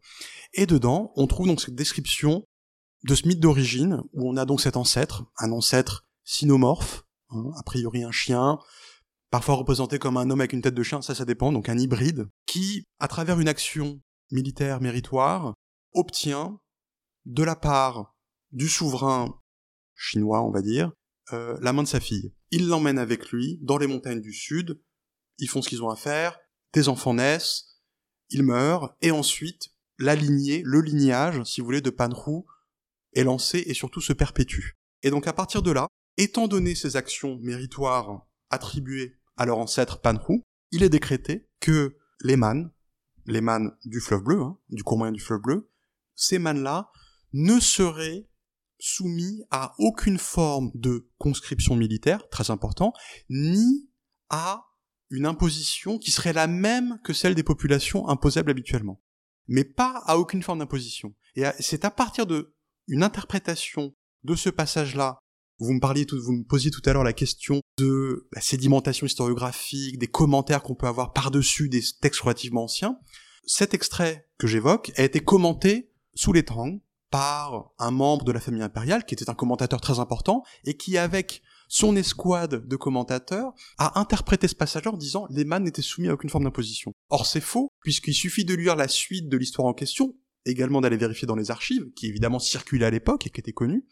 Et 0.56 0.66
dedans, 0.66 1.12
on 1.16 1.26
trouve 1.26 1.46
donc 1.46 1.60
cette 1.60 1.74
description 1.74 2.46
de 3.04 3.14
ce 3.14 3.28
mythe 3.28 3.40
d'origine, 3.40 4.02
où 4.14 4.28
on 4.28 4.36
a 4.38 4.46
donc 4.46 4.62
cet 4.62 4.76
ancêtre, 4.76 5.26
un 5.38 5.52
ancêtre 5.52 6.08
cynomorphe, 6.24 7.04
hein, 7.28 7.50
a 7.56 7.62
priori 7.62 8.02
un 8.02 8.10
chien, 8.10 8.58
parfois 9.30 9.56
représenté 9.56 9.98
comme 9.98 10.16
un 10.16 10.30
homme 10.30 10.40
avec 10.40 10.54
une 10.54 10.62
tête 10.62 10.74
de 10.74 10.82
chien, 10.82 11.02
ça 11.02 11.14
ça 11.14 11.26
dépend, 11.26 11.52
donc 11.52 11.68
un 11.68 11.78
hybride, 11.78 12.28
qui, 12.46 12.86
à 12.98 13.06
travers 13.06 13.38
une 13.38 13.48
action 13.48 14.00
militaire 14.30 14.80
méritoire, 14.80 15.54
obtient 15.92 16.58
de 17.26 17.42
la 17.42 17.54
part 17.54 18.16
du 18.50 18.68
souverain 18.68 19.38
chinois, 19.94 20.42
on 20.42 20.50
va 20.50 20.62
dire, 20.62 20.90
euh, 21.34 21.58
la 21.60 21.74
main 21.74 21.82
de 21.82 21.88
sa 21.88 22.00
fille. 22.00 22.32
Il 22.50 22.68
l'emmène 22.68 22.98
avec 22.98 23.30
lui 23.30 23.58
dans 23.60 23.76
les 23.76 23.86
montagnes 23.86 24.22
du 24.22 24.32
sud, 24.32 24.80
ils 25.38 25.48
font 25.48 25.60
ce 25.60 25.68
qu'ils 25.68 25.82
ont 25.82 25.90
à 25.90 25.96
faire, 25.96 26.38
des 26.72 26.88
enfants 26.88 27.14
naissent, 27.14 27.82
ils 28.30 28.42
meurent, 28.42 28.96
et 29.02 29.10
ensuite, 29.10 29.75
la 29.98 30.14
lignée, 30.14 30.62
le 30.64 30.80
lignage, 30.80 31.42
si 31.44 31.60
vous 31.60 31.66
voulez, 31.66 31.80
de 31.80 31.90
Panru 31.90 32.42
est 33.14 33.24
lancé 33.24 33.62
et 33.66 33.74
surtout 33.74 34.00
se 34.00 34.12
perpétue. 34.12 34.72
Et 35.02 35.10
donc 35.10 35.26
à 35.26 35.32
partir 35.32 35.62
de 35.62 35.70
là, 35.70 35.88
étant 36.16 36.48
donné 36.48 36.74
ces 36.74 36.96
actions 36.96 37.38
méritoires 37.42 38.26
attribuées 38.50 39.18
à 39.36 39.46
leur 39.46 39.58
ancêtre 39.58 40.00
Panru, 40.00 40.42
il 40.70 40.82
est 40.82 40.88
décrété 40.88 41.48
que 41.60 41.96
les 42.22 42.36
man, 42.36 42.70
les 43.26 43.40
man 43.40 43.72
du 43.84 44.00
fleuve 44.00 44.22
bleu, 44.22 44.42
hein, 44.42 44.58
du 44.70 44.82
cours 44.82 44.98
moyen 44.98 45.12
du 45.12 45.20
fleuve 45.20 45.40
bleu, 45.40 45.70
ces 46.14 46.38
man-là 46.38 46.90
ne 47.32 47.60
seraient 47.60 48.28
soumis 48.78 49.42
à 49.50 49.74
aucune 49.78 50.18
forme 50.18 50.70
de 50.74 51.10
conscription 51.18 51.76
militaire, 51.76 52.28
très 52.28 52.50
important, 52.50 52.92
ni 53.30 53.90
à 54.28 54.66
une 55.10 55.26
imposition 55.26 55.98
qui 55.98 56.10
serait 56.10 56.32
la 56.32 56.46
même 56.46 56.98
que 57.04 57.12
celle 57.12 57.34
des 57.34 57.42
populations 57.42 58.08
imposables 58.08 58.50
habituellement. 58.50 59.00
Mais 59.48 59.64
pas 59.64 60.02
à 60.06 60.18
aucune 60.18 60.42
forme 60.42 60.58
d'imposition. 60.60 61.14
Et 61.34 61.44
c'est 61.60 61.84
à 61.84 61.90
partir 61.90 62.26
de 62.26 62.54
une 62.88 63.02
interprétation 63.02 63.94
de 64.24 64.34
ce 64.34 64.48
passage-là 64.48 65.18
Vous 65.58 65.72
me 65.72 65.80
parliez, 65.80 66.06
tout, 66.06 66.20
vous 66.20 66.32
me 66.32 66.44
posiez 66.44 66.70
tout 66.70 66.82
à 66.84 66.92
l'heure 66.92 67.04
la 67.04 67.12
question 67.12 67.60
de 67.78 68.28
la 68.32 68.40
sédimentation 68.40 69.06
historiographique, 69.06 69.98
des 69.98 70.06
commentaires 70.06 70.62
qu'on 70.62 70.74
peut 70.74 70.86
avoir 70.86 71.12
par-dessus 71.12 71.68
des 71.68 71.82
textes 72.00 72.20
relativement 72.20 72.64
anciens. 72.64 72.98
Cet 73.44 73.74
extrait 73.74 74.28
que 74.38 74.46
j'évoque 74.46 74.92
a 74.96 75.02
été 75.02 75.20
commenté 75.20 75.92
sous 76.14 76.32
les 76.32 76.44
Tang 76.44 76.80
par 77.10 77.70
un 77.78 77.90
membre 77.90 78.24
de 78.24 78.32
la 78.32 78.40
famille 78.40 78.62
impériale 78.62 79.04
qui 79.04 79.14
était 79.14 79.30
un 79.30 79.34
commentateur 79.34 79.80
très 79.80 80.00
important 80.00 80.42
et 80.64 80.76
qui, 80.76 80.98
avec 80.98 81.42
son 81.68 81.96
escouade 81.96 82.66
de 82.66 82.76
commentateurs, 82.76 83.52
a 83.78 83.98
interprété 84.00 84.48
ce 84.48 84.54
passage 84.54 84.86
en 84.86 84.96
disant 84.96 85.26
les 85.30 85.44
man 85.44 85.64
n'étaient 85.64 85.82
soumis 85.82 86.08
à 86.08 86.14
aucune 86.14 86.30
forme 86.30 86.44
d'imposition. 86.44 86.92
Or 87.10 87.26
c'est 87.26 87.40
faux, 87.40 87.70
puisqu'il 87.80 88.14
suffit 88.14 88.44
de 88.44 88.54
lire 88.54 88.76
la 88.76 88.88
suite 88.88 89.28
de 89.28 89.36
l'histoire 89.36 89.66
en 89.66 89.74
question, 89.74 90.14
également 90.44 90.80
d'aller 90.80 90.96
vérifier 90.96 91.26
dans 91.26 91.36
les 91.36 91.50
archives, 91.50 91.90
qui 91.94 92.06
évidemment 92.06 92.38
circulaient 92.38 92.86
à 92.86 92.90
l'époque 92.90 93.26
et 93.26 93.30
qui 93.30 93.40
étaient 93.40 93.52
connues, 93.52 93.84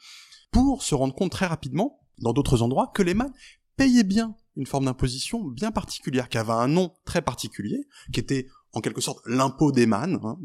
pour 0.50 0.82
se 0.82 0.94
rendre 0.94 1.14
compte 1.14 1.32
très 1.32 1.46
rapidement, 1.46 2.00
dans 2.18 2.32
d'autres 2.32 2.62
endroits, 2.62 2.92
que 2.94 3.02
les 3.02 3.14
man 3.14 3.32
payaient 3.76 4.04
bien 4.04 4.36
une 4.56 4.66
forme 4.66 4.84
d'imposition 4.84 5.42
bien 5.42 5.72
particulière, 5.72 6.28
qui 6.28 6.38
avait 6.38 6.52
un 6.52 6.68
nom 6.68 6.94
très 7.04 7.22
particulier, 7.22 7.88
qui 8.12 8.20
était 8.20 8.46
en 8.72 8.80
quelque 8.80 9.00
sorte 9.00 9.20
l'impôt 9.26 9.72
des 9.72 9.86
man, 9.86 10.20
hein, 10.22 10.38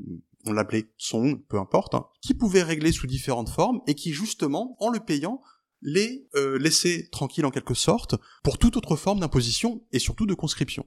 on 0.45 0.53
l'appelait 0.53 0.91
son, 0.97 1.37
peu 1.47 1.59
importe, 1.59 1.93
hein, 1.95 2.05
qui 2.21 2.33
pouvait 2.33 2.63
régler 2.63 2.91
sous 2.91 3.07
différentes 3.07 3.49
formes 3.49 3.81
et 3.87 3.95
qui 3.95 4.13
justement, 4.13 4.75
en 4.79 4.89
le 4.89 4.99
payant, 4.99 5.41
les 5.81 6.27
euh, 6.35 6.57
laisser 6.57 7.09
tranquilles 7.09 7.45
en 7.45 7.51
quelque 7.51 7.73
sorte 7.73 8.15
pour 8.43 8.57
toute 8.57 8.77
autre 8.77 8.95
forme 8.95 9.19
d'imposition 9.19 9.85
et 9.91 9.99
surtout 9.99 10.25
de 10.25 10.33
conscription. 10.33 10.85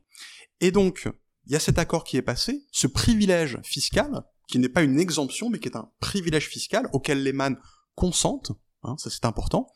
Et 0.61 0.71
donc, 0.71 1.09
il 1.47 1.53
y 1.53 1.57
a 1.57 1.61
cet 1.61 1.79
accord 1.79 2.05
qui 2.05 2.17
est 2.17 2.23
passé, 2.23 2.67
ce 2.71 2.87
privilège 2.87 3.59
fiscal, 3.63 4.25
qui 4.49 4.59
n'est 4.59 4.69
pas 4.69 4.83
une 4.83 5.01
exemption, 5.01 5.51
mais 5.51 5.59
qui 5.59 5.69
est 5.69 5.77
un 5.77 5.91
privilège 6.01 6.49
fiscal 6.49 6.89
auquel 6.93 7.23
les 7.23 7.33
man 7.33 7.59
consentent, 7.95 8.53
hein, 8.83 8.97
ça 8.99 9.11
c'est 9.11 9.25
important, 9.25 9.67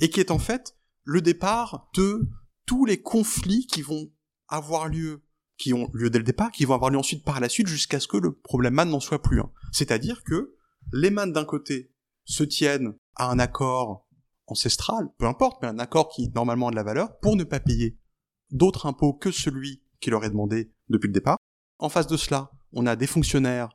et 0.00 0.10
qui 0.10 0.20
est 0.20 0.30
en 0.30 0.38
fait 0.38 0.76
le 1.04 1.20
départ 1.22 1.88
de 1.94 2.28
tous 2.66 2.84
les 2.84 3.00
conflits 3.00 3.66
qui 3.66 3.82
vont 3.82 4.10
avoir 4.48 4.88
lieu, 4.88 5.22
qui 5.56 5.72
ont 5.72 5.88
lieu 5.94 6.10
dès 6.10 6.18
le 6.18 6.24
départ, 6.24 6.50
qui 6.50 6.64
vont 6.64 6.74
avoir 6.74 6.90
lieu 6.90 6.98
ensuite 6.98 7.24
par 7.24 7.40
la 7.40 7.48
suite 7.48 7.68
jusqu'à 7.68 8.00
ce 8.00 8.08
que 8.08 8.16
le 8.16 8.34
problème 8.34 8.74
man 8.74 8.90
n'en 8.90 9.00
soit 9.00 9.22
plus 9.22 9.40
un. 9.40 9.50
C'est-à-dire 9.72 10.22
que 10.24 10.56
les 10.92 11.10
man 11.10 11.32
d'un 11.32 11.44
côté 11.44 11.92
se 12.24 12.44
tiennent 12.44 12.94
à 13.14 13.30
un 13.30 13.38
accord 13.38 14.05
ancestral, 14.46 15.08
peu 15.18 15.26
importe, 15.26 15.60
mais 15.62 15.68
un 15.68 15.78
accord 15.78 16.08
qui 16.08 16.30
normalement 16.34 16.68
a 16.68 16.70
de 16.70 16.76
la 16.76 16.82
valeur, 16.82 17.18
pour 17.18 17.36
ne 17.36 17.44
pas 17.44 17.60
payer 17.60 17.98
d'autres 18.50 18.86
impôts 18.86 19.12
que 19.12 19.30
celui 19.30 19.82
qui 20.00 20.10
leur 20.10 20.24
est 20.24 20.30
demandé 20.30 20.72
depuis 20.88 21.08
le 21.08 21.12
départ. 21.12 21.38
En 21.78 21.88
face 21.88 22.06
de 22.06 22.16
cela, 22.16 22.50
on 22.72 22.86
a 22.86 22.96
des 22.96 23.06
fonctionnaires, 23.06 23.70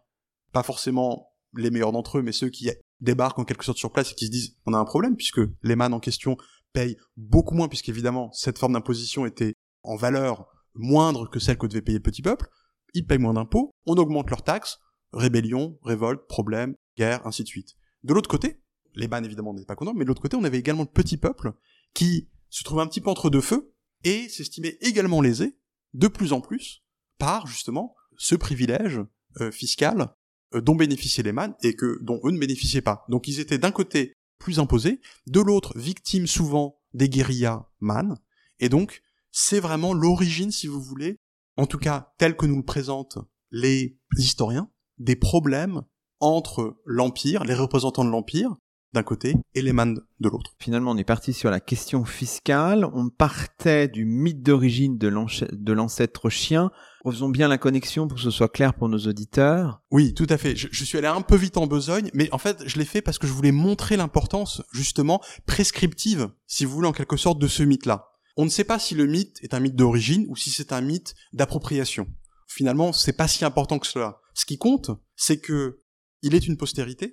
pas 0.51 0.63
forcément 0.63 1.33
les 1.55 1.69
meilleurs 1.69 1.91
d'entre 1.91 2.19
eux, 2.19 2.21
mais 2.21 2.31
ceux 2.31 2.49
qui 2.49 2.69
débarquent 2.99 3.39
en 3.39 3.45
quelque 3.45 3.65
sorte 3.65 3.77
sur 3.77 3.91
place 3.91 4.11
et 4.11 4.15
qui 4.15 4.27
se 4.27 4.31
disent 4.31 4.55
on 4.65 4.73
a 4.73 4.77
un 4.77 4.85
problème 4.85 5.15
puisque 5.15 5.41
les 5.63 5.75
man 5.75 5.93
en 5.93 5.99
question 5.99 6.37
payent 6.71 6.97
beaucoup 7.17 7.55
moins 7.55 7.67
puisqu'évidemment 7.67 8.31
cette 8.31 8.57
forme 8.57 8.73
d'imposition 8.73 9.25
était 9.25 9.53
en 9.83 9.95
valeur 9.95 10.47
moindre 10.75 11.29
que 11.29 11.39
celle 11.39 11.57
que 11.57 11.67
devait 11.67 11.81
payer 11.81 11.97
le 11.97 12.03
petit 12.03 12.21
peuple, 12.21 12.47
ils 12.93 13.05
payent 13.05 13.17
moins 13.17 13.33
d'impôts, 13.33 13.71
on 13.85 13.95
augmente 13.95 14.29
leurs 14.29 14.43
taxes, 14.43 14.79
rébellion, 15.13 15.77
révolte, 15.83 16.27
problème, 16.27 16.75
guerre, 16.97 17.25
ainsi 17.25 17.43
de 17.43 17.47
suite. 17.47 17.75
De 18.03 18.13
l'autre 18.13 18.29
côté, 18.29 18.61
les 18.95 19.07
ban 19.07 19.23
évidemment 19.23 19.53
n'étaient 19.53 19.65
pas 19.65 19.75
contents, 19.75 19.93
mais 19.93 20.03
de 20.03 20.09
l'autre 20.09 20.21
côté, 20.21 20.37
on 20.37 20.43
avait 20.43 20.59
également 20.59 20.83
le 20.83 20.89
petit 20.89 21.17
peuple 21.17 21.53
qui 21.93 22.29
se 22.49 22.63
trouvait 22.63 22.81
un 22.81 22.87
petit 22.87 23.01
peu 23.01 23.09
entre 23.09 23.29
deux 23.29 23.41
feux 23.41 23.73
et 24.03 24.29
s'estimait 24.29 24.77
également 24.81 25.21
lésé, 25.21 25.57
de 25.93 26.07
plus 26.07 26.33
en 26.33 26.41
plus, 26.41 26.83
par 27.17 27.47
justement 27.47 27.95
ce 28.17 28.35
privilège 28.35 28.99
euh, 29.39 29.51
fiscal 29.51 30.13
euh, 30.53 30.61
dont 30.61 30.75
bénéficiaient 30.75 31.23
les 31.23 31.31
man 31.31 31.55
et 31.63 31.75
que 31.75 31.99
dont 32.01 32.19
eux 32.23 32.31
ne 32.31 32.39
bénéficiaient 32.39 32.81
pas. 32.81 33.05
Donc 33.09 33.27
ils 33.27 33.39
étaient 33.39 33.57
d'un 33.57 33.71
côté 33.71 34.13
plus 34.39 34.59
imposés, 34.59 34.99
de 35.27 35.39
l'autre 35.39 35.77
victimes 35.77 36.27
souvent 36.27 36.79
des 36.93 37.09
guérillas 37.09 37.69
man, 37.79 38.17
et 38.59 38.69
donc 38.69 39.01
c'est 39.31 39.59
vraiment 39.59 39.93
l'origine, 39.93 40.51
si 40.51 40.67
vous 40.67 40.81
voulez, 40.81 41.17
en 41.57 41.67
tout 41.67 41.77
cas 41.77 42.13
tel 42.17 42.35
que 42.35 42.45
nous 42.45 42.57
le 42.57 42.65
présentent 42.65 43.19
les 43.51 43.97
historiens, 44.17 44.69
des 44.97 45.15
problèmes 45.15 45.83
entre 46.19 46.81
l'Empire, 46.85 47.43
les 47.43 47.53
représentants 47.53 48.05
de 48.05 48.09
l'Empire, 48.09 48.55
d'un 48.93 49.03
côté 49.03 49.35
et 49.55 49.61
les 49.61 49.73
man 49.73 49.99
de 50.19 50.29
l'autre. 50.29 50.53
Finalement, 50.59 50.91
on 50.91 50.97
est 50.97 51.03
parti 51.03 51.33
sur 51.33 51.49
la 51.49 51.59
question 51.59 52.03
fiscale. 52.05 52.85
On 52.93 53.09
partait 53.09 53.87
du 53.87 54.05
mythe 54.05 54.43
d'origine 54.43 54.97
de 54.97 55.73
l'ancêtre 55.73 56.29
chien. 56.29 56.71
Faisons 57.03 57.29
bien 57.29 57.47
la 57.47 57.57
connexion 57.57 58.07
pour 58.07 58.17
que 58.17 58.23
ce 58.23 58.31
soit 58.31 58.49
clair 58.49 58.73
pour 58.73 58.89
nos 58.89 58.99
auditeurs. 58.99 59.81
Oui, 59.91 60.13
tout 60.13 60.27
à 60.29 60.37
fait. 60.37 60.55
Je, 60.55 60.67
je 60.71 60.83
suis 60.83 60.97
allé 60.97 61.07
un 61.07 61.21
peu 61.21 61.35
vite 61.35 61.57
en 61.57 61.67
besogne, 61.67 62.11
mais 62.13 62.29
en 62.31 62.37
fait, 62.37 62.63
je 62.65 62.77
l'ai 62.77 62.85
fait 62.85 63.01
parce 63.01 63.17
que 63.17 63.27
je 63.27 63.33
voulais 63.33 63.51
montrer 63.51 63.97
l'importance, 63.97 64.61
justement, 64.71 65.21
prescriptive, 65.45 66.29
si 66.45 66.65
vous 66.65 66.73
voulez, 66.73 66.87
en 66.87 66.93
quelque 66.93 67.17
sorte, 67.17 67.39
de 67.39 67.47
ce 67.47 67.63
mythe-là. 67.63 68.09
On 68.37 68.45
ne 68.45 68.49
sait 68.49 68.63
pas 68.63 68.79
si 68.79 68.95
le 68.95 69.05
mythe 69.05 69.37
est 69.41 69.53
un 69.53 69.59
mythe 69.59 69.75
d'origine 69.75 70.25
ou 70.29 70.35
si 70.35 70.51
c'est 70.51 70.71
un 70.71 70.81
mythe 70.81 71.15
d'appropriation. 71.33 72.07
Finalement, 72.47 72.93
c'est 72.93 73.13
pas 73.13 73.27
si 73.27 73.45
important 73.45 73.79
que 73.79 73.87
cela. 73.87 74.19
Ce 74.33 74.45
qui 74.45 74.57
compte, 74.57 74.91
c'est 75.15 75.39
que 75.39 75.81
il 76.21 76.35
est 76.35 76.47
une 76.47 76.57
postérité 76.57 77.11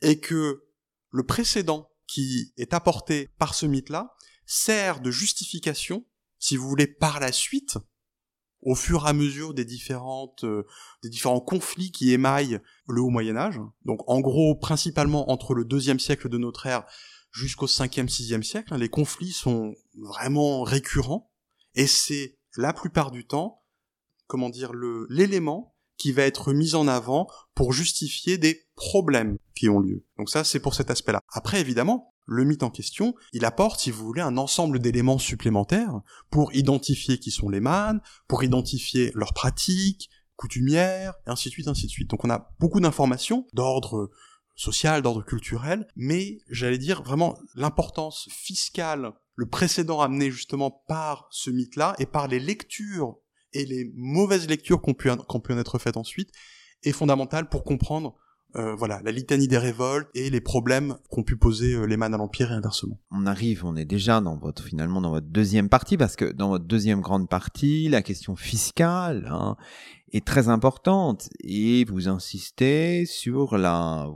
et 0.00 0.20
que 0.20 0.63
le 1.14 1.22
précédent 1.22 1.88
qui 2.08 2.52
est 2.56 2.74
apporté 2.74 3.30
par 3.38 3.54
ce 3.54 3.66
mythe-là 3.66 4.16
sert 4.46 5.00
de 5.00 5.12
justification, 5.12 6.04
si 6.40 6.56
vous 6.56 6.68
voulez, 6.68 6.88
par 6.88 7.20
la 7.20 7.30
suite, 7.30 7.78
au 8.62 8.74
fur 8.74 9.06
et 9.06 9.10
à 9.10 9.12
mesure 9.12 9.54
des 9.54 9.64
différentes, 9.64 10.42
euh, 10.42 10.66
des 11.04 11.08
différents 11.08 11.40
conflits 11.40 11.92
qui 11.92 12.10
émaillent 12.10 12.58
le 12.88 13.00
haut 13.00 13.10
Moyen 13.10 13.36
Âge. 13.36 13.60
Donc, 13.84 14.00
en 14.08 14.18
gros, 14.18 14.56
principalement 14.56 15.30
entre 15.30 15.54
le 15.54 15.64
deuxième 15.64 16.00
siècle 16.00 16.28
de 16.28 16.36
notre 16.36 16.66
ère 16.66 16.84
jusqu'au 17.30 17.68
cinquième, 17.68 18.08
sixième 18.08 18.42
siècle, 18.42 18.74
hein, 18.74 18.78
les 18.78 18.88
conflits 18.88 19.32
sont 19.32 19.76
vraiment 19.94 20.64
récurrents, 20.64 21.32
et 21.76 21.86
c'est 21.86 22.40
la 22.56 22.72
plupart 22.72 23.12
du 23.12 23.24
temps, 23.24 23.62
comment 24.26 24.50
dire, 24.50 24.72
l'élément 25.08 25.73
qui 25.96 26.12
va 26.12 26.22
être 26.22 26.52
mise 26.52 26.74
en 26.74 26.88
avant 26.88 27.28
pour 27.54 27.72
justifier 27.72 28.38
des 28.38 28.66
problèmes 28.76 29.36
qui 29.54 29.68
ont 29.68 29.80
lieu. 29.80 30.04
Donc 30.18 30.30
ça, 30.30 30.44
c'est 30.44 30.60
pour 30.60 30.74
cet 30.74 30.90
aspect-là. 30.90 31.20
Après, 31.32 31.60
évidemment, 31.60 32.14
le 32.26 32.44
mythe 32.44 32.62
en 32.62 32.70
question, 32.70 33.14
il 33.32 33.44
apporte, 33.44 33.80
si 33.80 33.90
vous 33.90 34.04
voulez, 34.04 34.22
un 34.22 34.36
ensemble 34.36 34.78
d'éléments 34.78 35.18
supplémentaires 35.18 36.00
pour 36.30 36.54
identifier 36.54 37.18
qui 37.18 37.30
sont 37.30 37.48
les 37.48 37.60
mânes, 37.60 38.00
pour 38.28 38.42
identifier 38.44 39.12
leurs 39.14 39.34
pratiques, 39.34 40.10
coutumières, 40.36 41.14
et 41.26 41.30
ainsi 41.30 41.48
de 41.48 41.52
suite, 41.52 41.68
ainsi 41.68 41.86
de 41.86 41.90
suite. 41.90 42.10
Donc 42.10 42.24
on 42.24 42.30
a 42.30 42.50
beaucoup 42.58 42.80
d'informations 42.80 43.46
d'ordre 43.52 44.10
social, 44.56 45.02
d'ordre 45.02 45.24
culturel, 45.24 45.86
mais 45.96 46.38
j'allais 46.48 46.78
dire 46.78 47.02
vraiment 47.02 47.38
l'importance 47.54 48.28
fiscale, 48.30 49.12
le 49.34 49.46
précédent 49.46 50.00
amené 50.00 50.30
justement 50.30 50.70
par 50.70 51.26
ce 51.30 51.50
mythe-là 51.50 51.94
et 51.98 52.06
par 52.06 52.28
les 52.28 52.40
lectures 52.40 53.16
et 53.54 53.64
les 53.64 53.90
mauvaises 53.94 54.48
lectures 54.48 54.82
qui 54.82 54.90
ont 54.90 54.94
pu, 54.94 55.10
en 55.10 55.58
être 55.58 55.78
faites 55.78 55.96
ensuite 55.96 56.30
est 56.82 56.92
fondamentale 56.92 57.48
pour 57.48 57.64
comprendre 57.64 58.16
euh, 58.56 58.74
voilà 58.76 59.00
la 59.02 59.10
litanie 59.10 59.48
des 59.48 59.58
révoltes 59.58 60.08
et 60.14 60.30
les 60.30 60.40
problèmes 60.40 60.96
qu'ont 61.10 61.24
pu 61.24 61.36
poser 61.36 61.74
euh, 61.74 61.86
les 61.86 61.96
man 61.96 62.14
à 62.14 62.16
l'empire 62.16 62.52
et 62.52 62.54
inversement. 62.54 63.00
On 63.10 63.26
arrive, 63.26 63.64
on 63.64 63.74
est 63.74 63.84
déjà 63.84 64.20
dans 64.20 64.36
votre 64.36 64.62
finalement 64.62 65.00
dans 65.00 65.10
votre 65.10 65.26
deuxième 65.26 65.68
partie 65.68 65.96
parce 65.96 66.14
que 66.14 66.30
dans 66.30 66.50
votre 66.50 66.64
deuxième 66.64 67.00
grande 67.00 67.28
partie, 67.28 67.88
la 67.88 68.00
question 68.00 68.36
fiscale 68.36 69.28
hein, 69.28 69.56
est 70.12 70.24
très 70.24 70.48
importante 70.48 71.30
et 71.42 71.84
vous 71.86 72.06
insistez 72.06 73.06
sur 73.06 73.58
la, 73.58 74.08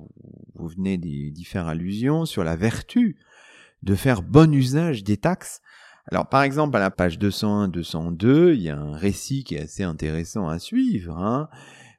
vous 0.54 0.68
venez 0.68 0.98
d'y 0.98 1.44
faire 1.44 1.66
allusion 1.66 2.24
sur 2.24 2.44
la 2.44 2.54
vertu 2.54 3.16
de 3.82 3.94
faire 3.94 4.22
bon 4.22 4.52
usage 4.52 5.02
des 5.04 5.16
taxes 5.16 5.62
alors 6.10 6.28
par 6.28 6.42
exemple 6.42 6.76
à 6.76 6.80
la 6.80 6.90
page 6.90 7.18
201-202, 7.18 8.54
il 8.54 8.62
y 8.62 8.70
a 8.70 8.78
un 8.78 8.96
récit 8.96 9.44
qui 9.44 9.56
est 9.56 9.62
assez 9.62 9.82
intéressant 9.82 10.48
à 10.48 10.58
suivre, 10.58 11.16
hein, 11.18 11.48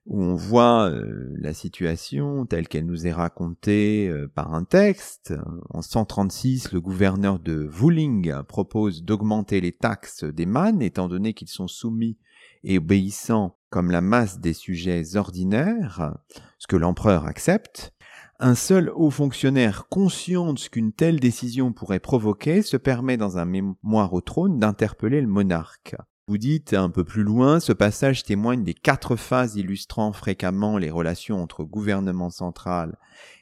où 0.07 0.23
on 0.23 0.35
voit 0.35 0.89
euh, 0.89 1.35
la 1.37 1.53
situation 1.53 2.45
telle 2.47 2.67
qu'elle 2.67 2.87
nous 2.87 3.05
est 3.05 3.11
racontée 3.11 4.07
euh, 4.09 4.27
par 4.27 4.53
un 4.55 4.63
texte. 4.63 5.33
En 5.69 5.83
136, 5.83 6.71
le 6.71 6.81
gouverneur 6.81 7.39
de 7.39 7.69
Wuling 7.79 8.33
propose 8.47 9.03
d'augmenter 9.03 9.61
les 9.61 9.73
taxes 9.73 10.23
des 10.23 10.47
mannes, 10.47 10.81
étant 10.81 11.07
donné 11.07 11.33
qu'ils 11.33 11.49
sont 11.49 11.67
soumis 11.67 12.17
et 12.63 12.79
obéissants 12.79 13.57
comme 13.69 13.91
la 13.91 14.01
masse 14.01 14.39
des 14.39 14.53
sujets 14.53 15.15
ordinaires, 15.15 16.17
ce 16.57 16.65
que 16.65 16.75
l'empereur 16.75 17.25
accepte. 17.25 17.93
Un 18.41 18.55
seul 18.55 18.89
haut 18.95 19.09
fonctionnaire 19.09 19.87
conscient 19.89 20.53
de 20.53 20.59
ce 20.59 20.69
qu'une 20.69 20.93
telle 20.93 21.19
décision 21.19 21.73
pourrait 21.73 21.99
provoquer 21.99 22.61
se 22.61 22.77
permet 22.77 23.17
dans 23.17 23.37
un 23.37 23.43
mémoire 23.43 24.13
au 24.13 24.21
trône 24.21 24.59
d'interpeller 24.59 25.19
le 25.19 25.27
monarque. 25.27 25.97
Vous 26.29 26.37
dites 26.37 26.73
un 26.73 26.89
peu 26.89 27.03
plus 27.03 27.23
loin, 27.23 27.59
ce 27.59 27.73
passage 27.73 28.23
témoigne 28.23 28.63
des 28.63 28.73
quatre 28.73 29.17
phases 29.17 29.57
illustrant 29.57 30.13
fréquemment 30.13 30.77
les 30.77 30.89
relations 30.89 31.43
entre 31.43 31.65
gouvernement 31.65 32.29
central 32.29 32.97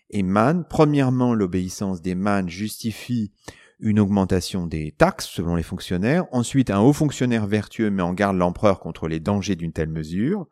et 0.09 0.23
man. 0.23 0.65
Premièrement, 0.67 1.35
l'obéissance 1.35 2.01
des 2.01 2.15
man 2.15 2.49
justifie 2.49 3.31
une 3.79 3.99
augmentation 3.99 4.65
des 4.65 4.95
taxes 4.97 5.27
selon 5.27 5.55
les 5.55 5.63
fonctionnaires. 5.63 6.25
Ensuite, 6.31 6.71
un 6.71 6.79
haut 6.79 6.93
fonctionnaire 6.93 7.45
vertueux 7.45 7.91
met 7.91 8.01
en 8.01 8.13
garde 8.13 8.37
l'empereur 8.37 8.79
contre 8.79 9.07
les 9.07 9.19
dangers 9.19 9.55
d'une 9.55 9.73
telle 9.73 9.89
mesure. 9.89 10.47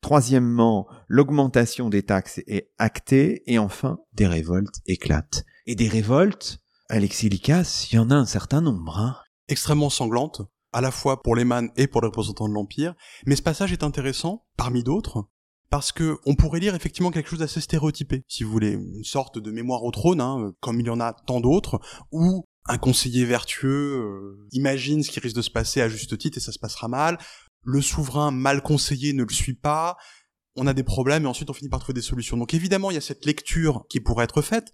Troisièmement, 0.00 0.86
l'augmentation 1.08 1.88
des 1.88 2.02
taxes 2.02 2.40
est 2.46 2.70
actée. 2.78 3.42
Et 3.46 3.58
enfin, 3.58 3.98
des 4.12 4.26
révoltes 4.26 4.80
éclatent. 4.86 5.44
Et 5.66 5.74
des 5.74 5.88
révoltes 5.88 6.60
Alexis 6.88 7.28
Likas, 7.28 7.88
il 7.90 7.96
y 7.96 7.98
en 7.98 8.10
a 8.10 8.14
un 8.14 8.26
certain 8.26 8.60
nombre. 8.60 8.98
Hein. 8.98 9.16
Extrêmement 9.48 9.90
sanglante, 9.90 10.42
à 10.72 10.80
la 10.80 10.90
fois 10.90 11.22
pour 11.22 11.34
les 11.34 11.44
mânes 11.44 11.70
et 11.76 11.88
pour 11.88 12.00
les 12.00 12.06
représentants 12.06 12.48
de 12.48 12.54
l'Empire. 12.54 12.94
Mais 13.26 13.34
ce 13.34 13.42
passage 13.42 13.72
est 13.72 13.82
intéressant, 13.82 14.44
parmi 14.56 14.84
d'autres, 14.84 15.28
parce 15.68 15.90
que 15.90 16.18
on 16.26 16.36
pourrait 16.36 16.60
lire 16.60 16.76
effectivement 16.76 17.10
quelque 17.10 17.28
chose 17.28 17.40
d'assez 17.40 17.60
stéréotypé, 17.60 18.22
si 18.28 18.44
vous 18.44 18.52
voulez, 18.52 18.72
une 18.72 19.04
sorte 19.04 19.38
de 19.38 19.50
mémoire 19.50 19.82
au 19.82 19.90
trône, 19.90 20.20
hein, 20.20 20.52
comme 20.60 20.78
il 20.80 20.86
y 20.86 20.90
en 20.90 21.00
a 21.00 21.12
tant 21.12 21.40
d'autres, 21.40 21.80
où 22.12 22.44
un 22.68 22.78
conseiller 22.78 23.24
vertueux 23.24 24.00
euh, 24.00 24.48
imagine 24.52 25.02
ce 25.02 25.10
qui 25.10 25.20
risque 25.20 25.36
de 25.36 25.42
se 25.42 25.50
passer 25.50 25.80
à 25.80 25.88
juste 25.88 26.18
titre 26.18 26.38
et 26.38 26.40
ça 26.40 26.52
se 26.52 26.58
passera 26.58 26.88
mal, 26.88 27.18
le 27.62 27.80
souverain 27.80 28.30
mal 28.30 28.62
conseillé 28.62 29.12
ne 29.12 29.24
le 29.24 29.32
suit 29.32 29.54
pas, 29.54 29.96
on 30.56 30.66
a 30.66 30.72
des 30.72 30.82
problèmes 30.82 31.24
et 31.24 31.28
ensuite 31.28 31.50
on 31.50 31.52
finit 31.52 31.68
par 31.68 31.80
trouver 31.80 31.94
des 31.94 32.02
solutions. 32.02 32.36
Donc 32.36 32.54
évidemment, 32.54 32.90
il 32.90 32.94
y 32.94 32.98
a 32.98 33.02
cette 33.02 33.26
lecture 33.26 33.84
qui 33.88 34.00
pourrait 34.00 34.24
être 34.24 34.42
faite, 34.42 34.72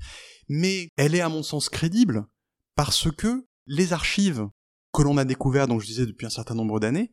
mais 0.48 0.88
elle 0.96 1.14
est 1.14 1.20
à 1.20 1.28
mon 1.28 1.42
sens 1.42 1.68
crédible 1.68 2.24
parce 2.76 3.10
que 3.10 3.46
les 3.66 3.92
archives 3.92 4.46
que 4.92 5.02
l'on 5.02 5.16
a 5.16 5.24
découvertes, 5.24 5.68
donc 5.68 5.80
je 5.80 5.86
disais 5.86 6.06
depuis 6.06 6.26
un 6.26 6.30
certain 6.30 6.54
nombre 6.54 6.78
d'années, 6.78 7.10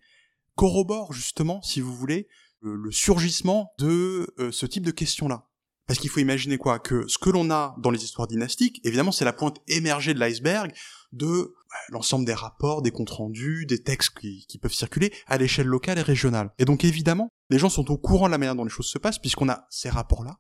corroborent 0.56 1.14
justement, 1.14 1.62
si 1.62 1.82
vous 1.82 1.96
voulez, 1.96 2.28
le, 2.62 2.92
surgissement 2.92 3.72
de 3.80 4.28
euh, 4.40 4.52
ce 4.52 4.66
type 4.66 4.86
de 4.86 4.92
questions-là. 4.92 5.48
Parce 5.88 6.00
qu'il 6.00 6.10
faut 6.10 6.20
imaginer 6.20 6.58
quoi? 6.58 6.78
Que 6.78 7.08
ce 7.08 7.18
que 7.18 7.30
l'on 7.30 7.50
a 7.50 7.76
dans 7.80 7.90
les 7.90 8.04
histoires 8.04 8.28
dynastiques, 8.28 8.80
évidemment, 8.84 9.12
c'est 9.12 9.26
la 9.26 9.34
pointe 9.34 9.58
émergée 9.68 10.14
de 10.14 10.20
l'iceberg 10.20 10.72
de 11.12 11.54
l'ensemble 11.90 12.26
des 12.26 12.34
rapports, 12.34 12.82
des 12.82 12.92
comptes 12.92 13.10
rendus, 13.10 13.66
des 13.66 13.82
textes 13.82 14.18
qui, 14.20 14.46
qui 14.48 14.58
peuvent 14.58 14.74
circuler 14.74 15.14
à 15.28 15.38
l'échelle 15.38 15.68
locale 15.68 15.98
et 15.98 16.04
régionale. 16.04 16.52
Et 16.60 16.66
donc 16.66 16.84
évidemment, 16.84 17.30
les 17.50 17.60
gens 17.60 17.70
sont 17.70 17.92
au 17.92 17.98
courant 17.98 18.28
de 18.28 18.32
la 18.32 18.38
manière 18.38 18.56
dont 18.56 18.64
les 18.64 18.70
choses 18.70 18.90
se 18.90 18.98
passent, 18.98 19.20
puisqu'on 19.20 19.50
a 19.50 19.66
ces 19.70 19.90
rapports-là, 19.90 20.38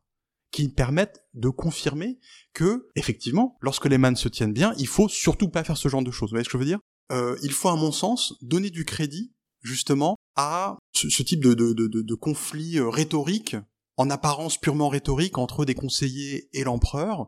qui 0.51 0.69
permettent 0.69 1.23
de 1.33 1.49
confirmer 1.49 2.19
que, 2.53 2.89
effectivement, 2.95 3.57
lorsque 3.61 3.85
les 3.85 3.97
mannes 3.97 4.15
se 4.15 4.29
tiennent 4.29 4.53
bien, 4.53 4.73
il 4.77 4.87
faut 4.87 5.07
surtout 5.07 5.49
pas 5.49 5.63
faire 5.63 5.77
ce 5.77 5.89
genre 5.89 6.03
de 6.03 6.11
choses. 6.11 6.29
Vous 6.29 6.35
voyez 6.35 6.43
ce 6.43 6.49
que 6.49 6.57
je 6.57 6.63
veux 6.63 6.65
dire? 6.65 6.79
Euh, 7.11 7.37
Il 7.43 7.51
faut, 7.51 7.69
à 7.69 7.75
mon 7.75 7.91
sens, 7.91 8.33
donner 8.41 8.69
du 8.69 8.85
crédit, 8.85 9.31
justement, 9.61 10.15
à 10.35 10.77
ce, 10.93 11.23
type 11.23 11.43
de, 11.43 11.53
de, 11.53 11.73
de, 11.73 12.01
de 12.01 12.15
conflit 12.15 12.77
euh, 12.77 12.89
rhétorique, 12.89 13.55
en 13.97 14.09
apparence 14.09 14.57
purement 14.57 14.89
rhétorique, 14.89 15.37
entre 15.37 15.65
des 15.65 15.75
conseillers 15.75 16.49
et 16.53 16.63
l'empereur, 16.63 17.27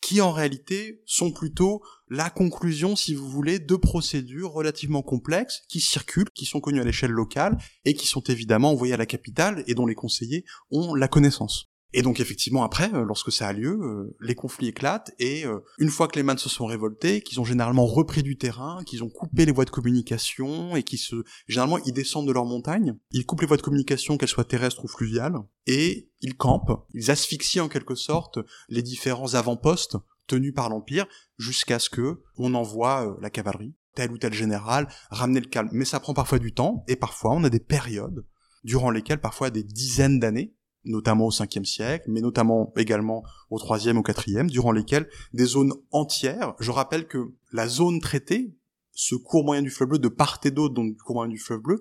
qui 0.00 0.20
en 0.20 0.32
réalité 0.32 1.02
sont 1.06 1.32
plutôt 1.32 1.82
la 2.08 2.30
conclusion, 2.30 2.96
si 2.96 3.14
vous 3.14 3.28
voulez, 3.28 3.58
de 3.58 3.76
procédures 3.76 4.52
relativement 4.52 5.02
complexes 5.02 5.62
qui 5.68 5.80
circulent, 5.80 6.30
qui 6.34 6.44
sont 6.44 6.60
connues 6.60 6.80
à 6.80 6.84
l'échelle 6.84 7.12
locale 7.12 7.56
et 7.84 7.94
qui 7.94 8.06
sont 8.06 8.22
évidemment 8.22 8.70
envoyées 8.70 8.94
à 8.94 8.98
la 8.98 9.06
capitale 9.06 9.62
et 9.66 9.74
dont 9.74 9.86
les 9.86 9.94
conseillers 9.94 10.44
ont 10.70 10.94
la 10.94 11.08
connaissance. 11.08 11.69
Et 11.92 12.02
donc 12.02 12.20
effectivement 12.20 12.62
après, 12.62 12.92
euh, 12.94 13.04
lorsque 13.04 13.32
ça 13.32 13.48
a 13.48 13.52
lieu, 13.52 13.78
euh, 13.82 14.16
les 14.20 14.34
conflits 14.34 14.68
éclatent 14.68 15.12
et 15.18 15.44
euh, 15.44 15.58
une 15.78 15.88
fois 15.88 16.06
que 16.06 16.16
les 16.16 16.22
mannes 16.22 16.38
se 16.38 16.48
sont 16.48 16.66
révoltés, 16.66 17.20
qu'ils 17.20 17.40
ont 17.40 17.44
généralement 17.44 17.86
repris 17.86 18.22
du 18.22 18.36
terrain, 18.36 18.82
qu'ils 18.84 19.02
ont 19.02 19.08
coupé 19.08 19.44
les 19.44 19.52
voies 19.52 19.64
de 19.64 19.70
communication 19.70 20.76
et 20.76 20.84
qu'ils 20.84 21.00
se, 21.00 21.16
généralement 21.48 21.78
ils 21.78 21.92
descendent 21.92 22.28
de 22.28 22.32
leur 22.32 22.44
montagne, 22.44 22.96
ils 23.10 23.26
coupent 23.26 23.40
les 23.40 23.46
voies 23.46 23.56
de 23.56 23.62
communication 23.62 24.16
qu'elles 24.16 24.28
soient 24.28 24.44
terrestres 24.44 24.84
ou 24.84 24.88
fluviales 24.88 25.36
et 25.66 26.08
ils 26.20 26.36
campent, 26.36 26.86
ils 26.94 27.10
asphyxient 27.10 27.60
en 27.60 27.68
quelque 27.68 27.96
sorte 27.96 28.38
les 28.68 28.82
différents 28.82 29.34
avant-postes 29.34 29.96
tenus 30.28 30.54
par 30.54 30.68
l'empire 30.68 31.06
jusqu'à 31.38 31.80
ce 31.80 31.90
que 31.90 32.22
on 32.36 32.54
envoie 32.54 33.16
la 33.20 33.30
cavalerie, 33.30 33.74
tel 33.96 34.12
ou 34.12 34.18
tel 34.18 34.32
général, 34.32 34.86
ramener 35.10 35.40
le 35.40 35.48
calme. 35.48 35.70
Mais 35.72 35.84
ça 35.84 35.98
prend 35.98 36.14
parfois 36.14 36.38
du 36.38 36.54
temps 36.54 36.84
et 36.86 36.94
parfois 36.94 37.32
on 37.32 37.42
a 37.42 37.50
des 37.50 37.58
périodes 37.58 38.24
durant 38.62 38.90
lesquelles 38.90 39.20
parfois 39.20 39.50
des 39.50 39.64
dizaines 39.64 40.20
d'années 40.20 40.54
notamment 40.84 41.26
au 41.26 41.30
5 41.30 41.58
siècle, 41.64 42.06
mais 42.08 42.20
notamment 42.20 42.72
également 42.76 43.22
au 43.50 43.58
3e, 43.58 43.96
au 43.96 44.02
4e, 44.02 44.48
durant 44.48 44.72
lesquels 44.72 45.08
des 45.32 45.44
zones 45.44 45.74
entières, 45.90 46.54
je 46.58 46.70
rappelle 46.70 47.06
que 47.06 47.34
la 47.52 47.68
zone 47.68 48.00
traitée, 48.00 48.54
ce 48.92 49.14
cours 49.14 49.44
moyen 49.44 49.62
du 49.62 49.70
fleuve 49.70 49.90
bleu, 49.90 49.98
de 49.98 50.08
part 50.08 50.40
et 50.44 50.50
d'autre, 50.50 50.74
donc 50.74 50.94
du 50.94 51.02
cours 51.02 51.16
moyen 51.16 51.30
du 51.30 51.38
fleuve 51.38 51.60
bleu, 51.60 51.80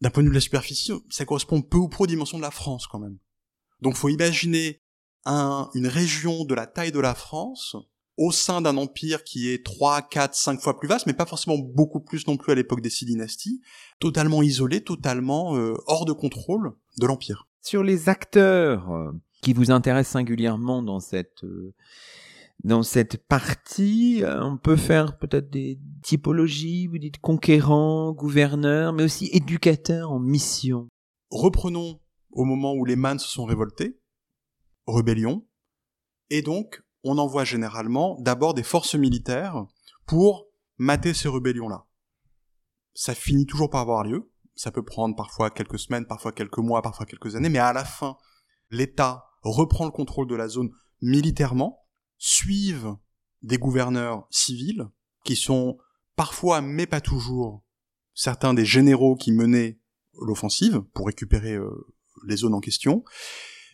d'un 0.00 0.10
point 0.10 0.22
de 0.22 0.28
vue 0.28 0.32
de 0.32 0.36
la 0.36 0.40
superficie, 0.40 0.92
ça 1.08 1.24
correspond 1.24 1.62
peu 1.62 1.78
ou 1.78 1.88
prou 1.88 2.04
aux 2.04 2.06
dimensions 2.06 2.38
de 2.38 2.42
la 2.42 2.50
France 2.50 2.86
quand 2.86 2.98
même. 2.98 3.18
Donc 3.80 3.96
faut 3.96 4.08
imaginer 4.08 4.80
un, 5.24 5.70
une 5.74 5.86
région 5.86 6.44
de 6.44 6.54
la 6.54 6.66
taille 6.66 6.92
de 6.92 7.00
la 7.00 7.14
France 7.14 7.76
au 8.16 8.30
sein 8.30 8.60
d'un 8.60 8.76
empire 8.76 9.24
qui 9.24 9.48
est 9.48 9.64
3, 9.64 10.02
4, 10.02 10.34
5 10.34 10.60
fois 10.60 10.78
plus 10.78 10.88
vaste, 10.88 11.06
mais 11.06 11.14
pas 11.14 11.26
forcément 11.26 11.58
beaucoup 11.58 12.00
plus 12.00 12.26
non 12.26 12.36
plus 12.36 12.52
à 12.52 12.54
l'époque 12.54 12.80
des 12.80 12.90
six 12.90 13.06
dynasties, 13.06 13.60
totalement 13.98 14.42
isolé, 14.42 14.84
totalement 14.84 15.56
euh, 15.56 15.74
hors 15.86 16.04
de 16.04 16.12
contrôle 16.12 16.74
de 16.98 17.06
l'empire 17.06 17.48
sur 17.64 17.82
les 17.82 18.08
acteurs 18.08 18.90
euh, 18.92 19.10
qui 19.42 19.54
vous 19.54 19.70
intéressent 19.70 20.12
singulièrement 20.12 20.82
dans 20.82 21.00
cette 21.00 21.44
euh, 21.44 21.74
dans 22.62 22.82
cette 22.82 23.26
partie, 23.26 24.22
euh, 24.22 24.42
on 24.42 24.56
peut 24.56 24.76
faire 24.76 25.18
peut-être 25.18 25.50
des 25.50 25.80
typologies, 26.02 26.86
vous 26.86 26.98
dites 26.98 27.18
conquérants, 27.18 28.12
gouverneurs, 28.12 28.92
mais 28.92 29.02
aussi 29.02 29.28
éducateurs 29.32 30.12
en 30.12 30.20
mission. 30.20 30.88
Reprenons 31.30 32.00
au 32.30 32.44
moment 32.44 32.74
où 32.74 32.84
les 32.84 32.96
mânes 32.96 33.18
se 33.18 33.28
sont 33.28 33.44
révoltés, 33.44 33.98
rébellion, 34.86 35.46
et 36.30 36.42
donc 36.42 36.82
on 37.02 37.18
envoie 37.18 37.44
généralement 37.44 38.16
d'abord 38.20 38.54
des 38.54 38.62
forces 38.62 38.94
militaires 38.94 39.66
pour 40.06 40.46
mater 40.78 41.12
ces 41.12 41.28
rébellions-là. 41.28 41.86
Ça 42.94 43.14
finit 43.14 43.46
toujours 43.46 43.68
par 43.68 43.82
avoir 43.82 44.04
lieu, 44.04 44.30
ça 44.54 44.70
peut 44.70 44.84
prendre 44.84 45.16
parfois 45.16 45.50
quelques 45.50 45.78
semaines, 45.78 46.06
parfois 46.06 46.32
quelques 46.32 46.58
mois, 46.58 46.82
parfois 46.82 47.06
quelques 47.06 47.36
années, 47.36 47.48
mais 47.48 47.58
à 47.58 47.72
la 47.72 47.84
fin, 47.84 48.16
l'État 48.70 49.24
reprend 49.42 49.84
le 49.84 49.90
contrôle 49.90 50.26
de 50.26 50.34
la 50.34 50.48
zone 50.48 50.70
militairement, 51.00 51.86
suivent 52.18 52.96
des 53.42 53.58
gouverneurs 53.58 54.26
civils, 54.30 54.86
qui 55.24 55.36
sont 55.36 55.78
parfois, 56.16 56.60
mais 56.60 56.86
pas 56.86 57.00
toujours, 57.00 57.64
certains 58.14 58.54
des 58.54 58.64
généraux 58.64 59.16
qui 59.16 59.32
menaient 59.32 59.80
l'offensive 60.20 60.82
pour 60.94 61.06
récupérer 61.06 61.54
euh, 61.54 61.70
les 62.26 62.36
zones 62.36 62.54
en 62.54 62.60
question. 62.60 63.04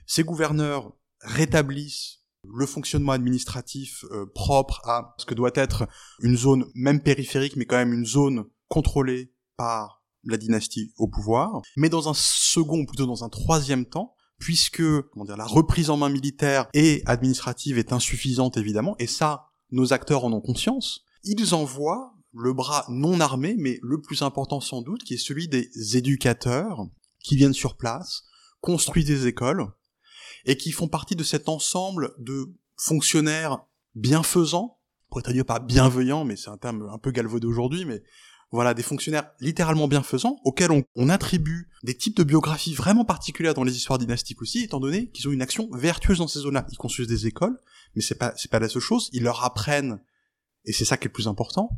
Ces 0.06 0.24
gouverneurs 0.24 0.92
rétablissent 1.20 2.20
le 2.42 2.66
fonctionnement 2.66 3.12
administratif 3.12 4.04
euh, 4.10 4.26
propre 4.34 4.80
à 4.88 5.14
ce 5.18 5.26
que 5.26 5.34
doit 5.34 5.50
être 5.54 5.86
une 6.20 6.36
zone 6.36 6.64
même 6.74 7.02
périphérique, 7.02 7.56
mais 7.56 7.66
quand 7.66 7.76
même 7.76 7.92
une 7.92 8.06
zone 8.06 8.44
contrôlée 8.68 9.32
par 9.56 9.99
la 10.24 10.36
dynastie 10.36 10.92
au 10.96 11.08
pouvoir, 11.08 11.62
mais 11.76 11.88
dans 11.88 12.08
un 12.08 12.14
second, 12.14 12.84
plutôt 12.84 13.06
dans 13.06 13.24
un 13.24 13.28
troisième 13.28 13.86
temps, 13.86 14.14
puisque 14.38 14.82
comment 15.10 15.24
dire, 15.24 15.36
la 15.36 15.46
reprise 15.46 15.90
en 15.90 15.96
main 15.96 16.08
militaire 16.08 16.66
et 16.74 17.02
administrative 17.06 17.78
est 17.78 17.92
insuffisante 17.92 18.56
évidemment, 18.56 18.96
et 18.98 19.06
ça, 19.06 19.46
nos 19.70 19.92
acteurs 19.92 20.24
en 20.24 20.32
ont 20.32 20.40
conscience, 20.40 21.04
ils 21.24 21.54
envoient 21.54 22.14
le 22.32 22.52
bras 22.52 22.84
non 22.88 23.20
armé, 23.20 23.54
mais 23.58 23.78
le 23.82 24.00
plus 24.00 24.22
important 24.22 24.60
sans 24.60 24.82
doute, 24.82 25.02
qui 25.02 25.14
est 25.14 25.18
celui 25.18 25.48
des 25.48 25.68
éducateurs 25.96 26.86
qui 27.18 27.36
viennent 27.36 27.52
sur 27.52 27.76
place, 27.76 28.22
construisent 28.60 29.06
des 29.06 29.26
écoles, 29.26 29.66
et 30.44 30.56
qui 30.56 30.72
font 30.72 30.88
partie 30.88 31.16
de 31.16 31.24
cet 31.24 31.48
ensemble 31.48 32.14
de 32.18 32.54
fonctionnaires 32.76 33.58
bienfaisants, 33.94 34.78
pour 35.08 35.20
être 35.20 35.32
dire 35.32 35.44
pas 35.44 35.58
bienveillants, 35.58 36.24
mais 36.24 36.36
c'est 36.36 36.50
un 36.50 36.56
terme 36.56 36.88
un 36.90 36.98
peu 36.98 37.10
galvaudé 37.10 37.46
aujourd'hui, 37.46 37.84
mais 37.84 38.02
voilà, 38.50 38.74
des 38.74 38.82
fonctionnaires 38.82 39.30
littéralement 39.40 39.86
bienfaisants, 39.86 40.40
auxquels 40.44 40.70
on, 40.94 41.08
attribue 41.08 41.68
des 41.84 41.96
types 41.96 42.16
de 42.16 42.24
biographies 42.24 42.74
vraiment 42.74 43.04
particulières 43.04 43.54
dans 43.54 43.64
les 43.64 43.76
histoires 43.76 43.98
dynastiques 43.98 44.42
aussi, 44.42 44.64
étant 44.64 44.80
donné 44.80 45.10
qu'ils 45.10 45.28
ont 45.28 45.32
une 45.32 45.42
action 45.42 45.68
vertueuse 45.72 46.18
dans 46.18 46.28
ces 46.28 46.40
zones-là. 46.40 46.66
Ils 46.70 46.76
construisent 46.76 47.08
des 47.08 47.26
écoles, 47.26 47.58
mais 47.94 48.02
c'est 48.02 48.16
pas, 48.16 48.32
c'est 48.36 48.50
pas 48.50 48.58
la 48.58 48.68
seule 48.68 48.82
chose, 48.82 49.08
ils 49.12 49.22
leur 49.22 49.44
apprennent, 49.44 50.00
et 50.64 50.72
c'est 50.72 50.84
ça 50.84 50.96
qui 50.96 51.04
est 51.04 51.08
le 51.08 51.12
plus 51.12 51.28
important, 51.28 51.70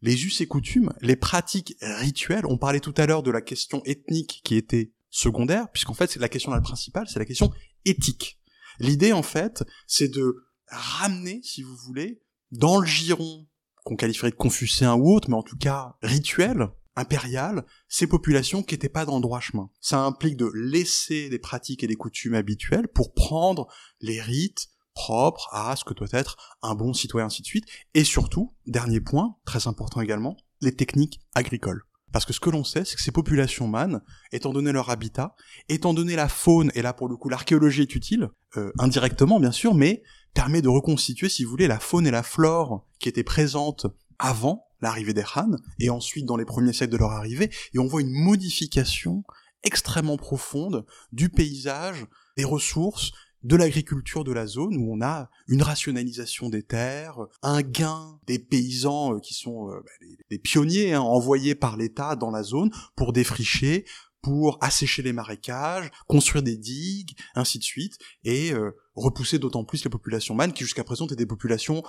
les 0.00 0.24
us 0.24 0.40
et 0.40 0.46
coutumes, 0.46 0.92
les 1.00 1.16
pratiques 1.16 1.76
rituelles, 1.80 2.46
on 2.46 2.58
parlait 2.58 2.80
tout 2.80 2.94
à 2.96 3.06
l'heure 3.06 3.22
de 3.22 3.30
la 3.30 3.40
question 3.40 3.82
ethnique 3.84 4.40
qui 4.44 4.56
était 4.56 4.92
secondaire, 5.10 5.70
puisqu'en 5.72 5.94
fait 5.94 6.10
c'est 6.10 6.20
la 6.20 6.28
question 6.28 6.50
la 6.50 6.60
principale, 6.60 7.06
c'est 7.08 7.18
la 7.18 7.24
question 7.24 7.52
éthique. 7.84 8.38
L'idée 8.80 9.12
en 9.12 9.22
fait, 9.22 9.62
c'est 9.86 10.08
de 10.08 10.46
ramener, 10.68 11.40
si 11.42 11.62
vous 11.62 11.76
voulez, 11.76 12.22
dans 12.50 12.78
le 12.78 12.86
giron 12.86 13.46
qu'on 13.84 13.96
qualifierait 13.96 14.30
de 14.30 14.36
confucéen 14.36 14.94
ou 14.94 15.14
autre, 15.14 15.30
mais 15.30 15.36
en 15.36 15.42
tout 15.42 15.56
cas 15.56 15.96
rituel, 16.02 16.68
impérial, 16.96 17.64
ces 17.88 18.06
populations 18.06 18.62
qui 18.62 18.74
n'étaient 18.74 18.88
pas 18.88 19.04
dans 19.04 19.16
le 19.16 19.22
droit 19.22 19.40
chemin. 19.40 19.70
Ça 19.80 20.00
implique 20.00 20.36
de 20.36 20.50
laisser 20.54 21.28
des 21.28 21.38
pratiques 21.38 21.84
et 21.84 21.86
des 21.86 21.96
coutumes 21.96 22.34
habituelles 22.34 22.88
pour 22.88 23.14
prendre 23.14 23.68
les 24.00 24.20
rites 24.20 24.68
propres 24.94 25.48
à 25.52 25.74
ce 25.76 25.84
que 25.84 25.94
doit 25.94 26.08
être 26.12 26.56
un 26.62 26.74
bon 26.74 26.92
citoyen, 26.92 27.26
ainsi 27.26 27.42
de 27.42 27.46
suite. 27.46 27.66
Et 27.94 28.04
surtout, 28.04 28.54
dernier 28.66 29.00
point, 29.00 29.36
très 29.44 29.66
important 29.66 30.00
également, 30.00 30.36
les 30.60 30.74
techniques 30.74 31.20
agricoles. 31.34 31.84
Parce 32.14 32.26
que 32.26 32.32
ce 32.32 32.38
que 32.38 32.48
l'on 32.48 32.62
sait, 32.62 32.84
c'est 32.84 32.94
que 32.94 33.02
ces 33.02 33.10
populations 33.10 33.66
manes, 33.66 34.00
étant 34.30 34.52
donné 34.52 34.70
leur 34.70 34.88
habitat, 34.88 35.34
étant 35.68 35.92
donné 35.94 36.14
la 36.14 36.28
faune, 36.28 36.70
et 36.76 36.80
là 36.80 36.92
pour 36.92 37.08
le 37.08 37.16
coup 37.16 37.28
l'archéologie 37.28 37.82
est 37.82 37.96
utile, 37.96 38.28
euh, 38.56 38.70
indirectement 38.78 39.40
bien 39.40 39.50
sûr, 39.50 39.74
mais 39.74 40.04
permet 40.32 40.62
de 40.62 40.68
reconstituer, 40.68 41.28
si 41.28 41.42
vous 41.42 41.50
voulez, 41.50 41.66
la 41.66 41.80
faune 41.80 42.06
et 42.06 42.12
la 42.12 42.22
flore 42.22 42.86
qui 43.00 43.08
étaient 43.08 43.24
présentes 43.24 43.86
avant 44.20 44.64
l'arrivée 44.80 45.12
des 45.12 45.24
Han, 45.34 45.56
et 45.80 45.90
ensuite 45.90 46.24
dans 46.24 46.36
les 46.36 46.44
premiers 46.44 46.72
siècles 46.72 46.92
de 46.92 46.98
leur 46.98 47.10
arrivée, 47.10 47.50
et 47.74 47.80
on 47.80 47.86
voit 47.88 48.00
une 48.00 48.12
modification 48.12 49.24
extrêmement 49.64 50.16
profonde 50.16 50.86
du 51.10 51.30
paysage, 51.30 52.06
des 52.36 52.44
ressources, 52.44 53.10
de 53.44 53.56
l'agriculture 53.56 54.24
de 54.24 54.32
la 54.32 54.46
zone 54.46 54.76
où 54.76 54.92
on 54.92 55.02
a 55.02 55.30
une 55.48 55.62
rationalisation 55.62 56.48
des 56.48 56.62
terres, 56.62 57.18
un 57.42 57.60
gain 57.60 58.18
des 58.26 58.38
paysans 58.38 59.14
euh, 59.14 59.20
qui 59.20 59.34
sont 59.34 59.70
euh, 59.70 59.80
bah, 59.84 60.06
des, 60.30 60.38
pionniers 60.38 60.94
hein, 60.94 61.02
envoyés 61.02 61.54
par 61.54 61.76
l'État 61.76 62.16
dans 62.16 62.30
la 62.30 62.42
zone 62.42 62.70
pour 62.96 63.12
défricher, 63.12 63.84
pour 64.22 64.56
assécher 64.62 65.02
les 65.02 65.12
marécages, 65.12 65.90
construire 66.08 66.42
des 66.42 66.56
digues, 66.56 67.14
ainsi 67.34 67.58
de 67.58 67.64
suite, 67.64 67.98
et 68.24 68.52
euh, 68.52 68.70
repousser 68.94 69.38
d'autant 69.38 69.64
plus 69.64 69.84
les 69.84 69.90
populations 69.90 70.34
manes 70.34 70.54
qui 70.54 70.64
jusqu'à 70.64 70.84
présent 70.84 71.04
étaient 71.04 71.14
des 71.14 71.26
populations 71.26 71.82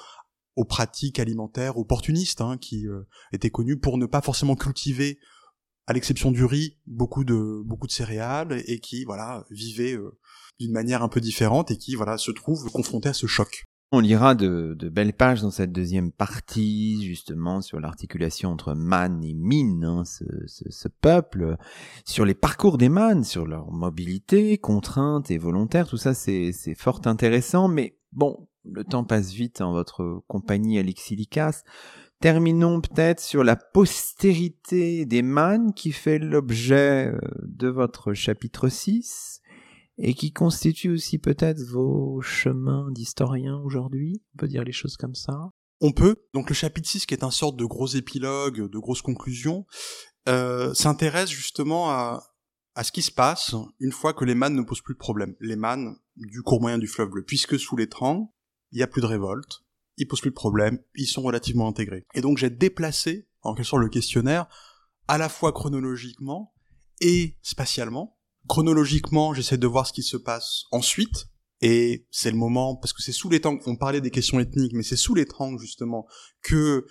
aux 0.58 0.66
pratiques 0.66 1.20
alimentaires 1.20 1.78
opportunistes, 1.78 2.40
hein, 2.40 2.58
qui 2.58 2.86
étaient 3.34 3.50
connues 3.50 3.78
pour 3.78 3.98
ne 3.98 4.06
pas 4.06 4.22
forcément 4.22 4.56
cultiver 4.56 5.20
à 5.88 5.94
l'exception 5.94 6.32
du 6.32 6.46
riz, 6.46 6.78
beaucoup 6.88 7.24
de 7.24 7.62
beaucoup 7.64 7.88
de 7.88 7.92
céréales 7.92 8.62
et 8.66 8.80
qui 8.80 9.06
voilà 9.06 9.46
vivaient 9.52 9.94
euh, 9.94 10.18
d'une 10.60 10.72
manière 10.72 11.04
un 11.04 11.10
peu 11.10 11.22
différente 11.22 11.72
et 11.72 11.78
qui 11.78 11.96
voilà 11.96 12.18
se 12.18 12.32
trouvent 12.32 12.70
confrontés 12.72 13.10
à 13.10 13.14
ce 13.14 13.28
choc. 13.28 13.66
On 13.92 14.00
lira 14.00 14.34
de, 14.34 14.76
de, 14.78 14.90
belles 14.90 15.14
pages 15.14 15.42
dans 15.42 15.52
cette 15.52 15.72
deuxième 15.72 16.12
partie, 16.12 17.06
justement, 17.06 17.62
sur 17.62 17.80
l'articulation 17.80 18.50
entre 18.50 18.74
man 18.74 19.24
et 19.24 19.34
mine, 19.34 19.86
hein, 19.86 20.04
ce, 20.04 20.26
ce, 20.48 20.70
ce, 20.70 20.88
peuple, 20.90 21.56
sur 22.04 22.26
les 22.26 22.34
parcours 22.34 22.78
des 22.80 22.90
man, 22.90 23.24
sur 23.24 23.46
leur 23.46 23.72
mobilité, 23.72 24.58
contrainte 24.58 25.30
et 25.30 25.38
volontaire, 25.38 25.88
tout 25.88 25.98
ça 25.98 26.16
c'est 26.16 26.52
fort 26.76 27.02
intéressant, 27.06 27.68
mais 27.68 27.98
bon, 28.12 28.48
le 28.70 28.84
temps 28.84 29.04
passe 29.04 29.32
vite 29.32 29.62
en 29.62 29.72
votre 29.72 30.24
compagnie 30.28 30.80
Alexilicas. 30.80 31.64
Terminons 32.22 32.82
peut-être 32.82 33.20
sur 33.20 33.44
la 33.44 33.56
postérité 33.56 35.06
des 35.06 35.22
mannes 35.22 35.74
qui 35.74 35.92
fait 35.92 36.18
l'objet 36.18 37.08
euh, 37.08 37.20
de 37.44 37.68
votre 37.68 38.14
chapitre 38.14 38.70
6 38.70 39.42
et 39.98 40.14
qui 40.14 40.32
constitue 40.32 40.92
aussi 40.92 41.18
peut-être 41.20 41.62
vos 41.62 42.22
chemins 42.22 42.90
d'historien 42.92 43.58
aujourd'hui. 43.64 44.22
On 44.34 44.38
peut 44.40 44.48
dire 44.48 44.64
les 44.64 44.72
choses 44.72 44.98
comme 44.98 45.16
ça. 45.16 45.52
On 45.82 45.92
peut. 45.92 46.16
Donc 46.34 46.50
le 46.50 46.56
chapitre 46.56 46.90
6 46.90 47.06
qui 47.06 47.14
est 47.14 47.24
un 47.24 47.32
sorte 47.32 47.58
de 47.58 47.66
gros 47.66 47.88
épilogue, 47.88 48.70
de 48.70 48.80
grosses 48.80 49.02
conclusions, 49.02 49.66
euh, 50.28 50.74
s'intéresse 50.74 51.30
justement 51.30 51.92
à, 51.92 52.24
à 52.76 52.84
ce 52.84 52.92
qui 52.92 53.02
se 53.02 53.12
passe 53.12 53.56
une 53.80 53.92
fois 53.92 54.14
que 54.14 54.26
les 54.26 54.36
mannes 54.36 54.56
ne 54.56 54.62
posent 54.62 54.82
plus 54.82 54.94
de 54.94 55.00
problème. 55.00 55.36
Les 55.40 55.56
mannes 55.56 55.96
du 56.16 56.42
cours 56.42 56.62
moyen 56.62 56.78
du 56.78 56.88
fleuve 56.88 57.10
bleu, 57.10 57.24
puisque 57.24 57.60
sous 57.60 57.76
les 57.76 57.88
Trang, 57.88 58.34
il 58.72 58.78
n'y 58.78 58.84
a 58.84 58.88
plus 58.88 59.02
de 59.02 59.06
révolte, 59.06 59.65
ils 59.98 60.08
posent 60.08 60.22
plus 60.22 60.32
de 60.32 60.36
problème, 60.36 60.80
ils 60.96 61.08
sont 61.08 61.22
relativement 61.22 61.68
intégrés. 61.68 62.06
Et 62.14 62.22
donc 62.22 62.38
j'ai 62.38 62.50
déplacé, 62.50 63.28
en 63.42 63.54
quelque 63.54 63.66
sorte, 63.66 63.82
le 63.82 63.90
questionnaire, 63.90 64.48
à 65.08 65.18
la 65.18 65.30
fois 65.30 65.52
chronologiquement 65.52 66.54
et 67.02 67.38
spatialement. 67.42 68.18
Chronologiquement, 68.48 69.34
j'essaie 69.34 69.58
de 69.58 69.68
voir 69.68 69.88
ce 69.88 69.94
qui 69.94 70.04
se 70.04 70.18
passe 70.18 70.66
ensuite, 70.72 71.28
et 71.62 72.08
c'est 72.12 72.32
le 72.32 72.38
moment, 72.38 72.76
parce 72.76 72.94
que 72.94 73.02
c'est 73.02 73.12
sous 73.12 73.30
les 73.30 73.42
temps, 73.42 73.58
on 73.66 73.76
parlait 73.76 74.02
des 74.02 74.12
questions 74.12 74.40
ethniques, 74.40 74.74
mais 74.74 74.84
c'est 74.84 74.96
sous 74.96 75.16
les 75.16 75.26
temps, 75.26 75.58
justement, 75.58 76.06
que 76.44 76.86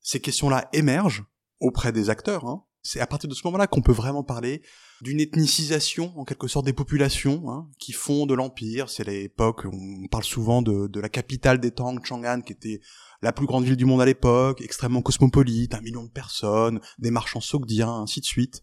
ces 0.00 0.20
questions-là 0.20 0.68
émergent 0.72 1.24
auprès 1.60 1.92
des 1.92 2.10
acteurs, 2.10 2.44
hein. 2.46 2.64
C'est 2.82 3.00
à 3.00 3.06
partir 3.06 3.28
de 3.28 3.34
ce 3.34 3.42
moment-là 3.44 3.66
qu'on 3.66 3.82
peut 3.82 3.92
vraiment 3.92 4.22
parler 4.22 4.62
d'une 5.02 5.20
ethnicisation, 5.20 6.12
en 6.18 6.24
quelque 6.24 6.48
sorte, 6.48 6.66
des 6.66 6.72
populations 6.72 7.50
hein, 7.50 7.68
qui 7.78 7.92
font 7.92 8.26
de 8.26 8.34
l'Empire. 8.34 8.88
C'est 8.88 9.04
l'époque, 9.04 9.66
on 9.70 10.08
parle 10.08 10.24
souvent 10.24 10.62
de, 10.62 11.00
la 11.00 11.08
capitale 11.08 11.60
des 11.60 11.70
Tang, 11.70 11.98
Chang'an, 12.04 12.40
qui 12.40 12.52
était 12.52 12.80
la 13.22 13.32
plus 13.32 13.46
grande 13.46 13.64
ville 13.64 13.76
du 13.76 13.84
monde 13.84 14.00
à 14.00 14.06
l'époque, 14.06 14.62
extrêmement 14.62 15.02
cosmopolite, 15.02 15.74
un 15.74 15.80
million 15.82 16.04
de 16.04 16.10
personnes, 16.10 16.80
des 16.98 17.10
marchands 17.10 17.40
sogdiens, 17.40 18.02
ainsi 18.02 18.20
de 18.20 18.26
suite. 18.26 18.62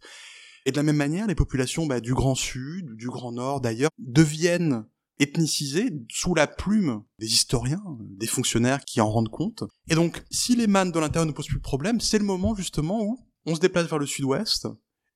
Et 0.65 0.71
de 0.71 0.77
la 0.77 0.83
même 0.83 0.97
manière, 0.97 1.27
les 1.27 1.35
populations 1.35 1.85
bah, 1.85 2.01
du 2.01 2.13
Grand 2.13 2.35
Sud, 2.35 2.95
du 2.95 3.07
Grand 3.07 3.31
Nord 3.31 3.61
d'ailleurs, 3.61 3.91
deviennent 3.99 4.85
ethnicisées 5.19 5.89
sous 6.11 6.35
la 6.35 6.47
plume 6.47 7.03
des 7.19 7.27
historiens, 7.27 7.83
des 7.99 8.27
fonctionnaires 8.27 8.83
qui 8.83 9.01
en 9.01 9.09
rendent 9.09 9.29
compte. 9.29 9.63
Et 9.89 9.95
donc, 9.95 10.23
si 10.29 10.55
les 10.55 10.67
mannes 10.67 10.91
de 10.91 10.99
l'intérieur 10.99 11.25
ne 11.25 11.31
posent 11.31 11.47
plus 11.47 11.57
de 11.57 11.63
problème, 11.63 11.99
c'est 11.99 12.19
le 12.19 12.25
moment 12.25 12.55
justement 12.55 13.01
où 13.01 13.26
on 13.47 13.55
se 13.55 13.61
déplace 13.61 13.87
vers 13.87 13.97
le 13.97 14.05
sud-ouest, 14.05 14.67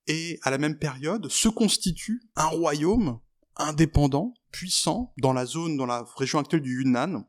et 0.07 0.39
à 0.41 0.49
la 0.49 0.57
même 0.57 0.79
période 0.79 1.27
se 1.29 1.49
constitue 1.49 2.23
un 2.35 2.45
royaume 2.45 3.19
indépendant, 3.57 4.33
puissant, 4.51 5.13
dans 5.17 5.33
la 5.33 5.45
zone, 5.45 5.77
dans 5.77 5.85
la 5.85 6.05
région 6.15 6.39
actuelle 6.39 6.61
du 6.61 6.79
Yunnan, 6.79 7.27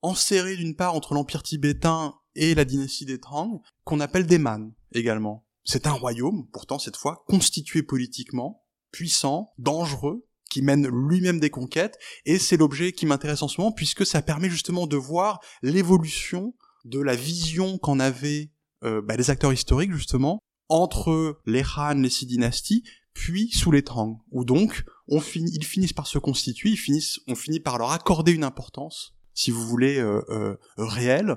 enserré 0.00 0.56
d'une 0.56 0.76
part 0.76 0.94
entre 0.94 1.12
l'empire 1.12 1.42
tibétain 1.42 2.14
et 2.36 2.54
la 2.54 2.64
dynastie 2.64 3.04
des 3.04 3.18
Tang, 3.18 3.60
qu'on 3.82 4.00
appelle 4.00 4.26
des 4.26 4.38
Man 4.38 4.72
également. 4.92 5.44
C'est 5.64 5.88
un 5.88 5.92
royaume, 5.92 6.46
pourtant 6.52 6.78
cette 6.78 6.96
fois, 6.96 7.24
constitué 7.26 7.82
politiquement, 7.82 8.64
puissant, 8.92 9.52
dangereux, 9.58 10.24
qui 10.50 10.62
mène 10.62 10.86
lui-même 10.86 11.40
des 11.40 11.50
conquêtes, 11.50 11.98
et 12.26 12.38
c'est 12.38 12.56
l'objet 12.56 12.92
qui 12.92 13.06
m'intéresse 13.06 13.42
en 13.42 13.48
ce 13.48 13.60
moment, 13.60 13.72
puisque 13.72 14.06
ça 14.06 14.22
permet 14.22 14.48
justement 14.48 14.86
de 14.86 14.96
voir 14.96 15.40
l'évolution 15.62 16.54
de 16.84 17.00
la 17.00 17.16
vision 17.16 17.78
qu'en 17.78 17.98
avaient 17.98 18.52
euh, 18.84 19.02
bah, 19.02 19.16
les 19.16 19.30
acteurs 19.30 19.52
historiques 19.52 19.92
justement 19.92 20.40
entre 20.68 21.40
les 21.46 21.62
Han, 21.76 21.94
les 21.94 22.10
six 22.10 22.26
dynasties, 22.26 22.84
puis 23.12 23.50
sous 23.52 23.70
les 23.70 23.82
Tang, 23.82 24.18
où 24.30 24.44
donc 24.44 24.84
on 25.08 25.20
finit, 25.20 25.52
ils 25.54 25.64
finissent 25.64 25.92
par 25.92 26.06
se 26.06 26.18
constituer, 26.18 26.70
ils 26.70 26.76
finissent, 26.76 27.20
on 27.28 27.34
finit 27.34 27.60
par 27.60 27.78
leur 27.78 27.92
accorder 27.92 28.32
une 28.32 28.44
importance, 28.44 29.14
si 29.34 29.50
vous 29.50 29.66
voulez, 29.66 29.98
euh, 29.98 30.22
euh, 30.30 30.56
réelle, 30.76 31.36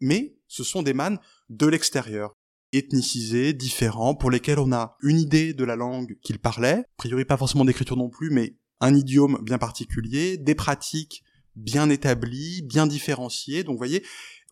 mais 0.00 0.36
ce 0.48 0.64
sont 0.64 0.82
des 0.82 0.94
man 0.94 1.18
de 1.48 1.66
l'extérieur, 1.66 2.32
ethnicisés, 2.72 3.52
différents, 3.52 4.14
pour 4.14 4.30
lesquels 4.30 4.58
on 4.58 4.72
a 4.72 4.96
une 5.02 5.18
idée 5.18 5.52
de 5.54 5.64
la 5.64 5.76
langue 5.76 6.16
qu'ils 6.22 6.38
parlaient, 6.38 6.78
a 6.78 6.84
priori 6.96 7.24
pas 7.24 7.36
forcément 7.36 7.64
d'écriture 7.64 7.96
non 7.96 8.08
plus, 8.08 8.30
mais 8.30 8.56
un 8.80 8.94
idiome 8.94 9.38
bien 9.42 9.58
particulier, 9.58 10.38
des 10.38 10.54
pratiques 10.54 11.22
bien 11.54 11.90
établies, 11.90 12.62
bien 12.62 12.86
différenciées, 12.86 13.64
donc 13.64 13.74
vous 13.74 13.78
voyez, 13.78 14.02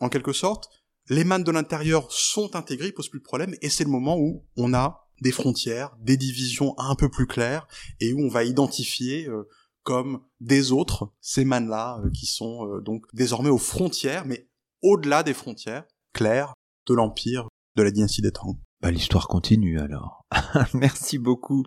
en 0.00 0.08
quelque 0.08 0.32
sorte, 0.32 0.68
les 1.10 1.24
mannes 1.24 1.44
de 1.44 1.50
l'intérieur 1.50 2.10
sont 2.10 2.56
intégrées, 2.56 2.88
ils 2.88 2.94
posent 2.94 3.08
plus 3.08 3.18
de 3.18 3.24
problème, 3.24 3.54
et 3.60 3.68
c'est 3.68 3.84
le 3.84 3.90
moment 3.90 4.16
où 4.16 4.46
on 4.56 4.72
a 4.72 5.08
des 5.20 5.32
frontières, 5.32 5.94
des 6.00 6.16
divisions 6.16 6.74
un 6.78 6.94
peu 6.94 7.10
plus 7.10 7.26
claires, 7.26 7.66
et 8.00 8.14
où 8.14 8.20
on 8.20 8.28
va 8.28 8.44
identifier 8.44 9.26
euh, 9.26 9.46
comme 9.82 10.20
des 10.40 10.72
autres 10.72 11.12
ces 11.20 11.44
mannes-là 11.44 12.00
euh, 12.04 12.10
qui 12.10 12.26
sont 12.26 12.66
euh, 12.66 12.80
donc 12.80 13.04
désormais 13.12 13.50
aux 13.50 13.58
frontières, 13.58 14.24
mais 14.24 14.48
au-delà 14.82 15.22
des 15.22 15.34
frontières 15.34 15.84
claires 16.14 16.54
de 16.86 16.94
l'empire 16.94 17.48
de 17.76 17.82
la 17.82 17.90
dynastie 17.90 18.22
des 18.22 18.30
Tang. 18.30 18.56
Bah, 18.80 18.90
l'histoire 18.90 19.28
continue 19.28 19.80
alors. 19.80 20.24
Merci 20.74 21.18
beaucoup 21.18 21.64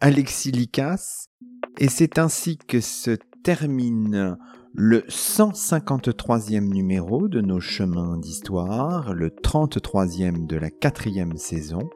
Alexis 0.00 0.50
Licas. 0.50 1.24
Et 1.78 1.88
c'est 1.88 2.18
ainsi 2.18 2.58
que 2.58 2.80
se 2.80 3.16
termine 3.44 4.36
le 4.74 5.00
153e 5.08 6.68
numéro 6.68 7.28
de 7.28 7.40
nos 7.40 7.60
chemins 7.60 8.16
d'histoire, 8.18 9.14
le 9.14 9.30
33e 9.30 10.46
de 10.46 10.56
la 10.56 10.70
quatrième 10.70 11.36
saison. 11.36 11.90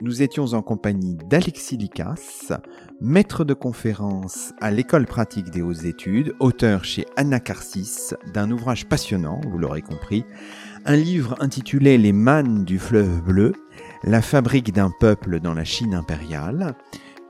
Nous 0.00 0.22
étions 0.22 0.52
en 0.52 0.62
compagnie 0.62 1.16
d'Alexis 1.28 1.76
Licas, 1.76 2.52
maître 3.00 3.44
de 3.44 3.54
conférence 3.54 4.52
à 4.60 4.70
l'école 4.70 5.06
pratique 5.06 5.50
des 5.50 5.62
hautes 5.62 5.84
études, 5.84 6.34
auteur 6.38 6.84
chez 6.84 7.06
Anacarsis 7.16 8.14
d'un 8.32 8.50
ouvrage 8.50 8.86
passionnant, 8.86 9.40
vous 9.50 9.58
l'aurez 9.58 9.82
compris, 9.82 10.24
un 10.84 10.96
livre 10.96 11.34
intitulé 11.40 11.98
Les 11.98 12.12
mannes 12.12 12.64
du 12.64 12.78
fleuve 12.78 13.22
bleu, 13.22 13.52
la 14.04 14.22
fabrique 14.22 14.72
d'un 14.72 14.90
peuple 15.00 15.40
dans 15.40 15.54
la 15.54 15.64
Chine 15.64 15.94
impériale, 15.94 16.76